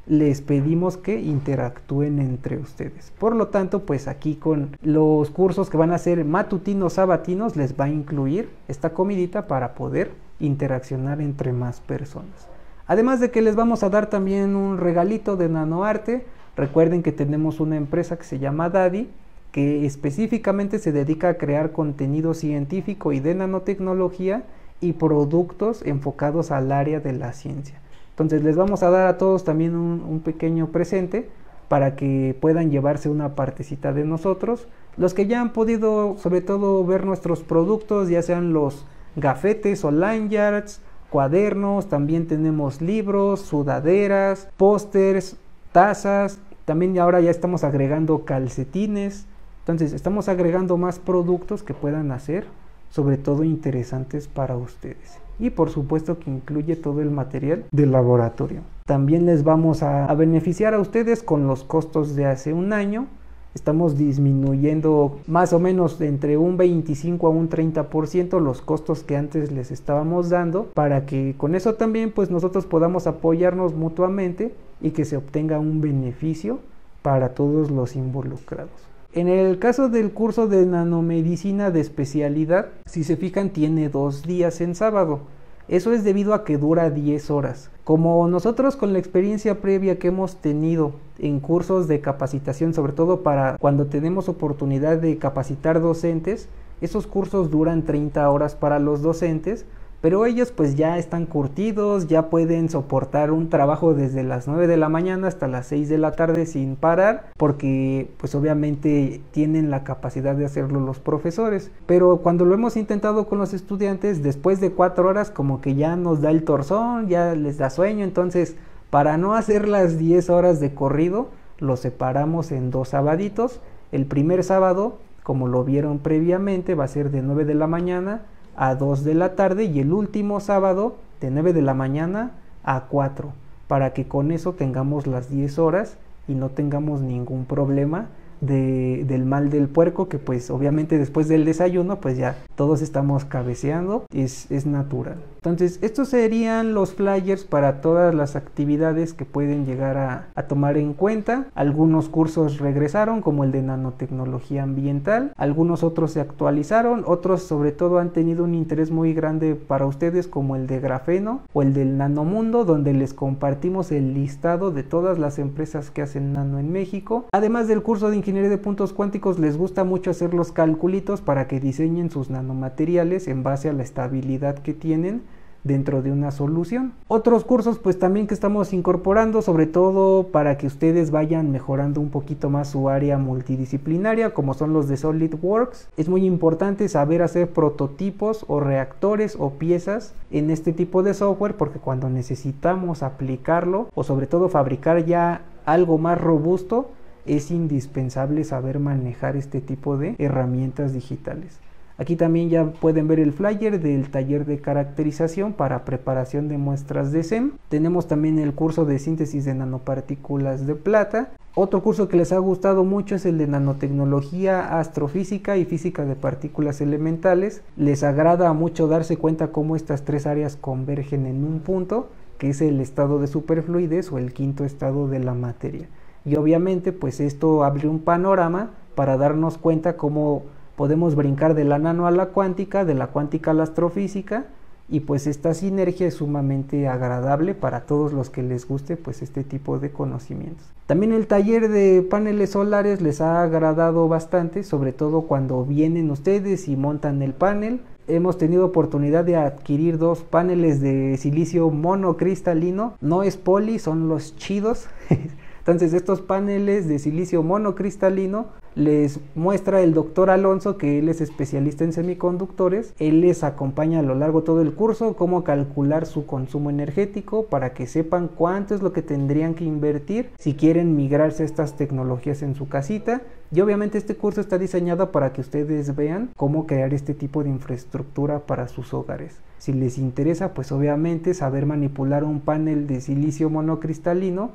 les 0.08 0.42
pedimos 0.42 0.98
que 0.98 1.22
interactúen 1.22 2.20
entre 2.20 2.58
ustedes. 2.58 3.14
Por 3.18 3.34
lo 3.34 3.48
tanto, 3.48 3.84
pues 3.86 4.10
aquí 4.10 4.36
con 4.36 4.76
los 4.82 5.30
cursos 5.30 5.70
que 5.70 5.78
van 5.78 5.94
a 5.94 5.98
ser 5.98 6.26
matutinos, 6.26 6.94
sabatinos, 6.94 7.56
les 7.56 7.80
va 7.80 7.86
a 7.86 7.90
incluir 7.90 8.50
esta 8.68 8.90
comidita 8.90 9.48
para 9.48 9.74
poder 9.74 10.12
interaccionar 10.42 11.22
entre 11.22 11.54
más 11.54 11.80
personas. 11.80 12.50
Además 12.88 13.22
de 13.22 13.32
que 13.32 13.42
les 13.42 13.56
vamos 13.56 13.84
a 13.84 13.90
dar 13.90 14.10
también 14.10 14.58
un 14.58 14.78
regalito 14.78 15.38
de 15.38 15.48
nanoarte 15.48 16.26
Recuerden 16.58 17.04
que 17.04 17.12
tenemos 17.12 17.60
una 17.60 17.76
empresa 17.76 18.18
que 18.18 18.24
se 18.24 18.40
llama 18.40 18.70
Daddy, 18.70 19.10
que 19.52 19.86
específicamente 19.86 20.80
se 20.80 20.92
dedica 20.92 21.30
a 21.30 21.34
crear 21.36 21.72
contenido 21.72 22.34
científico 22.34 23.14
y 23.14 23.20
de 23.20 23.36
nanotecnología 23.36 24.44
y 24.82 24.94
productos 24.94 25.82
enfocados 25.86 26.52
al 26.52 26.72
área 26.72 27.00
de 27.00 27.14
la 27.14 27.34
ciencia. 27.34 27.80
Entonces 28.12 28.44
les 28.44 28.56
vamos 28.56 28.84
a 28.84 28.90
dar 28.90 29.08
a 29.08 29.18
todos 29.18 29.44
también 29.44 29.76
un, 29.76 30.22
pequeño 30.22 30.68
presente 30.68 31.30
para 31.68 31.96
que 31.96 32.36
puedan 32.40 32.72
llevarse 32.72 33.10
una 33.10 33.36
partecita 33.36 33.92
de 33.92 34.06
nosotros. 34.06 34.68
Los 34.96 35.14
que 35.14 35.28
ya 35.28 35.42
han 35.42 35.52
podido 35.52 36.18
sobre 36.18 36.42
todo 36.42 36.86
ver 36.86 37.06
nuestros 37.06 37.44
productos, 37.44 38.08
ya 38.08 38.22
sean 38.22 38.54
los 38.54 38.86
gafetes 39.18 39.84
o 39.84 39.92
lanyards, 39.92 40.82
cuadernos, 41.10 41.90
también 41.90 42.28
tenemos 42.28 42.82
libros, 42.82 43.42
sudaderas, 43.42 44.48
pósters, 44.58 45.36
tazas, 45.74 46.40
también 46.66 46.98
ahora 47.00 47.22
ya 47.22 47.32
estamos 47.32 47.64
agregando 47.64 48.26
calcetines. 48.26 49.26
Entonces 49.60 49.94
estamos 49.94 50.28
agregando 50.30 50.78
más 50.78 51.00
productos 51.00 51.64
que 51.64 51.74
puedan 51.74 52.12
hacer, 52.12 52.46
sobre 52.90 53.18
todo 53.18 53.44
interesantes 53.44 54.28
para 54.28 54.58
ustedes. 54.58 55.20
Y 55.40 55.52
por 55.52 55.70
supuesto 55.70 56.20
que 56.20 56.30
incluye 56.30 56.76
todo 56.76 57.02
el 57.02 57.12
material 57.12 57.66
del 57.72 57.92
laboratorio. 57.92 58.62
También 58.86 59.26
les 59.26 59.44
vamos 59.44 59.84
a, 59.84 60.14
beneficiar 60.14 60.74
a 60.74 60.80
ustedes 60.80 61.24
con 61.24 61.48
los 61.48 61.64
costos 61.64 62.16
de 62.16 62.26
hace 62.26 62.54
un 62.54 62.74
año. 62.74 63.08
Estamos 63.56 63.98
disminuyendo 63.98 65.20
más 65.28 65.54
o 65.54 65.60
menos 65.60 66.00
entre 66.02 66.38
un 66.38 66.58
25 66.58 67.26
a 67.26 67.30
un 67.32 67.50
30% 67.50 68.40
los 68.40 68.62
costos 68.62 69.02
que 69.02 69.16
antes 69.16 69.52
les 69.52 69.72
estábamos 69.72 70.30
dando 70.30 70.66
para 70.74 71.06
que 71.06 71.34
con 71.38 71.56
eso 71.56 71.74
también 71.76 72.12
pues 72.12 72.30
nosotros 72.30 72.66
podamos 72.66 73.08
apoyarnos 73.08 73.74
mutuamente 73.74 74.54
y 74.82 74.92
que 74.92 75.06
se 75.06 75.18
obtenga 75.18 75.58
un 75.58 75.82
beneficio 75.82 76.60
para 77.02 77.30
todos 77.30 77.72
los 77.72 77.96
involucrados. 77.96 78.72
En 79.14 79.30
el 79.30 79.60
caso 79.60 79.88
del 79.88 80.12
curso 80.12 80.48
de 80.48 80.66
nanomedicina 80.66 81.72
de 81.72 81.80
especialidad, 81.80 82.68
si 82.86 83.06
se 83.06 83.16
fijan, 83.16 83.52
tiene 83.52 83.88
dos 83.88 84.24
días 84.24 84.60
en 84.60 84.76
sábado. 84.76 85.22
Eso 85.68 85.94
es 85.94 86.04
debido 86.04 86.36
a 86.36 86.44
que 86.44 86.60
dura 86.60 86.92
10 86.92 87.32
horas. 87.32 87.72
Como 87.84 88.28
nosotros 88.28 88.76
con 88.76 88.94
la 88.94 89.00
experiencia 89.00 89.62
previa 89.62 89.98
que 89.98 90.10
hemos 90.10 90.36
tenido 90.36 90.94
en 91.18 91.40
cursos 91.40 91.88
de 91.88 92.02
capacitación, 92.02 92.76
sobre 92.76 92.94
todo 92.94 93.22
para 93.24 93.58
cuando 93.58 93.88
tenemos 93.88 94.30
oportunidad 94.30 94.98
de 94.98 95.18
capacitar 95.18 95.82
docentes, 95.82 96.50
esos 96.82 97.08
cursos 97.08 97.50
duran 97.50 97.84
30 97.84 98.30
horas 98.30 98.54
para 98.54 98.78
los 98.78 99.02
docentes, 99.02 99.66
pero 100.06 100.28
ellos 100.28 100.52
pues 100.52 100.76
ya 100.76 101.00
están 101.00 101.26
curtidos, 101.26 102.06
ya 102.06 102.30
pueden 102.30 102.70
soportar 102.70 103.32
un 103.32 103.50
trabajo 103.50 103.96
desde 103.96 104.22
las 104.22 104.48
9 104.48 104.68
de 104.68 104.78
la 104.78 104.88
mañana 104.88 105.28
hasta 105.28 105.48
las 105.48 105.66
6 105.66 105.90
de 105.90 105.98
la 105.98 106.12
tarde 106.12 106.46
sin 106.46 106.76
parar, 106.76 107.32
porque 107.38 108.12
pues 108.20 108.36
obviamente 108.36 109.24
tienen 109.32 109.72
la 109.72 109.84
capacidad 109.84 110.36
de 110.36 110.46
hacerlo 110.46 110.80
los 110.80 111.00
profesores. 111.00 111.72
Pero 111.88 112.18
cuando 112.18 112.46
lo 112.46 112.54
hemos 112.54 112.78
intentado 112.78 113.28
con 113.28 113.40
los 113.40 113.56
estudiantes, 113.56 114.22
después 114.22 114.62
de 114.62 114.74
4 114.74 115.08
horas 115.08 115.32
como 115.32 115.60
que 115.60 115.74
ya 115.74 115.96
nos 115.96 116.22
da 116.22 116.30
el 116.30 116.44
torzón, 116.44 117.08
ya 117.08 117.34
les 117.34 117.58
da 117.58 117.72
sueño, 117.72 118.04
entonces 118.04 118.58
para 118.92 119.18
no 119.18 119.34
hacer 119.34 119.68
las 119.68 119.98
10 119.98 120.30
horas 120.30 120.60
de 120.60 120.76
corrido, 120.76 121.30
los 121.58 121.80
separamos 121.80 122.52
en 122.52 122.70
dos 122.70 122.90
sabaditos. 122.90 123.60
El 123.92 124.06
primer 124.06 124.44
sábado, 124.44 125.00
como 125.24 125.48
lo 125.48 125.64
vieron 125.64 125.98
previamente, 125.98 126.76
va 126.76 126.84
a 126.84 126.90
ser 126.90 127.10
de 127.10 127.24
9 127.24 127.46
de 127.46 127.56
la 127.56 127.66
mañana 127.66 128.22
a 128.56 128.76
2 128.76 129.04
de 129.04 129.16
la 129.16 129.36
tarde 129.36 129.66
y 129.66 129.80
el 129.80 129.94
último 129.94 130.40
sábado 130.40 130.96
de 131.22 131.32
9 131.32 131.54
de 131.54 131.62
la 131.62 131.74
mañana 131.74 132.32
a 132.64 132.86
4 132.90 133.32
para 133.68 133.94
que 133.94 134.08
con 134.08 134.32
eso 134.32 134.54
tengamos 134.54 135.08
las 135.08 135.30
10 135.30 135.60
horas 135.60 135.98
y 136.28 136.34
no 136.34 136.50
tengamos 136.50 137.02
ningún 137.02 137.46
problema 137.46 138.08
del 138.42 139.26
mal 139.26 139.50
del 139.50 139.68
puerco, 139.68 140.08
que 140.08 140.20
pues 140.20 140.52
obviamente 140.52 140.98
después 140.98 141.28
del 141.28 141.46
desayuno 141.46 142.00
pues 142.00 142.18
ya 142.18 142.38
todos 142.56 142.82
estamos 142.82 143.26
cabeceando, 143.26 144.06
es, 144.14 144.52
es 144.52 144.66
natural. 144.66 145.18
Entonces 145.46 145.78
estos 145.84 146.10
serían 146.10 146.74
los 146.74 146.96
flyers 146.96 147.44
para 147.44 147.80
todas 147.80 148.16
las 148.16 148.36
actividades 148.36 149.14
que 149.14 149.26
pueden 149.26 149.68
llegar 149.68 149.96
a, 149.96 150.48
tomar 150.48 150.76
en 150.76 150.94
cuenta. 150.94 151.46
Algunos 151.54 152.10
cursos 152.10 152.58
regresaron 152.58 153.22
como 153.22 153.44
el 153.44 153.52
de 153.52 153.62
nanotecnología 153.62 154.64
ambiental, 154.64 155.34
algunos 155.38 155.84
otros 155.84 156.14
se 156.14 156.20
actualizaron, 156.20 157.04
otros 157.06 157.44
sobre 157.44 157.72
todo 157.72 158.00
han 158.00 158.10
tenido 158.10 158.44
un 158.44 158.56
interés 158.56 158.90
muy 158.90 159.14
grande 159.14 159.54
para 159.54 159.86
ustedes 159.86 160.28
como 160.28 160.56
el 160.56 160.66
de 160.66 160.80
grafeno 160.80 161.42
o 161.54 161.62
el 161.62 161.76
del 161.76 161.96
nanomundo 162.00 162.66
donde 162.66 162.94
les 162.94 163.14
compartimos 163.14 163.92
el 163.92 164.16
listado 164.16 164.72
de 164.72 164.82
todas 164.82 165.20
las 165.20 165.38
empresas 165.38 165.92
que 165.92 166.02
hacen 166.02 166.34
nano 166.34 166.58
en 166.58 166.72
México, 166.72 167.26
además 167.32 167.68
del 167.68 167.84
curso 167.84 168.10
de 168.10 168.18
ingeniería 168.18 168.50
de 168.50 168.58
puntos 168.58 168.94
cuánticos 168.94 169.38
les 169.38 169.58
gusta 169.58 169.84
mucho 169.84 170.10
hacer 170.10 170.34
los 170.34 170.52
calculitos 170.52 171.22
para 171.22 171.48
que 171.48 171.60
diseñen 171.60 172.10
sus 172.10 172.32
nanomateriales 172.32 173.28
en 173.28 173.44
base 173.44 173.70
a 173.70 173.74
la 173.74 173.84
estabilidad 173.84 174.58
que 174.58 174.74
tienen 174.74 175.35
dentro 175.66 176.02
de 176.02 176.14
una 176.14 176.32
solución. 176.32 176.94
Otros 177.10 177.44
cursos 177.44 177.80
pues 177.80 178.00
también 178.00 178.28
que 178.28 178.34
estamos 178.34 178.72
incorporando, 178.72 179.42
sobre 179.42 179.66
todo 179.66 180.28
para 180.28 180.58
que 180.58 180.68
ustedes 180.68 181.12
vayan 181.12 181.52
mejorando 181.52 182.00
un 182.00 182.10
poquito 182.10 182.50
más 182.50 182.70
su 182.70 182.88
área 182.88 183.18
multidisciplinaria, 183.18 184.34
como 184.34 184.54
son 184.54 184.72
los 184.72 184.88
de 184.88 184.96
SolidWorks. 184.96 185.90
Es 185.98 186.08
muy 186.08 186.26
importante 186.26 186.88
saber 186.88 187.22
hacer 187.22 187.50
prototipos 187.50 188.46
o 188.48 188.62
reactores 188.62 189.36
o 189.38 189.52
piezas 189.52 190.14
en 190.32 190.52
este 190.52 190.72
tipo 190.72 191.04
de 191.04 191.14
software 191.14 191.58
porque 191.58 191.80
cuando 191.80 192.10
necesitamos 192.10 193.04
aplicarlo 193.04 193.90
o 193.96 194.04
sobre 194.04 194.28
todo 194.28 194.48
fabricar 194.48 195.04
ya 195.06 195.42
algo 195.66 195.98
más 195.98 196.22
robusto, 196.22 196.92
es 197.26 197.50
indispensable 197.50 198.44
saber 198.44 198.80
manejar 198.80 199.36
este 199.36 199.62
tipo 199.62 199.98
de 199.98 200.16
herramientas 200.20 200.94
digitales. 200.94 201.60
Aquí 201.98 202.18
también 202.18 202.50
ya 202.50 202.66
pueden 202.66 203.08
ver 203.08 203.20
el 203.20 203.32
flyer 203.32 203.80
del 203.80 204.10
taller 204.10 204.46
de 204.46 204.60
caracterización 204.60 205.54
para 205.54 205.86
preparación 205.86 206.50
de 206.50 206.58
muestras 206.58 207.14
de 207.14 207.24
SEM. 207.24 207.52
Tenemos 207.70 208.08
también 208.08 208.38
el 208.38 208.54
curso 208.54 208.84
de 208.84 209.00
síntesis 209.00 209.46
de 209.46 209.56
nanopartículas 209.56 210.68
de 210.68 210.76
plata. 210.76 211.30
Otro 211.56 211.82
curso 211.82 212.10
que 212.10 212.18
les 212.18 212.34
ha 212.34 212.38
gustado 212.40 212.84
mucho 212.84 213.16
es 213.16 213.26
el 213.26 213.38
de 213.38 213.48
nanotecnología, 213.48 214.78
astrofísica 214.78 215.56
y 215.56 215.64
física 215.64 216.04
de 216.04 216.18
partículas 216.18 216.82
elementales. 216.82 217.62
Les 217.78 218.04
agrada 218.04 218.52
mucho 218.52 218.88
darse 218.88 219.16
cuenta 219.16 219.54
cómo 219.54 219.78
estas 219.78 220.04
tres 220.04 220.28
áreas 220.28 220.58
convergen 220.58 221.26
en 221.26 221.46
un 221.46 221.62
punto, 221.62 222.10
que 222.40 222.50
es 222.50 222.60
el 222.60 222.82
estado 222.82 223.20
de 223.20 223.28
superfluidez 223.28 224.12
o 224.12 224.18
el 224.18 224.34
quinto 224.34 224.66
estado 224.66 225.08
de 225.08 225.20
la 225.20 225.34
materia. 225.34 225.88
Y 226.26 226.36
obviamente 226.36 226.92
pues 226.92 227.22
esto 227.22 227.64
abre 227.64 227.88
un 227.88 228.00
panorama 228.00 228.72
para 228.96 229.16
darnos 229.16 229.58
cuenta 229.58 229.96
cómo 229.96 230.44
podemos 230.76 231.16
brincar 231.16 231.54
de 231.54 231.64
la 231.64 231.80
nano 231.80 232.08
a 232.08 232.12
la 232.12 232.28
cuántica, 232.28 232.86
de 232.86 232.96
la 232.96 233.08
cuántica 233.08 233.52
a 233.52 233.54
la 233.54 233.64
astrofísica 233.64 234.46
y 234.88 235.00
pues 235.00 235.26
esta 235.26 235.54
sinergia 235.54 236.08
es 236.08 236.16
sumamente 236.16 236.88
agradable 236.88 237.56
para 237.56 237.82
todos 237.82 238.14
los 238.14 238.30
que 238.30 238.44
les 238.44 238.68
guste 238.68 238.98
pues 238.98 239.22
este 239.24 239.44
tipo 239.44 239.80
de 239.80 239.92
conocimientos. 239.92 240.66
También 240.86 241.12
el 241.12 241.26
taller 241.26 241.70
de 241.70 242.04
paneles 242.04 242.52
solares 242.52 243.02
les 243.02 243.20
ha 243.20 243.42
agradado 243.42 244.08
bastante, 244.08 244.64
sobre 244.64 244.94
todo 244.94 245.24
cuando 245.24 245.66
vienen 245.66 246.12
ustedes 246.12 246.68
y 246.68 246.76
montan 246.76 247.24
el 247.24 247.34
panel. 247.34 247.82
Hemos 248.08 248.38
tenido 248.38 248.66
oportunidad 248.66 249.26
de 249.26 249.36
adquirir 249.36 249.98
dos 249.98 250.22
paneles 250.22 250.80
de 250.80 251.18
silicio 251.18 251.72
monocristalino, 251.72 252.94
no 253.02 253.24
es 253.24 253.38
poli, 253.38 253.80
son 253.80 254.08
los 254.08 254.36
chidos. 254.36 254.86
Entonces 255.66 255.96
estos 255.96 256.22
paneles 256.22 256.88
de 256.88 257.00
silicio 257.00 257.42
monocristalino 257.42 258.50
les 258.76 259.20
muestra 259.34 259.82
el 259.82 259.96
doctor 259.96 260.30
Alonso 260.30 260.78
que 260.78 261.00
él 261.00 261.10
es 261.10 261.22
especialista 261.22 261.84
en 261.84 261.92
semiconductores. 261.92 262.94
Él 263.00 263.22
les 263.22 263.44
acompaña 263.44 263.98
a 263.98 264.04
lo 264.04 264.14
largo 264.14 264.42
de 264.42 264.46
todo 264.46 264.62
el 264.62 264.76
curso 264.76 265.16
cómo 265.16 265.44
calcular 265.44 266.06
su 266.06 266.28
consumo 266.28 266.70
energético 266.70 267.48
para 267.48 267.74
que 267.74 267.88
sepan 267.88 268.28
cuánto 268.28 268.76
es 268.76 268.84
lo 268.84 268.94
que 268.94 269.02
tendrían 269.02 269.56
que 269.56 269.64
invertir 269.64 270.30
si 270.38 270.54
quieren 270.54 270.96
migrarse 270.96 271.42
a 271.42 271.48
estas 271.48 271.76
tecnologías 271.76 272.44
en 272.44 272.54
su 272.54 272.68
casita. 272.68 273.24
Y 273.52 273.60
obviamente 273.62 273.98
este 273.98 274.16
curso 274.16 274.42
está 274.42 274.60
diseñado 274.60 275.12
para 275.12 275.34
que 275.34 275.42
ustedes 275.42 275.96
vean 275.96 276.30
cómo 276.38 276.68
crear 276.68 276.94
este 276.94 277.16
tipo 277.16 277.44
de 277.44 277.50
infraestructura 277.50 278.46
para 278.46 278.68
sus 278.68 278.94
hogares. 278.94 279.40
Si 279.58 279.74
les 279.74 279.98
interesa, 279.98 280.54
pues 280.54 280.72
obviamente 280.72 281.34
saber 281.34 281.66
manipular 281.66 282.24
un 282.24 282.40
panel 282.40 282.86
de 282.86 283.02
silicio 283.02 283.50
monocristalino 283.50 284.52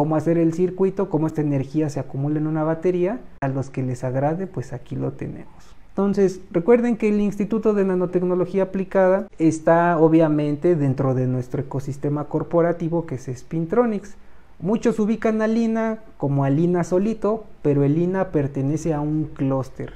cómo 0.00 0.16
hacer 0.16 0.38
el 0.38 0.54
circuito, 0.54 1.10
cómo 1.10 1.26
esta 1.26 1.42
energía 1.42 1.90
se 1.90 2.00
acumula 2.00 2.38
en 2.38 2.46
una 2.46 2.64
batería. 2.64 3.20
A 3.42 3.48
los 3.48 3.68
que 3.68 3.82
les 3.82 4.02
agrade, 4.02 4.46
pues 4.46 4.72
aquí 4.72 4.96
lo 4.96 5.12
tenemos. 5.12 5.76
Entonces, 5.90 6.40
recuerden 6.50 6.96
que 6.96 7.10
el 7.10 7.20
Instituto 7.20 7.74
de 7.74 7.84
Nanotecnología 7.84 8.62
Aplicada 8.62 9.26
está 9.38 9.98
obviamente 9.98 10.74
dentro 10.74 11.14
de 11.14 11.26
nuestro 11.26 11.60
ecosistema 11.60 12.24
corporativo 12.24 13.04
que 13.04 13.16
es 13.16 13.30
Spintronics. 13.30 14.14
Muchos 14.58 14.98
ubican 15.00 15.42
a 15.42 15.46
Lina 15.46 15.98
como 16.16 16.44
a 16.44 16.48
Lina 16.48 16.82
solito, 16.82 17.44
pero 17.60 17.84
el 17.84 17.96
Lina 17.96 18.28
pertenece 18.28 18.94
a 18.94 19.02
un 19.02 19.24
clúster. 19.34 19.92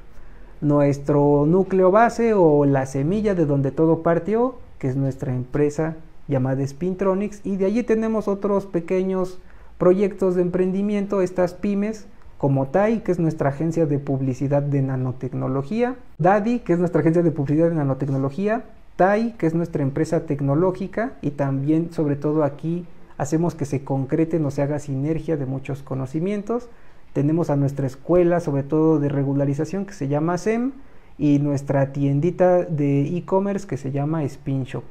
Nuestro 0.61 1.47
núcleo 1.47 1.91
base 1.91 2.35
o 2.35 2.67
la 2.67 2.85
semilla 2.85 3.35
de 3.35 3.47
donde 3.47 3.71
todo 3.71 4.03
partió, 4.03 4.57
que 4.79 4.89
es 4.89 4.97
nuestra 4.97 5.35
empresa 5.35 5.97
llamada 6.29 6.67
Spintronics, 6.67 7.41
y 7.43 7.57
de 7.57 7.65
allí 7.65 7.83
tenemos 7.85 8.29
otros 8.29 8.67
pequeños 8.67 9.39
proyectos 9.79 10.35
de 10.35 10.43
emprendimiento, 10.43 11.21
estas 11.21 11.55
pymes, 11.55 12.07
como 12.39 12.67
TAI, 12.67 13.01
que 13.01 13.13
es 13.13 13.19
nuestra 13.19 13.51
agencia 13.51 13.87
de 13.87 13.99
publicidad 13.99 14.63
de 14.63 14.83
nanotecnología, 14.83 15.97
DADI, 16.19 16.61
que 16.61 16.75
es 16.75 16.79
nuestra 16.79 17.01
agencia 17.01 17.23
de 17.23 17.31
publicidad 17.31 17.71
de 17.71 17.77
nanotecnología, 17.77 18.65
TAI, 18.97 19.33
que 19.39 19.47
es 19.47 19.55
nuestra 19.55 19.83
empresa 19.83 20.27
tecnológica, 20.27 21.13
y 21.23 21.31
también, 21.31 21.93
sobre 21.93 22.17
todo 22.17 22.45
aquí, 22.45 22.87
hacemos 23.17 23.55
que 23.55 23.65
se 23.65 23.83
concrete, 23.83 24.39
o 24.45 24.51
se 24.51 24.63
haga 24.63 24.79
sinergia 24.79 25.37
de 25.37 25.47
muchos 25.47 25.83
conocimientos. 25.83 26.69
Tenemos 27.13 27.49
a 27.49 27.57
nuestra 27.57 27.87
escuela, 27.87 28.41
sobre 28.41 28.63
todo 28.63 28.99
de 28.99 29.09
regularización, 29.09 29.87
que 29.87 29.95
se 29.95 30.09
llama 30.09 30.37
SEM, 30.37 30.73
y 31.17 31.39
nuestra 31.39 31.93
tiendita 31.93 32.65
de 32.65 33.17
e-commerce 33.17 33.67
que 33.67 33.77
se 33.77 33.93
llama 33.93 34.29
SpinShop. 34.29 34.85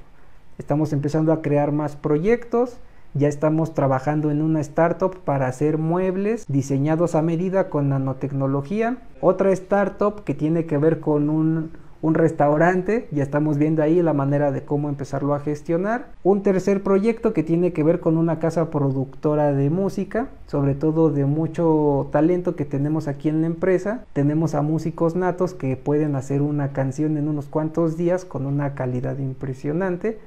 Estamos 0.57 0.93
empezando 0.93 1.33
a 1.33 1.41
crear 1.41 1.71
más 1.71 1.95
proyectos 1.95 2.77
ya 3.13 3.27
estamos 3.27 3.73
trabajando 3.73 4.31
en 4.31 4.41
una 4.41 4.61
startup 4.61 5.17
para 5.23 5.47
hacer 5.47 5.77
muebles 5.77 6.45
diseñados 6.47 7.15
a 7.15 7.21
medida 7.21 7.69
con 7.69 7.89
nanotecnología. 7.89 8.97
Otra 9.21 9.51
startup 9.51 10.23
que 10.23 10.33
tiene 10.33 10.65
que 10.65 10.77
ver 10.77 10.99
con 10.99 11.29
un, 11.29 11.71
un 12.03 12.15
restaurante, 12.15 13.07
ya 13.11 13.23
estamos 13.23 13.57
viendo 13.57 13.81
ahí 13.81 14.01
la 14.01 14.11
manera 14.11 14.51
de 14.51 14.65
cómo 14.65 14.89
empezarlo 14.89 15.33
a 15.33 15.39
gestionar. 15.39 16.07
Un 16.21 16.43
tercer 16.43 16.83
proyecto 16.83 17.31
que 17.31 17.43
tiene 17.43 17.71
que 17.71 17.81
ver 17.81 18.01
con 18.01 18.17
una 18.17 18.39
casa 18.39 18.69
productora 18.69 19.53
de 19.53 19.69
música, 19.69 20.27
sobre 20.47 20.75
todo 20.75 21.11
de 21.11 21.25
mucho 21.25 22.09
talento 22.11 22.57
que 22.57 22.65
tenemos 22.65 23.07
aquí 23.07 23.29
en 23.29 23.39
la 23.39 23.47
empresa. 23.47 24.03
Tenemos 24.11 24.53
a 24.53 24.61
músicos 24.61 25.15
natos 25.15 25.53
que 25.53 25.77
pueden 25.77 26.15
hacer 26.17 26.41
una 26.41 26.73
canción 26.73 27.15
en 27.15 27.29
unos 27.29 27.45
cuantos 27.45 27.95
días 27.95 28.25
con 28.25 28.45
una 28.47 28.75
calidad 28.75 29.17
impresionante. 29.19 30.19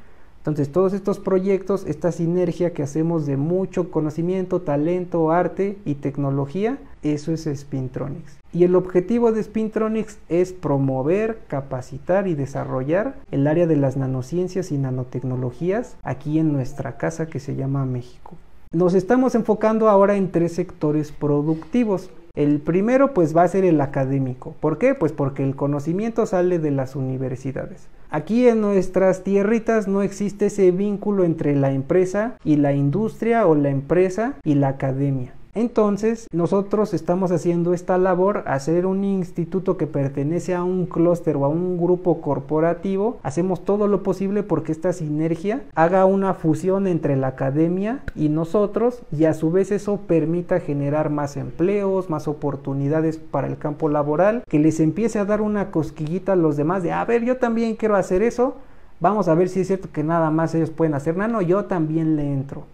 Entonces 0.46 0.70
todos 0.70 0.92
estos 0.92 1.18
proyectos, 1.18 1.84
esta 1.88 2.12
sinergia 2.12 2.72
que 2.72 2.84
hacemos 2.84 3.26
de 3.26 3.36
mucho 3.36 3.90
conocimiento, 3.90 4.62
talento, 4.62 5.32
arte 5.32 5.76
y 5.84 5.96
tecnología, 5.96 6.78
eso 7.02 7.32
es 7.32 7.50
Spintronics. 7.52 8.38
Y 8.52 8.62
el 8.62 8.76
objetivo 8.76 9.32
de 9.32 9.42
Spintronics 9.42 10.20
es 10.28 10.52
promover, 10.52 11.40
capacitar 11.48 12.28
y 12.28 12.36
desarrollar 12.36 13.16
el 13.32 13.48
área 13.48 13.66
de 13.66 13.74
las 13.74 13.96
nanociencias 13.96 14.70
y 14.70 14.78
nanotecnologías 14.78 15.96
aquí 16.04 16.38
en 16.38 16.52
nuestra 16.52 16.96
casa 16.96 17.26
que 17.26 17.40
se 17.40 17.56
llama 17.56 17.84
México. 17.84 18.34
Nos 18.70 18.94
estamos 18.94 19.34
enfocando 19.34 19.88
ahora 19.88 20.14
en 20.14 20.30
tres 20.30 20.52
sectores 20.52 21.10
productivos. 21.10 22.08
El 22.36 22.60
primero 22.60 23.14
pues 23.14 23.36
va 23.36 23.42
a 23.42 23.48
ser 23.48 23.64
el 23.64 23.80
académico. 23.80 24.54
¿Por 24.60 24.78
qué? 24.78 24.94
Pues 24.94 25.10
porque 25.10 25.42
el 25.42 25.56
conocimiento 25.56 26.24
sale 26.24 26.60
de 26.60 26.70
las 26.70 26.94
universidades. 26.94 27.88
Aquí 28.10 28.46
en 28.48 28.60
nuestras 28.60 29.24
tierritas 29.24 29.88
no 29.88 30.02
existe 30.02 30.46
ese 30.46 30.70
vínculo 30.70 31.24
entre 31.24 31.56
la 31.56 31.72
empresa 31.72 32.36
y 32.44 32.56
la 32.56 32.72
industria 32.72 33.46
o 33.46 33.54
la 33.54 33.70
empresa 33.70 34.34
y 34.44 34.54
la 34.54 34.68
academia. 34.68 35.32
Entonces, 35.56 36.28
nosotros 36.34 36.92
estamos 36.92 37.32
haciendo 37.32 37.72
esta 37.72 37.96
labor, 37.96 38.44
hacer 38.46 38.84
un 38.84 39.04
instituto 39.04 39.78
que 39.78 39.86
pertenece 39.86 40.54
a 40.54 40.62
un 40.62 40.84
clúster 40.84 41.34
o 41.38 41.46
a 41.46 41.48
un 41.48 41.78
grupo 41.78 42.20
corporativo. 42.20 43.16
Hacemos 43.22 43.64
todo 43.64 43.88
lo 43.88 44.02
posible 44.02 44.42
porque 44.42 44.70
esta 44.70 44.92
sinergia 44.92 45.62
haga 45.74 46.04
una 46.04 46.34
fusión 46.34 46.86
entre 46.86 47.16
la 47.16 47.28
academia 47.28 48.02
y 48.14 48.28
nosotros 48.28 49.00
y 49.10 49.24
a 49.24 49.32
su 49.32 49.50
vez 49.50 49.72
eso 49.72 49.96
permita 50.06 50.60
generar 50.60 51.08
más 51.08 51.38
empleos, 51.38 52.10
más 52.10 52.28
oportunidades 52.28 53.16
para 53.16 53.46
el 53.46 53.56
campo 53.56 53.88
laboral, 53.88 54.42
que 54.50 54.58
les 54.58 54.78
empiece 54.78 55.18
a 55.18 55.24
dar 55.24 55.40
una 55.40 55.70
cosquillita 55.70 56.32
a 56.32 56.36
los 56.36 56.58
demás 56.58 56.82
de, 56.82 56.92
a 56.92 57.02
ver, 57.06 57.24
yo 57.24 57.38
también 57.38 57.76
quiero 57.76 57.96
hacer 57.96 58.22
eso. 58.22 58.56
Vamos 59.00 59.26
a 59.26 59.34
ver 59.34 59.48
si 59.48 59.60
es 59.60 59.68
cierto 59.68 59.88
que 59.90 60.04
nada 60.04 60.30
más 60.30 60.54
ellos 60.54 60.68
pueden 60.68 60.92
hacer. 60.92 61.16
No, 61.16 61.26
no, 61.26 61.40
yo 61.40 61.64
también 61.64 62.16
le 62.16 62.30
entro 62.30 62.64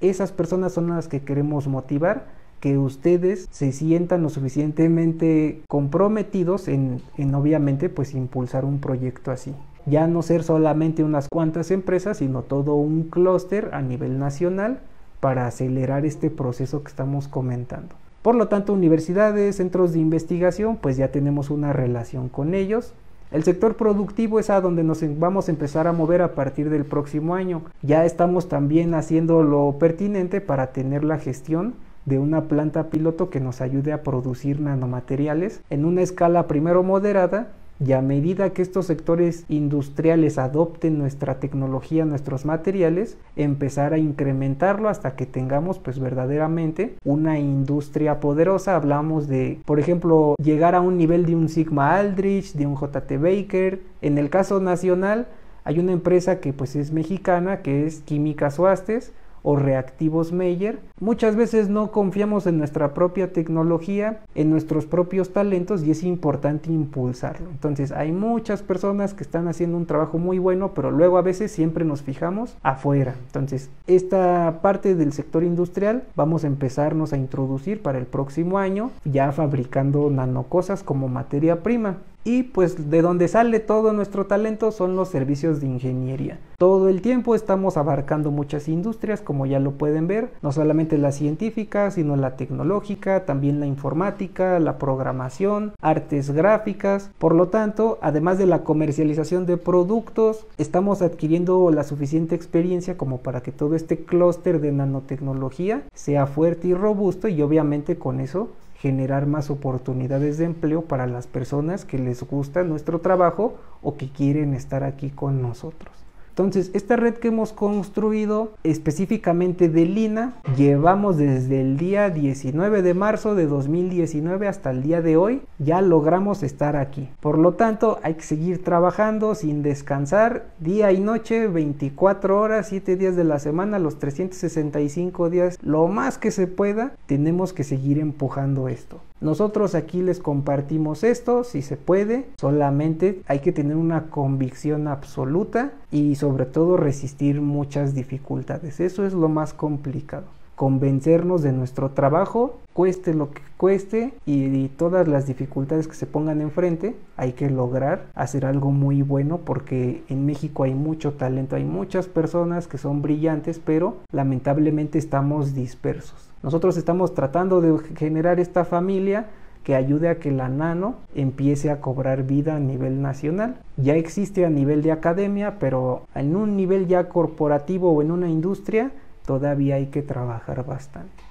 esas 0.00 0.32
personas 0.32 0.72
son 0.72 0.88
las 0.88 1.08
que 1.08 1.22
queremos 1.22 1.66
motivar 1.68 2.26
que 2.60 2.78
ustedes 2.78 3.46
se 3.50 3.72
sientan 3.72 4.22
lo 4.22 4.30
suficientemente 4.30 5.60
comprometidos 5.68 6.68
en, 6.68 7.02
en, 7.18 7.34
obviamente 7.34 7.90
pues 7.90 8.14
impulsar 8.14 8.64
un 8.64 8.80
proyecto 8.80 9.30
así. 9.30 9.54
Ya 9.86 10.06
no 10.06 10.22
ser 10.22 10.42
solamente 10.42 11.04
unas 11.04 11.28
cuantas 11.28 11.70
empresas, 11.70 12.18
sino 12.18 12.42
todo 12.42 12.74
un 12.74 13.04
clúster 13.04 13.68
a 13.74 13.82
nivel 13.82 14.18
nacional 14.18 14.80
para 15.20 15.46
acelerar 15.46 16.06
este 16.06 16.30
proceso 16.30 16.82
que 16.82 16.88
estamos 16.88 17.28
comentando. 17.28 17.94
Por 18.22 18.34
lo 18.34 18.48
tanto, 18.48 18.72
universidades, 18.72 19.56
centros 19.56 19.92
de 19.92 19.98
investigación, 19.98 20.78
pues 20.78 20.96
ya 20.96 21.08
tenemos 21.08 21.50
una 21.50 21.74
relación 21.74 22.30
con 22.30 22.54
ellos 22.54 22.94
el 23.34 23.42
sector 23.42 23.74
productivo 23.74 24.38
es 24.38 24.48
a 24.48 24.60
donde 24.60 24.84
nos 24.84 25.02
vamos 25.18 25.48
a 25.48 25.50
empezar 25.50 25.88
a 25.88 25.92
mover 25.92 26.22
a 26.22 26.36
partir 26.36 26.70
del 26.70 26.84
próximo 26.84 27.34
año. 27.34 27.62
Ya 27.82 28.04
estamos 28.04 28.48
también 28.48 28.94
haciendo 28.94 29.42
lo 29.42 29.76
pertinente 29.80 30.40
para 30.40 30.68
tener 30.68 31.02
la 31.02 31.18
gestión 31.18 31.74
de 32.04 32.20
una 32.20 32.42
planta 32.42 32.90
piloto 32.90 33.30
que 33.30 33.40
nos 33.40 33.60
ayude 33.60 33.92
a 33.92 34.04
producir 34.04 34.60
nanomateriales 34.60 35.62
en 35.68 35.84
una 35.84 36.02
escala 36.02 36.46
primero 36.46 36.84
moderada 36.84 37.48
y 37.80 37.92
a 37.92 38.00
medida 38.00 38.50
que 38.50 38.62
estos 38.62 38.86
sectores 38.86 39.44
industriales 39.48 40.38
adopten 40.38 40.98
nuestra 40.98 41.40
tecnología, 41.40 42.04
nuestros 42.04 42.44
materiales, 42.44 43.16
empezar 43.36 43.92
a 43.92 43.98
incrementarlo 43.98 44.88
hasta 44.88 45.16
que 45.16 45.26
tengamos 45.26 45.78
pues 45.78 45.98
verdaderamente 45.98 46.94
una 47.04 47.38
industria 47.38 48.20
poderosa. 48.20 48.76
Hablamos 48.76 49.26
de, 49.26 49.60
por 49.64 49.80
ejemplo, 49.80 50.36
llegar 50.42 50.74
a 50.74 50.80
un 50.80 50.96
nivel 50.96 51.26
de 51.26 51.34
un 51.34 51.48
Sigma 51.48 51.96
Aldrich, 51.96 52.54
de 52.54 52.66
un 52.66 52.76
JT 52.76 53.18
Baker. 53.18 53.80
En 54.02 54.18
el 54.18 54.30
caso 54.30 54.60
nacional 54.60 55.26
hay 55.64 55.78
una 55.78 55.92
empresa 55.92 56.40
que 56.40 56.52
pues 56.52 56.76
es 56.76 56.92
mexicana, 56.92 57.62
que 57.62 57.86
es 57.86 58.00
Químicas 58.00 58.58
Oastes, 58.58 59.12
o 59.44 59.54
reactivos 59.54 60.32
Meyer. 60.32 60.80
Muchas 60.98 61.36
veces 61.36 61.68
no 61.68 61.92
confiamos 61.92 62.48
en 62.48 62.58
nuestra 62.58 62.94
propia 62.94 63.32
tecnología, 63.32 64.22
en 64.34 64.50
nuestros 64.50 64.86
propios 64.86 65.32
talentos 65.32 65.84
y 65.84 65.92
es 65.92 66.02
importante 66.02 66.72
impulsarlo. 66.72 67.50
Entonces 67.50 67.92
hay 67.92 68.10
muchas 68.10 68.62
personas 68.62 69.14
que 69.14 69.22
están 69.22 69.46
haciendo 69.46 69.76
un 69.76 69.86
trabajo 69.86 70.18
muy 70.18 70.38
bueno, 70.38 70.72
pero 70.74 70.90
luego 70.90 71.18
a 71.18 71.22
veces 71.22 71.52
siempre 71.52 71.84
nos 71.84 72.02
fijamos 72.02 72.56
afuera. 72.62 73.14
Entonces 73.26 73.70
esta 73.86 74.60
parte 74.62 74.96
del 74.96 75.12
sector 75.12 75.44
industrial 75.44 76.04
vamos 76.16 76.42
a 76.42 76.48
empezarnos 76.48 77.12
a 77.12 77.18
introducir 77.18 77.82
para 77.82 77.98
el 77.98 78.06
próximo 78.06 78.58
año 78.58 78.90
ya 79.04 79.30
fabricando 79.30 80.08
nanocosas 80.10 80.82
como 80.82 81.08
materia 81.08 81.62
prima. 81.62 81.98
Y 82.24 82.44
pues 82.44 82.90
de 82.90 83.02
donde 83.02 83.28
sale 83.28 83.60
todo 83.60 83.92
nuestro 83.92 84.24
talento 84.24 84.72
son 84.72 84.96
los 84.96 85.08
servicios 85.08 85.60
de 85.60 85.66
ingeniería. 85.66 86.38
Todo 86.56 86.88
el 86.88 87.02
tiempo 87.02 87.34
estamos 87.34 87.76
abarcando 87.76 88.30
muchas 88.30 88.68
industrias, 88.68 89.20
como 89.20 89.44
ya 89.44 89.60
lo 89.60 89.72
pueden 89.72 90.06
ver, 90.06 90.30
no 90.40 90.50
solamente 90.50 90.96
la 90.96 91.12
científica, 91.12 91.90
sino 91.90 92.16
la 92.16 92.36
tecnológica, 92.36 93.26
también 93.26 93.60
la 93.60 93.66
informática, 93.66 94.58
la 94.58 94.78
programación, 94.78 95.72
artes 95.82 96.30
gráficas. 96.30 97.10
Por 97.18 97.34
lo 97.34 97.48
tanto, 97.48 97.98
además 98.00 98.38
de 98.38 98.46
la 98.46 98.64
comercialización 98.64 99.44
de 99.44 99.58
productos, 99.58 100.46
estamos 100.56 101.02
adquiriendo 101.02 101.70
la 101.70 101.84
suficiente 101.84 102.34
experiencia 102.34 102.96
como 102.96 103.18
para 103.18 103.42
que 103.42 103.52
todo 103.52 103.74
este 103.74 103.98
clúster 103.98 104.60
de 104.60 104.72
nanotecnología 104.72 105.82
sea 105.92 106.26
fuerte 106.26 106.68
y 106.68 106.74
robusto 106.74 107.28
y 107.28 107.42
obviamente 107.42 107.96
con 107.98 108.20
eso 108.20 108.48
generar 108.84 109.24
más 109.24 109.48
oportunidades 109.48 110.36
de 110.36 110.44
empleo 110.44 110.82
para 110.82 111.06
las 111.06 111.26
personas 111.26 111.86
que 111.86 111.98
les 111.98 112.22
gusta 112.22 112.64
nuestro 112.64 112.98
trabajo 112.98 113.54
o 113.80 113.96
que 113.96 114.10
quieren 114.10 114.52
estar 114.52 114.84
aquí 114.84 115.08
con 115.08 115.40
nosotros. 115.40 116.03
Entonces, 116.34 116.72
esta 116.74 116.96
red 116.96 117.14
que 117.14 117.28
hemos 117.28 117.52
construido 117.52 118.54
específicamente 118.64 119.68
de 119.68 119.86
Lina, 119.86 120.32
llevamos 120.56 121.16
desde 121.16 121.60
el 121.60 121.76
día 121.76 122.10
19 122.10 122.82
de 122.82 122.92
marzo 122.92 123.36
de 123.36 123.46
2019 123.46 124.48
hasta 124.48 124.72
el 124.72 124.82
día 124.82 125.00
de 125.00 125.16
hoy, 125.16 125.42
ya 125.60 125.80
logramos 125.80 126.42
estar 126.42 126.74
aquí. 126.74 127.08
Por 127.20 127.38
lo 127.38 127.54
tanto, 127.54 128.00
hay 128.02 128.14
que 128.14 128.22
seguir 128.24 128.64
trabajando 128.64 129.36
sin 129.36 129.62
descansar 129.62 130.46
día 130.58 130.90
y 130.90 130.98
noche, 130.98 131.46
24 131.46 132.40
horas, 132.40 132.66
7 132.68 132.96
días 132.96 133.14
de 133.14 133.22
la 133.22 133.38
semana, 133.38 133.78
los 133.78 134.00
365 134.00 135.30
días, 135.30 135.60
lo 135.62 135.86
más 135.86 136.18
que 136.18 136.32
se 136.32 136.48
pueda, 136.48 136.96
tenemos 137.06 137.52
que 137.52 137.62
seguir 137.62 138.00
empujando 138.00 138.66
esto. 138.66 139.00
Nosotros 139.24 139.74
aquí 139.74 140.02
les 140.02 140.20
compartimos 140.20 141.02
esto, 141.02 141.44
si 141.44 141.62
se 141.62 141.78
puede, 141.78 142.26
solamente 142.38 143.22
hay 143.26 143.38
que 143.38 143.52
tener 143.52 143.74
una 143.74 144.10
convicción 144.10 144.86
absoluta 144.86 145.72
y 145.90 146.16
sobre 146.16 146.44
todo 146.44 146.76
resistir 146.76 147.40
muchas 147.40 147.94
dificultades. 147.94 148.80
Eso 148.80 149.06
es 149.06 149.14
lo 149.14 149.30
más 149.30 149.54
complicado. 149.54 150.26
Convencernos 150.56 151.40
de 151.40 151.52
nuestro 151.52 151.92
trabajo, 151.92 152.58
cueste 152.74 153.14
lo 153.14 153.30
que 153.30 153.40
cueste 153.56 154.12
y, 154.26 154.68
todas 154.68 155.08
las 155.08 155.26
dificultades 155.26 155.88
que 155.88 155.94
se 155.94 156.04
pongan 156.04 156.42
enfrente, 156.42 156.94
hay 157.16 157.32
que 157.32 157.48
lograr 157.48 158.04
hacer 158.14 158.44
algo 158.44 158.72
muy 158.72 159.00
bueno 159.00 159.38
porque 159.38 160.02
en 160.10 160.26
México 160.26 160.64
hay 160.64 160.74
mucho 160.74 161.14
talento, 161.14 161.56
hay 161.56 161.64
muchas 161.64 162.08
personas 162.08 162.68
que 162.68 162.76
son 162.76 163.00
brillantes, 163.00 163.58
pero 163.58 163.96
lamentablemente 164.12 164.98
estamos 164.98 165.54
dispersos. 165.54 166.23
Nosotros 166.44 166.76
estamos 166.76 167.14
tratando 167.14 167.62
de 167.62 167.78
generar 167.96 168.38
esta 168.38 168.66
familia 168.66 169.28
que 169.62 169.74
ayude 169.74 170.10
a 170.10 170.18
que 170.18 170.30
la 170.30 170.50
nano 170.50 170.96
empiece 171.14 171.70
a 171.70 171.80
cobrar 171.80 172.24
vida 172.24 172.54
a 172.54 172.60
nivel 172.60 173.00
nacional. 173.00 173.56
Ya 173.78 173.94
existe 173.94 174.44
a 174.44 174.50
nivel 174.50 174.82
de 174.82 174.92
academia, 174.92 175.58
pero 175.58 176.02
en 176.14 176.36
un 176.36 176.54
nivel 176.54 176.86
ya 176.86 177.08
corporativo 177.08 177.92
o 177.92 178.02
en 178.02 178.10
una 178.10 178.28
industria 178.28 178.90
todavía 179.24 179.76
hay 179.76 179.86
que 179.86 180.02
trabajar 180.02 180.66
bastante. 180.66 181.24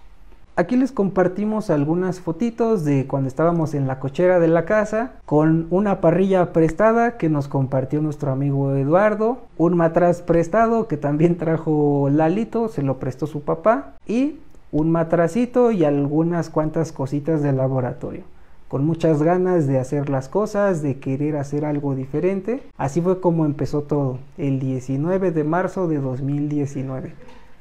Aquí 0.55 0.77
les 0.77 0.91
compartimos 0.91 1.69
algunas 1.69 2.19
fotitos 2.19 2.83
de 2.83 3.05
cuando 3.05 3.27
estábamos 3.27 3.73
en 3.73 3.87
la 3.87 3.99
cochera 3.99 4.39
de 4.39 4.47
la 4.47 4.65
casa 4.65 5.13
con 5.25 5.65
una 5.69 5.99
parrilla 5.99 6.53
prestada 6.53 7.17
que 7.17 7.29
nos 7.29 7.47
compartió 7.47 8.01
nuestro 8.01 8.31
amigo 8.31 8.75
Eduardo, 8.75 9.39
un 9.57 9.75
matraz 9.75 10.21
prestado 10.21 10.87
que 10.87 10.97
también 10.97 11.37
trajo 11.37 12.07
Lalito, 12.11 12.67
se 12.67 12.83
lo 12.83 12.99
prestó 12.99 13.25
su 13.25 13.41
papá 13.41 13.93
y 14.07 14.37
un 14.73 14.89
matracito 14.89 15.71
y 15.71 15.85
algunas 15.85 16.49
cuantas 16.49 16.91
cositas 16.91 17.43
del 17.43 17.57
laboratorio. 17.57 18.23
Con 18.67 18.85
muchas 18.87 19.21
ganas 19.21 19.67
de 19.67 19.77
hacer 19.77 20.09
las 20.09 20.29
cosas, 20.29 20.81
de 20.81 20.97
querer 20.97 21.37
hacer 21.37 21.63
algo 21.63 21.93
diferente. 21.93 22.63
Así 22.75 22.99
fue 22.99 23.21
como 23.21 23.45
empezó 23.45 23.83
todo, 23.83 24.17
el 24.39 24.59
19 24.59 25.31
de 25.31 25.43
marzo 25.43 25.87
de 25.87 25.99
2019. 25.99 27.13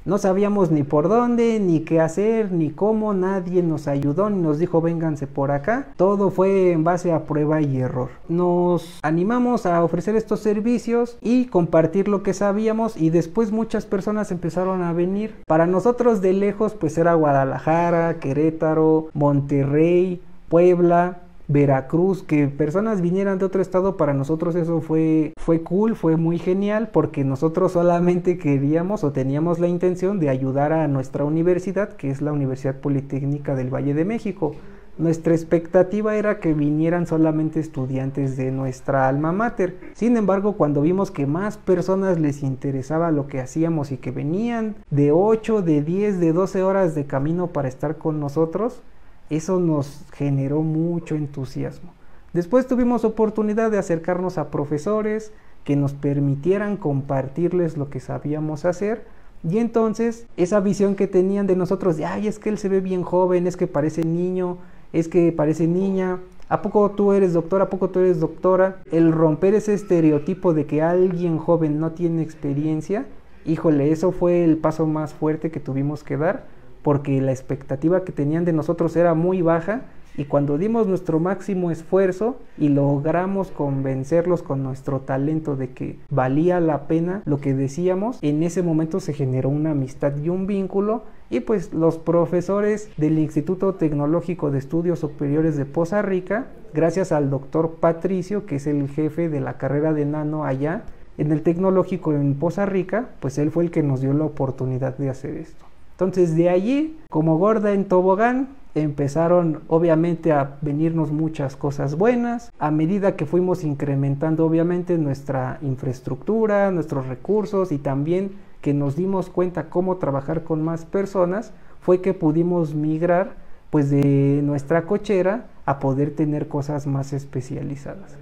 No 0.04 0.18
sabíamos 0.18 0.72
ni 0.72 0.82
por 0.82 1.08
dónde, 1.08 1.60
ni 1.60 1.80
qué 1.80 2.00
hacer, 2.00 2.50
ni 2.50 2.70
cómo, 2.70 3.14
nadie 3.14 3.62
nos 3.62 3.86
ayudó, 3.86 4.30
ni 4.30 4.42
nos 4.42 4.58
dijo 4.58 4.80
vénganse 4.80 5.28
por 5.28 5.52
acá. 5.52 5.88
Todo 5.96 6.30
fue 6.30 6.72
en 6.72 6.82
base 6.82 7.12
a 7.12 7.24
prueba 7.24 7.60
y 7.60 7.78
error. 7.78 8.08
Nos 8.28 8.98
animamos 9.02 9.64
a 9.64 9.84
ofrecer 9.84 10.16
estos 10.16 10.40
servicios 10.40 11.18
y 11.20 11.46
compartir 11.46 12.08
lo 12.08 12.24
que 12.24 12.34
sabíamos 12.34 12.96
y 12.96 13.10
después 13.10 13.52
muchas 13.52 13.86
personas 13.86 14.32
empezaron 14.32 14.82
a 14.82 14.92
venir. 14.92 15.36
Para 15.46 15.66
nosotros 15.66 16.20
de 16.20 16.32
lejos 16.32 16.74
pues 16.74 16.98
era 16.98 17.14
Guadalajara, 17.14 18.18
Querétaro, 18.18 19.08
Monterrey, 19.14 20.20
Puebla, 20.48 21.21
Veracruz, 21.48 22.22
que 22.22 22.48
personas 22.48 23.00
vinieran 23.00 23.38
de 23.38 23.44
otro 23.44 23.60
estado, 23.60 23.96
para 23.96 24.14
nosotros 24.14 24.54
eso 24.54 24.80
fue, 24.80 25.32
fue 25.36 25.62
cool, 25.62 25.96
fue 25.96 26.16
muy 26.16 26.38
genial, 26.38 26.90
porque 26.92 27.24
nosotros 27.24 27.72
solamente 27.72 28.38
queríamos 28.38 29.04
o 29.04 29.12
teníamos 29.12 29.58
la 29.58 29.68
intención 29.68 30.20
de 30.20 30.28
ayudar 30.28 30.72
a 30.72 30.88
nuestra 30.88 31.24
universidad, 31.24 31.90
que 31.94 32.10
es 32.10 32.22
la 32.22 32.32
Universidad 32.32 32.76
Politécnica 32.76 33.54
del 33.54 33.74
Valle 33.74 33.94
de 33.94 34.04
México. 34.04 34.54
Nuestra 34.98 35.32
expectativa 35.32 36.16
era 36.16 36.38
que 36.38 36.52
vinieran 36.52 37.06
solamente 37.06 37.60
estudiantes 37.60 38.36
de 38.36 38.50
nuestra 38.50 39.08
alma 39.08 39.32
mater. 39.32 39.78
Sin 39.94 40.18
embargo, 40.18 40.58
cuando 40.58 40.82
vimos 40.82 41.10
que 41.10 41.26
más 41.26 41.56
personas 41.56 42.20
les 42.20 42.42
interesaba 42.42 43.10
lo 43.10 43.26
que 43.26 43.40
hacíamos 43.40 43.90
y 43.90 43.96
que 43.96 44.10
venían 44.10 44.76
de 44.90 45.10
8, 45.10 45.62
de 45.62 45.82
10, 45.82 46.20
de 46.20 46.34
12 46.34 46.62
horas 46.62 46.94
de 46.94 47.06
camino 47.06 47.46
para 47.48 47.68
estar 47.68 47.96
con 47.96 48.20
nosotros, 48.20 48.82
eso 49.30 49.60
nos 49.60 50.04
generó 50.12 50.62
mucho 50.62 51.14
entusiasmo. 51.14 51.92
Después 52.32 52.66
tuvimos 52.66 53.04
oportunidad 53.04 53.70
de 53.70 53.78
acercarnos 53.78 54.38
a 54.38 54.50
profesores 54.50 55.32
que 55.64 55.76
nos 55.76 55.92
permitieran 55.92 56.76
compartirles 56.76 57.76
lo 57.76 57.90
que 57.90 58.00
sabíamos 58.00 58.64
hacer. 58.64 59.04
Y 59.48 59.58
entonces 59.58 60.26
esa 60.36 60.60
visión 60.60 60.94
que 60.94 61.06
tenían 61.06 61.46
de 61.46 61.56
nosotros 61.56 61.96
de, 61.96 62.06
ay, 62.06 62.28
es 62.28 62.38
que 62.38 62.48
él 62.48 62.58
se 62.58 62.68
ve 62.68 62.80
bien 62.80 63.02
joven, 63.02 63.46
es 63.46 63.56
que 63.56 63.66
parece 63.66 64.04
niño, 64.04 64.58
es 64.92 65.08
que 65.08 65.32
parece 65.32 65.66
niña, 65.66 66.20
¿a 66.48 66.62
poco 66.62 66.90
tú 66.92 67.12
eres 67.12 67.32
doctora? 67.32 67.64
¿A 67.64 67.70
poco 67.70 67.90
tú 67.90 68.00
eres 68.00 68.20
doctora? 68.20 68.78
El 68.90 69.12
romper 69.12 69.54
ese 69.54 69.74
estereotipo 69.74 70.54
de 70.54 70.66
que 70.66 70.82
alguien 70.82 71.38
joven 71.38 71.80
no 71.80 71.92
tiene 71.92 72.22
experiencia, 72.22 73.06
híjole, 73.44 73.90
eso 73.90 74.12
fue 74.12 74.44
el 74.44 74.56
paso 74.58 74.86
más 74.86 75.12
fuerte 75.12 75.50
que 75.50 75.60
tuvimos 75.60 76.04
que 76.04 76.16
dar 76.16 76.46
porque 76.82 77.20
la 77.20 77.32
expectativa 77.32 78.04
que 78.04 78.12
tenían 78.12 78.44
de 78.44 78.52
nosotros 78.52 78.96
era 78.96 79.14
muy 79.14 79.42
baja 79.42 79.82
y 80.16 80.26
cuando 80.26 80.58
dimos 80.58 80.86
nuestro 80.86 81.20
máximo 81.20 81.70
esfuerzo 81.70 82.36
y 82.58 82.68
logramos 82.68 83.50
convencerlos 83.50 84.42
con 84.42 84.62
nuestro 84.62 85.00
talento 85.00 85.56
de 85.56 85.70
que 85.70 85.98
valía 86.10 86.60
la 86.60 86.86
pena 86.86 87.22
lo 87.24 87.40
que 87.40 87.54
decíamos, 87.54 88.18
en 88.20 88.42
ese 88.42 88.62
momento 88.62 89.00
se 89.00 89.14
generó 89.14 89.48
una 89.48 89.70
amistad 89.70 90.12
y 90.18 90.28
un 90.28 90.46
vínculo 90.46 91.04
y 91.30 91.40
pues 91.40 91.72
los 91.72 91.96
profesores 91.96 92.90
del 92.98 93.18
Instituto 93.18 93.74
Tecnológico 93.74 94.50
de 94.50 94.58
Estudios 94.58 94.98
Superiores 94.98 95.56
de 95.56 95.64
Poza 95.64 96.02
Rica, 96.02 96.48
gracias 96.74 97.10
al 97.10 97.30
doctor 97.30 97.76
Patricio, 97.80 98.44
que 98.44 98.56
es 98.56 98.66
el 98.66 98.88
jefe 98.90 99.30
de 99.30 99.40
la 99.40 99.56
carrera 99.56 99.94
de 99.94 100.04
nano 100.04 100.44
allá 100.44 100.82
en 101.16 101.32
el 101.32 101.42
tecnológico 101.42 102.12
en 102.12 102.34
Poza 102.34 102.66
Rica, 102.66 103.10
pues 103.20 103.38
él 103.38 103.50
fue 103.50 103.64
el 103.64 103.70
que 103.70 103.82
nos 103.82 104.00
dio 104.00 104.12
la 104.12 104.24
oportunidad 104.24 104.96
de 104.98 105.10
hacer 105.10 105.36
esto. 105.36 105.71
Entonces 106.04 106.36
de 106.36 106.48
allí, 106.48 106.98
como 107.10 107.38
gorda 107.38 107.72
en 107.72 107.86
tobogán, 107.86 108.48
empezaron 108.74 109.60
obviamente 109.68 110.32
a 110.32 110.56
venirnos 110.62 111.12
muchas 111.12 111.56
cosas 111.56 111.96
buenas. 111.96 112.50
A 112.58 112.70
medida 112.70 113.16
que 113.16 113.26
fuimos 113.26 113.64
incrementando 113.64 114.46
obviamente 114.46 114.98
nuestra 114.98 115.58
infraestructura, 115.62 116.70
nuestros 116.70 117.06
recursos 117.06 117.72
y 117.72 117.78
también 117.78 118.32
que 118.60 118.74
nos 118.74 118.96
dimos 118.96 119.28
cuenta 119.28 119.68
cómo 119.68 119.96
trabajar 119.96 120.44
con 120.44 120.62
más 120.62 120.84
personas, 120.84 121.52
fue 121.80 122.00
que 122.00 122.14
pudimos 122.14 122.74
migrar 122.74 123.36
pues 123.70 123.90
de 123.90 124.40
nuestra 124.42 124.82
cochera 124.82 125.46
a 125.64 125.78
poder 125.78 126.14
tener 126.14 126.48
cosas 126.48 126.86
más 126.86 127.12
especializadas. 127.12 128.16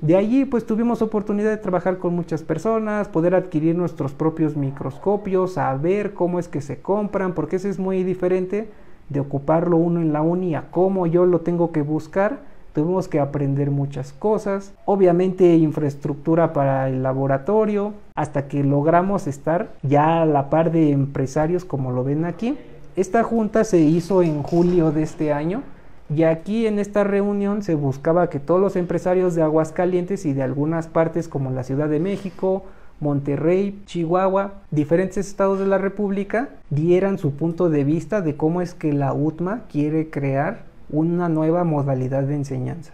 De 0.00 0.16
allí 0.16 0.44
pues 0.44 0.66
tuvimos 0.66 1.02
oportunidad 1.02 1.50
de 1.50 1.56
trabajar 1.56 1.98
con 1.98 2.14
muchas 2.14 2.42
personas, 2.42 3.08
poder 3.08 3.34
adquirir 3.34 3.74
nuestros 3.74 4.12
propios 4.12 4.56
microscopios, 4.56 5.54
saber 5.54 6.14
cómo 6.14 6.38
es 6.38 6.48
que 6.48 6.60
se 6.60 6.80
compran, 6.80 7.32
porque 7.32 7.56
eso 7.56 7.68
es 7.68 7.78
muy 7.78 8.02
diferente 8.04 8.68
de 9.08 9.20
ocuparlo 9.20 9.76
uno 9.76 10.00
en 10.00 10.12
la 10.12 10.22
uni 10.22 10.54
a 10.54 10.70
cómo 10.70 11.06
yo 11.06 11.26
lo 11.26 11.40
tengo 11.40 11.72
que 11.72 11.82
buscar. 11.82 12.54
Tuvimos 12.74 13.06
que 13.06 13.20
aprender 13.20 13.70
muchas 13.70 14.12
cosas, 14.12 14.74
obviamente 14.84 15.54
infraestructura 15.54 16.52
para 16.52 16.88
el 16.88 17.04
laboratorio, 17.04 17.94
hasta 18.16 18.48
que 18.48 18.64
logramos 18.64 19.28
estar 19.28 19.70
ya 19.82 20.22
a 20.22 20.26
la 20.26 20.50
par 20.50 20.72
de 20.72 20.90
empresarios 20.90 21.64
como 21.64 21.92
lo 21.92 22.02
ven 22.02 22.24
aquí. 22.24 22.58
Esta 22.96 23.22
junta 23.22 23.62
se 23.62 23.78
hizo 23.78 24.22
en 24.22 24.42
julio 24.42 24.90
de 24.90 25.04
este 25.04 25.32
año 25.32 25.62
y 26.14 26.22
aquí 26.22 26.66
en 26.66 26.78
esta 26.78 27.02
reunión 27.02 27.62
se 27.62 27.74
buscaba 27.74 28.30
que 28.30 28.38
todos 28.38 28.60
los 28.60 28.76
empresarios 28.76 29.34
de 29.34 29.42
Aguascalientes 29.42 30.24
y 30.26 30.32
de 30.32 30.42
algunas 30.42 30.86
partes 30.86 31.28
como 31.28 31.50
la 31.50 31.64
Ciudad 31.64 31.88
de 31.88 31.98
México, 31.98 32.64
Monterrey, 33.00 33.82
Chihuahua, 33.86 34.52
diferentes 34.70 35.26
estados 35.26 35.58
de 35.58 35.66
la 35.66 35.78
República, 35.78 36.50
dieran 36.70 37.18
su 37.18 37.32
punto 37.32 37.68
de 37.68 37.82
vista 37.82 38.20
de 38.20 38.36
cómo 38.36 38.60
es 38.62 38.74
que 38.74 38.92
la 38.92 39.12
UTMA 39.12 39.62
quiere 39.70 40.10
crear 40.10 40.62
una 40.90 41.28
nueva 41.28 41.64
modalidad 41.64 42.22
de 42.22 42.36
enseñanza. 42.36 42.92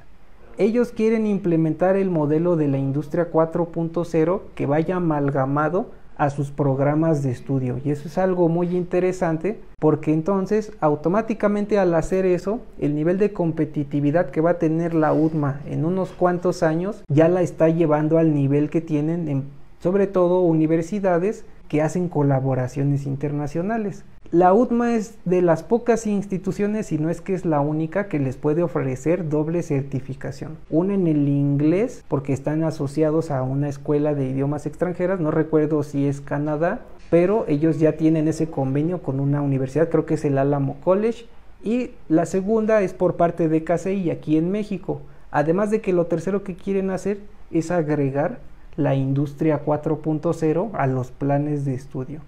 Ellos 0.56 0.92
quieren 0.92 1.26
implementar 1.26 1.96
el 1.96 2.10
modelo 2.10 2.56
de 2.56 2.68
la 2.68 2.78
industria 2.78 3.30
4.0 3.30 4.40
que 4.54 4.66
vaya 4.66 4.96
amalgamado 4.96 5.90
a 6.20 6.28
sus 6.28 6.50
programas 6.50 7.22
de 7.22 7.30
estudio. 7.30 7.80
Y 7.82 7.90
eso 7.90 8.06
es 8.06 8.18
algo 8.18 8.50
muy 8.50 8.76
interesante 8.76 9.58
porque 9.78 10.12
entonces 10.12 10.70
automáticamente 10.80 11.78
al 11.78 11.94
hacer 11.94 12.26
eso, 12.26 12.60
el 12.78 12.94
nivel 12.94 13.16
de 13.16 13.32
competitividad 13.32 14.30
que 14.30 14.42
va 14.42 14.50
a 14.50 14.58
tener 14.58 14.92
la 14.92 15.14
UDMA 15.14 15.62
en 15.64 15.86
unos 15.86 16.10
cuantos 16.10 16.62
años 16.62 17.02
ya 17.08 17.30
la 17.30 17.40
está 17.40 17.70
llevando 17.70 18.18
al 18.18 18.34
nivel 18.34 18.68
que 18.68 18.82
tienen 18.82 19.28
en 19.28 19.44
sobre 19.78 20.06
todo 20.06 20.42
universidades 20.42 21.46
que 21.68 21.80
hacen 21.80 22.10
colaboraciones 22.10 23.06
internacionales. 23.06 24.04
La 24.32 24.54
UTMA 24.54 24.94
es 24.94 25.18
de 25.24 25.42
las 25.42 25.64
pocas 25.64 26.06
instituciones, 26.06 26.92
y 26.92 26.98
no 26.98 27.10
es 27.10 27.20
que 27.20 27.34
es 27.34 27.44
la 27.44 27.58
única, 27.58 28.06
que 28.06 28.20
les 28.20 28.36
puede 28.36 28.62
ofrecer 28.62 29.28
doble 29.28 29.64
certificación. 29.64 30.56
Una 30.70 30.94
en 30.94 31.08
el 31.08 31.26
inglés, 31.26 32.04
porque 32.06 32.32
están 32.32 32.62
asociados 32.62 33.32
a 33.32 33.42
una 33.42 33.68
escuela 33.68 34.14
de 34.14 34.28
idiomas 34.28 34.66
extranjeras, 34.66 35.18
no 35.18 35.32
recuerdo 35.32 35.82
si 35.82 36.06
es 36.06 36.20
Canadá, 36.20 36.82
pero 37.10 37.44
ellos 37.48 37.80
ya 37.80 37.96
tienen 37.96 38.28
ese 38.28 38.48
convenio 38.48 39.02
con 39.02 39.18
una 39.18 39.42
universidad, 39.42 39.88
creo 39.88 40.06
que 40.06 40.14
es 40.14 40.24
el 40.24 40.38
Alamo 40.38 40.76
College, 40.84 41.26
y 41.64 41.90
la 42.08 42.24
segunda 42.24 42.82
es 42.82 42.94
por 42.94 43.16
parte 43.16 43.48
de 43.48 43.64
KCI 43.64 44.12
aquí 44.12 44.36
en 44.36 44.52
México. 44.52 45.00
Además 45.32 45.72
de 45.72 45.80
que 45.80 45.92
lo 45.92 46.06
tercero 46.06 46.44
que 46.44 46.54
quieren 46.54 46.90
hacer 46.90 47.18
es 47.50 47.72
agregar 47.72 48.38
la 48.76 48.94
industria 48.94 49.64
4.0 49.64 50.70
a 50.74 50.86
los 50.86 51.10
planes 51.10 51.64
de 51.64 51.74
estudio 51.74 52.20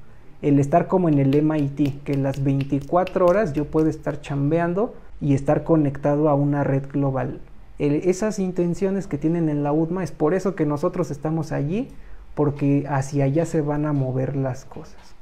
el 0.43 0.59
estar 0.59 0.89
como 0.89 1.09
en 1.09 1.19
el 1.19 1.41
MIT, 1.43 2.03
que 2.03 2.17
las 2.17 2.43
24 2.43 3.25
horas 3.27 3.53
yo 3.53 3.65
puedo 3.65 3.89
estar 3.89 4.21
chambeando 4.21 4.95
y 5.21 5.35
estar 5.35 5.65
conectado 5.65 6.29
a 6.29 6.35
una 6.35 6.65
red 6.65 6.83
global. 6.93 7.41
esas 7.79 8.39
intenciones 8.39 9.07
que 9.07 9.19
tienen 9.19 9.49
en 9.49 9.63
la 9.63 9.73
UDMA 9.73 10.05
es 10.05 10.13
por 10.13 10.35
eso 10.35 10.55
que 10.55 10.67
nosotros 10.67 11.11
estamos 11.11 11.53
allí, 11.53 11.89
porque 12.35 12.85
hacia 12.89 13.25
allá 13.25 13.47
se 13.47 13.61
van 13.61 13.87
a 13.87 13.93
mover 13.93 14.37
las 14.37 14.65
cosas. 14.65 15.15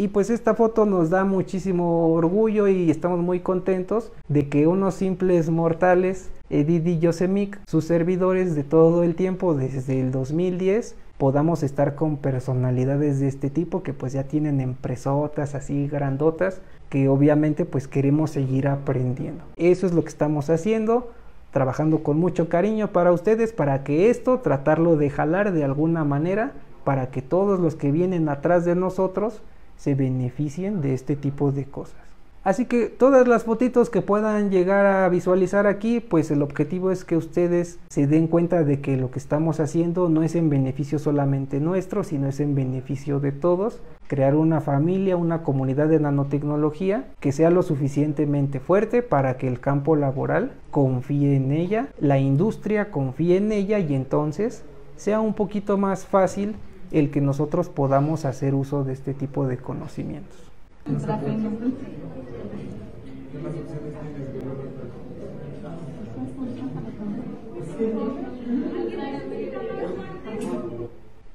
Y 0.00 0.08
pues 0.08 0.30
esta 0.30 0.54
foto 0.54 0.86
nos 0.86 1.10
da 1.10 1.24
muchísimo 1.24 2.12
orgullo 2.14 2.68
y 2.68 2.90
estamos 2.90 3.20
muy 3.20 3.40
contentos 3.40 4.12
de 4.28 4.48
que 4.48 4.66
unos 4.66 4.94
simples 4.94 5.50
mortales, 5.50 6.30
Edith 6.48 6.86
y 6.86 6.98
Yosemik, 7.00 7.60
sus 7.68 7.84
servidores 7.84 8.54
de 8.54 8.64
todo 8.64 9.02
el 9.02 9.14
tiempo 9.14 9.52
desde 9.52 10.00
el 10.00 10.10
2010, 10.10 10.94
podamos 11.20 11.62
estar 11.62 11.96
con 11.96 12.16
personalidades 12.16 13.20
de 13.20 13.28
este 13.28 13.50
tipo 13.50 13.82
que 13.82 13.92
pues 13.92 14.14
ya 14.14 14.24
tienen 14.24 14.58
empresotas 14.58 15.54
así 15.54 15.86
grandotas 15.86 16.62
que 16.88 17.10
obviamente 17.10 17.66
pues 17.66 17.86
queremos 17.86 18.30
seguir 18.30 18.66
aprendiendo. 18.66 19.44
Eso 19.58 19.86
es 19.86 19.92
lo 19.92 20.00
que 20.02 20.08
estamos 20.08 20.48
haciendo, 20.48 21.10
trabajando 21.50 22.02
con 22.02 22.18
mucho 22.18 22.48
cariño 22.48 22.88
para 22.88 23.12
ustedes 23.12 23.52
para 23.52 23.84
que 23.84 24.08
esto 24.08 24.38
tratarlo 24.38 24.96
de 24.96 25.10
jalar 25.10 25.52
de 25.52 25.62
alguna 25.62 26.04
manera 26.04 26.52
para 26.84 27.10
que 27.10 27.20
todos 27.20 27.60
los 27.60 27.76
que 27.76 27.92
vienen 27.92 28.30
atrás 28.30 28.64
de 28.64 28.74
nosotros 28.74 29.42
se 29.76 29.94
beneficien 29.94 30.80
de 30.80 30.94
este 30.94 31.16
tipo 31.16 31.52
de 31.52 31.66
cosas. 31.66 32.09
Así 32.42 32.64
que 32.64 32.86
todas 32.86 33.28
las 33.28 33.44
fotitos 33.44 33.90
que 33.90 34.00
puedan 34.00 34.50
llegar 34.50 34.86
a 34.86 35.08
visualizar 35.10 35.66
aquí, 35.66 36.00
pues 36.00 36.30
el 36.30 36.40
objetivo 36.40 36.90
es 36.90 37.04
que 37.04 37.18
ustedes 37.18 37.78
se 37.90 38.06
den 38.06 38.28
cuenta 38.28 38.64
de 38.64 38.80
que 38.80 38.96
lo 38.96 39.10
que 39.10 39.18
estamos 39.18 39.60
haciendo 39.60 40.08
no 40.08 40.22
es 40.22 40.34
en 40.34 40.48
beneficio 40.48 40.98
solamente 40.98 41.60
nuestro, 41.60 42.02
sino 42.02 42.28
es 42.28 42.40
en 42.40 42.54
beneficio 42.54 43.20
de 43.20 43.32
todos. 43.32 43.82
Crear 44.06 44.36
una 44.36 44.62
familia, 44.62 45.18
una 45.18 45.42
comunidad 45.42 45.88
de 45.88 46.00
nanotecnología 46.00 47.04
que 47.20 47.32
sea 47.32 47.50
lo 47.50 47.62
suficientemente 47.62 48.58
fuerte 48.58 49.02
para 49.02 49.36
que 49.36 49.46
el 49.46 49.60
campo 49.60 49.94
laboral 49.94 50.52
confíe 50.70 51.36
en 51.36 51.52
ella, 51.52 51.88
la 51.98 52.18
industria 52.18 52.90
confíe 52.90 53.36
en 53.36 53.52
ella 53.52 53.78
y 53.80 53.94
entonces 53.94 54.62
sea 54.96 55.20
un 55.20 55.34
poquito 55.34 55.76
más 55.76 56.06
fácil 56.06 56.56
el 56.90 57.10
que 57.10 57.20
nosotros 57.20 57.68
podamos 57.68 58.24
hacer 58.24 58.54
uso 58.54 58.82
de 58.82 58.94
este 58.94 59.12
tipo 59.12 59.46
de 59.46 59.58
conocimientos. 59.58 60.49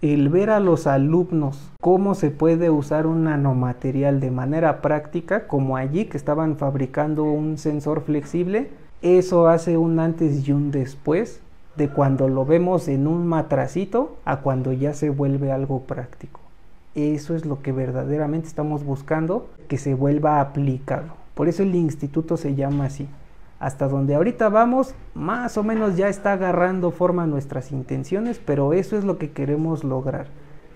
El 0.02 0.30
ver 0.30 0.50
a 0.52 0.60
los 0.60 0.88
alumnos 0.88 1.72
cómo 1.82 2.16
se 2.16 2.30
puede 2.30 2.70
usar 2.70 3.08
un 3.08 3.24
nanomaterial 3.24 4.20
de 4.20 4.30
manera 4.30 4.82
práctica, 4.82 5.48
como 5.48 5.78
allí 5.78 6.06
que 6.06 6.18
estaban 6.18 6.58
fabricando 6.58 7.24
un 7.24 7.58
sensor 7.58 8.02
flexible, 8.02 8.70
eso 9.02 9.48
hace 9.48 9.78
un 9.78 10.00
antes 10.00 10.48
y 10.48 10.52
un 10.52 10.72
después 10.72 11.39
de 11.76 11.89
cuando 11.89 12.30
lo 12.30 12.46
vemos 12.46 12.88
en 12.88 13.08
un 13.08 13.26
matracito 13.28 14.18
a 14.26 14.41
cuando 14.41 14.74
ya 14.74 14.93
se 14.93 15.10
vuelve 15.10 15.52
algo 15.52 15.82
práctico. 15.82 16.45
Eso 16.96 17.36
es 17.36 17.46
lo 17.46 17.62
que 17.62 17.74
verdaderamente 17.74 18.48
estamos 18.48 18.86
buscando, 18.86 19.50
que 19.68 19.78
se 19.78 19.93
vuelva 19.93 20.39
aplicado. 20.39 21.08
Por 21.34 21.50
eso 21.50 21.62
el 21.62 21.76
instituto 21.76 22.38
se 22.38 22.56
llama 22.56 22.86
así. 22.86 23.08
Hasta 23.60 23.89
donde 23.89 24.16
ahorita 24.16 24.48
vamos, 24.48 24.96
más 25.14 25.58
o 25.58 25.64
menos 25.64 25.98
ya 25.98 26.08
está 26.08 26.32
agarrando 26.34 26.91
forma 26.91 27.28
nuestras 27.28 27.74
intenciones, 27.74 28.39
pero 28.43 28.72
eso 28.72 28.98
es 28.98 29.04
lo 29.04 29.18
que 29.18 29.32
queremos 29.32 29.84
lograr, 29.84 30.28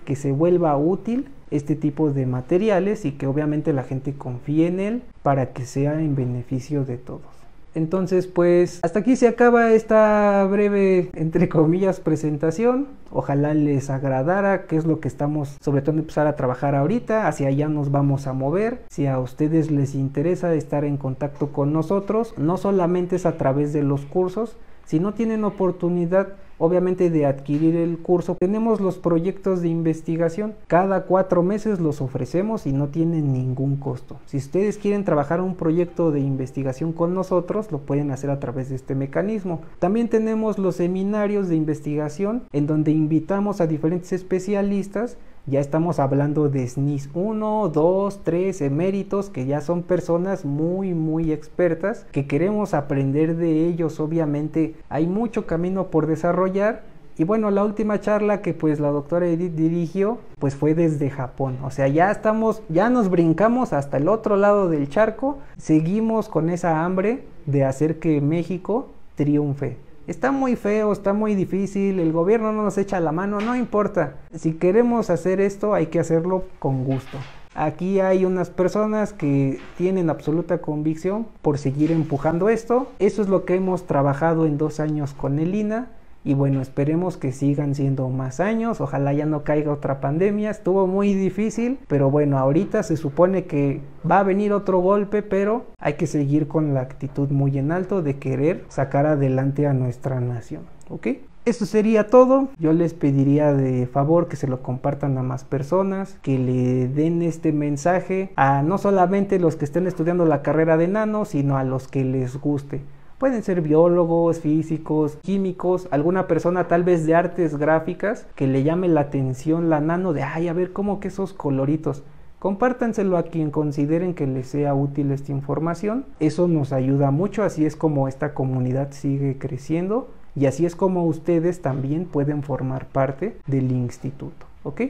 que 0.04 0.14
se 0.14 0.32
vuelva 0.32 0.76
útil 0.76 1.30
este 1.50 1.74
tipo 1.74 2.10
de 2.10 2.26
materiales 2.26 3.06
y 3.06 3.12
que 3.12 3.26
obviamente 3.26 3.72
la 3.72 3.82
gente 3.82 4.12
confíe 4.12 4.66
en 4.66 4.80
él 4.80 5.02
para 5.22 5.52
que 5.54 5.64
sea 5.64 6.00
en 6.00 6.14
beneficio 6.14 6.84
de 6.84 6.98
todos. 6.98 7.39
Entonces, 7.74 8.26
pues 8.26 8.80
hasta 8.82 9.00
aquí 9.00 9.16
se 9.16 9.28
acaba 9.28 9.72
esta 9.72 10.44
breve, 10.50 11.10
entre 11.14 11.48
comillas, 11.48 12.00
presentación. 12.00 12.88
Ojalá 13.12 13.54
les 13.54 13.90
agradara, 13.90 14.66
qué 14.66 14.76
es 14.76 14.84
lo 14.84 15.00
que 15.00 15.08
estamos 15.08 15.56
sobre 15.60 15.82
todo 15.82 15.98
empezar 15.98 16.26
a 16.26 16.36
trabajar 16.36 16.74
ahorita, 16.74 17.26
hacia 17.28 17.48
allá 17.48 17.68
nos 17.68 17.90
vamos 17.90 18.26
a 18.26 18.32
mover. 18.32 18.82
Si 18.90 19.06
a 19.06 19.18
ustedes 19.18 19.70
les 19.70 19.94
interesa 19.94 20.52
estar 20.54 20.84
en 20.84 20.96
contacto 20.96 21.52
con 21.52 21.72
nosotros, 21.72 22.34
no 22.36 22.56
solamente 22.56 23.16
es 23.16 23.26
a 23.26 23.36
través 23.36 23.72
de 23.72 23.82
los 23.82 24.04
cursos, 24.06 24.56
si 24.84 24.98
no 24.98 25.14
tienen 25.14 25.44
oportunidad 25.44 26.28
obviamente 26.60 27.10
de 27.10 27.26
adquirir 27.26 27.74
el 27.74 27.98
curso. 27.98 28.36
Tenemos 28.38 28.80
los 28.80 28.98
proyectos 28.98 29.62
de 29.62 29.68
investigación. 29.68 30.54
Cada 30.68 31.04
cuatro 31.04 31.42
meses 31.42 31.80
los 31.80 32.00
ofrecemos 32.00 32.66
y 32.66 32.72
no 32.72 32.88
tienen 32.88 33.32
ningún 33.32 33.76
costo. 33.76 34.18
Si 34.26 34.36
ustedes 34.36 34.76
quieren 34.78 35.04
trabajar 35.04 35.40
un 35.40 35.56
proyecto 35.56 36.12
de 36.12 36.20
investigación 36.20 36.92
con 36.92 37.14
nosotros, 37.14 37.72
lo 37.72 37.78
pueden 37.78 38.10
hacer 38.10 38.30
a 38.30 38.38
través 38.38 38.68
de 38.68 38.76
este 38.76 38.94
mecanismo. 38.94 39.62
También 39.78 40.08
tenemos 40.08 40.58
los 40.58 40.76
seminarios 40.76 41.48
de 41.48 41.56
investigación 41.56 42.42
en 42.52 42.66
donde 42.66 42.92
invitamos 42.92 43.60
a 43.60 43.66
diferentes 43.66 44.12
especialistas 44.12 45.16
ya 45.46 45.60
estamos 45.60 45.98
hablando 45.98 46.48
de 46.48 46.66
SNIS 46.68 47.10
1, 47.14 47.70
2, 47.70 48.20
3, 48.22 48.60
eméritos, 48.60 49.30
que 49.30 49.46
ya 49.46 49.60
son 49.60 49.82
personas 49.82 50.44
muy, 50.44 50.94
muy 50.94 51.32
expertas, 51.32 52.06
que 52.12 52.26
queremos 52.26 52.74
aprender 52.74 53.36
de 53.36 53.66
ellos. 53.66 54.00
Obviamente 54.00 54.74
hay 54.88 55.06
mucho 55.06 55.46
camino 55.46 55.88
por 55.88 56.06
desarrollar. 56.06 56.82
Y 57.16 57.24
bueno, 57.24 57.50
la 57.50 57.64
última 57.64 58.00
charla 58.00 58.40
que 58.40 58.54
pues 58.54 58.80
la 58.80 58.88
doctora 58.88 59.26
Edith 59.26 59.54
dirigió, 59.54 60.18
pues 60.38 60.54
fue 60.54 60.74
desde 60.74 61.10
Japón. 61.10 61.58
O 61.64 61.70
sea, 61.70 61.88
ya 61.88 62.10
estamos, 62.10 62.62
ya 62.68 62.88
nos 62.88 63.10
brincamos 63.10 63.72
hasta 63.72 63.96
el 63.96 64.08
otro 64.08 64.36
lado 64.36 64.68
del 64.68 64.88
charco. 64.88 65.38
Seguimos 65.58 66.28
con 66.28 66.48
esa 66.48 66.84
hambre 66.84 67.24
de 67.46 67.64
hacer 67.64 67.98
que 67.98 68.20
México 68.20 68.88
triunfe. 69.16 69.76
Está 70.06 70.32
muy 70.32 70.56
feo, 70.56 70.92
está 70.92 71.12
muy 71.12 71.34
difícil, 71.34 72.00
el 72.00 72.12
gobierno 72.12 72.52
no 72.52 72.62
nos 72.62 72.78
echa 72.78 73.00
la 73.00 73.12
mano, 73.12 73.40
no 73.40 73.54
importa. 73.54 74.16
Si 74.34 74.54
queremos 74.54 75.10
hacer 75.10 75.40
esto, 75.40 75.74
hay 75.74 75.86
que 75.86 76.00
hacerlo 76.00 76.44
con 76.58 76.84
gusto. 76.84 77.18
Aquí 77.54 78.00
hay 78.00 78.24
unas 78.24 78.48
personas 78.48 79.12
que 79.12 79.58
tienen 79.76 80.08
absoluta 80.08 80.58
convicción 80.58 81.26
por 81.42 81.58
seguir 81.58 81.90
empujando 81.90 82.48
esto. 82.48 82.88
Eso 82.98 83.22
es 83.22 83.28
lo 83.28 83.44
que 83.44 83.56
hemos 83.56 83.86
trabajado 83.86 84.46
en 84.46 84.56
dos 84.56 84.80
años 84.80 85.14
con 85.14 85.38
el 85.38 85.54
INA. 85.54 85.90
Y 86.22 86.34
bueno, 86.34 86.60
esperemos 86.60 87.16
que 87.16 87.32
sigan 87.32 87.74
siendo 87.74 88.08
más 88.10 88.40
años, 88.40 88.80
ojalá 88.82 89.12
ya 89.14 89.24
no 89.24 89.42
caiga 89.42 89.72
otra 89.72 90.00
pandemia, 90.00 90.50
estuvo 90.50 90.86
muy 90.86 91.14
difícil, 91.14 91.78
pero 91.88 92.10
bueno, 92.10 92.38
ahorita 92.38 92.82
se 92.82 92.98
supone 92.98 93.44
que 93.44 93.80
va 94.08 94.18
a 94.18 94.24
venir 94.24 94.52
otro 94.52 94.80
golpe, 94.80 95.22
pero 95.22 95.64
hay 95.78 95.94
que 95.94 96.06
seguir 96.06 96.46
con 96.46 96.74
la 96.74 96.82
actitud 96.82 97.30
muy 97.30 97.56
en 97.56 97.72
alto 97.72 98.02
de 98.02 98.18
querer 98.18 98.64
sacar 98.68 99.06
adelante 99.06 99.66
a 99.66 99.72
nuestra 99.72 100.20
nación, 100.20 100.62
¿ok? 100.90 101.08
Eso 101.46 101.64
sería 101.64 102.08
todo. 102.08 102.48
Yo 102.58 102.74
les 102.74 102.92
pediría 102.92 103.54
de 103.54 103.86
favor 103.86 104.28
que 104.28 104.36
se 104.36 104.46
lo 104.46 104.62
compartan 104.62 105.16
a 105.16 105.22
más 105.22 105.44
personas, 105.44 106.18
que 106.20 106.38
le 106.38 106.86
den 106.86 107.22
este 107.22 107.50
mensaje 107.52 108.30
a 108.36 108.62
no 108.62 108.76
solamente 108.76 109.38
los 109.38 109.56
que 109.56 109.64
estén 109.64 109.86
estudiando 109.86 110.26
la 110.26 110.42
carrera 110.42 110.76
de 110.76 110.88
nano, 110.88 111.24
sino 111.24 111.56
a 111.56 111.64
los 111.64 111.88
que 111.88 112.04
les 112.04 112.36
guste. 112.36 112.82
Pueden 113.20 113.42
ser 113.42 113.60
biólogos, 113.60 114.40
físicos, 114.40 115.18
químicos, 115.20 115.88
alguna 115.90 116.26
persona 116.26 116.68
tal 116.68 116.84
vez 116.84 117.04
de 117.04 117.14
artes 117.14 117.58
gráficas 117.58 118.26
que 118.34 118.46
le 118.46 118.62
llame 118.62 118.88
la 118.88 119.02
atención 119.02 119.68
la 119.68 119.78
nano 119.78 120.14
de, 120.14 120.22
ay, 120.22 120.48
a 120.48 120.54
ver 120.54 120.72
cómo 120.72 121.00
que 121.00 121.08
esos 121.08 121.34
coloritos. 121.34 122.02
Compártanselo 122.38 123.18
a 123.18 123.24
quien 123.24 123.50
consideren 123.50 124.14
que 124.14 124.26
les 124.26 124.46
sea 124.46 124.72
útil 124.72 125.12
esta 125.12 125.32
información. 125.32 126.06
Eso 126.18 126.48
nos 126.48 126.72
ayuda 126.72 127.10
mucho, 127.10 127.42
así 127.42 127.66
es 127.66 127.76
como 127.76 128.08
esta 128.08 128.32
comunidad 128.32 128.92
sigue 128.92 129.36
creciendo 129.36 130.08
y 130.34 130.46
así 130.46 130.64
es 130.64 130.74
como 130.74 131.04
ustedes 131.04 131.60
también 131.60 132.06
pueden 132.06 132.42
formar 132.42 132.86
parte 132.86 133.36
del 133.46 133.70
instituto. 133.70 134.46
¿Ok? 134.62 134.80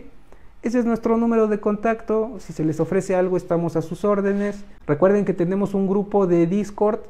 Ese 0.62 0.78
es 0.78 0.84
nuestro 0.84 1.16
número 1.16 1.48
de 1.48 1.58
contacto. 1.58 2.36
Si 2.38 2.52
se 2.52 2.64
les 2.64 2.78
ofrece 2.78 3.16
algo, 3.16 3.36
estamos 3.36 3.74
a 3.74 3.82
sus 3.82 4.04
órdenes. 4.04 4.62
Recuerden 4.86 5.24
que 5.24 5.34
tenemos 5.34 5.74
un 5.74 5.88
grupo 5.88 6.28
de 6.28 6.46
Discord 6.46 7.00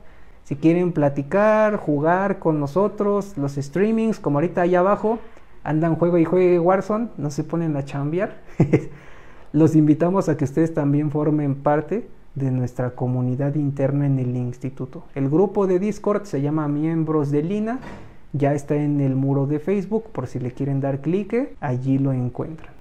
si 0.50 0.56
quieren 0.56 0.90
platicar, 0.90 1.76
jugar 1.76 2.40
con 2.40 2.58
nosotros, 2.58 3.38
los 3.38 3.52
streamings, 3.52 4.18
como 4.18 4.38
ahorita 4.38 4.62
allá 4.62 4.80
abajo, 4.80 5.20
andan 5.62 5.94
juego 5.94 6.18
y 6.18 6.24
juegue 6.24 6.58
Warzone, 6.58 7.06
no 7.18 7.30
se 7.30 7.44
ponen 7.44 7.76
a 7.76 7.84
chambear. 7.84 8.38
los 9.52 9.76
invitamos 9.76 10.28
a 10.28 10.36
que 10.36 10.42
ustedes 10.42 10.74
también 10.74 11.12
formen 11.12 11.54
parte 11.54 12.08
de 12.34 12.50
nuestra 12.50 12.96
comunidad 12.96 13.54
interna 13.54 14.06
en 14.06 14.18
el 14.18 14.36
instituto. 14.36 15.04
El 15.14 15.30
grupo 15.30 15.68
de 15.68 15.78
Discord 15.78 16.24
se 16.24 16.42
llama 16.42 16.66
Miembros 16.66 17.30
de 17.30 17.44
Lina, 17.44 17.78
ya 18.32 18.52
está 18.52 18.74
en 18.74 19.00
el 19.00 19.14
muro 19.14 19.46
de 19.46 19.60
Facebook, 19.60 20.06
por 20.10 20.26
si 20.26 20.40
le 20.40 20.50
quieren 20.50 20.80
dar 20.80 21.00
clic, 21.00 21.50
allí 21.60 21.98
lo 21.98 22.12
encuentran. 22.12 22.68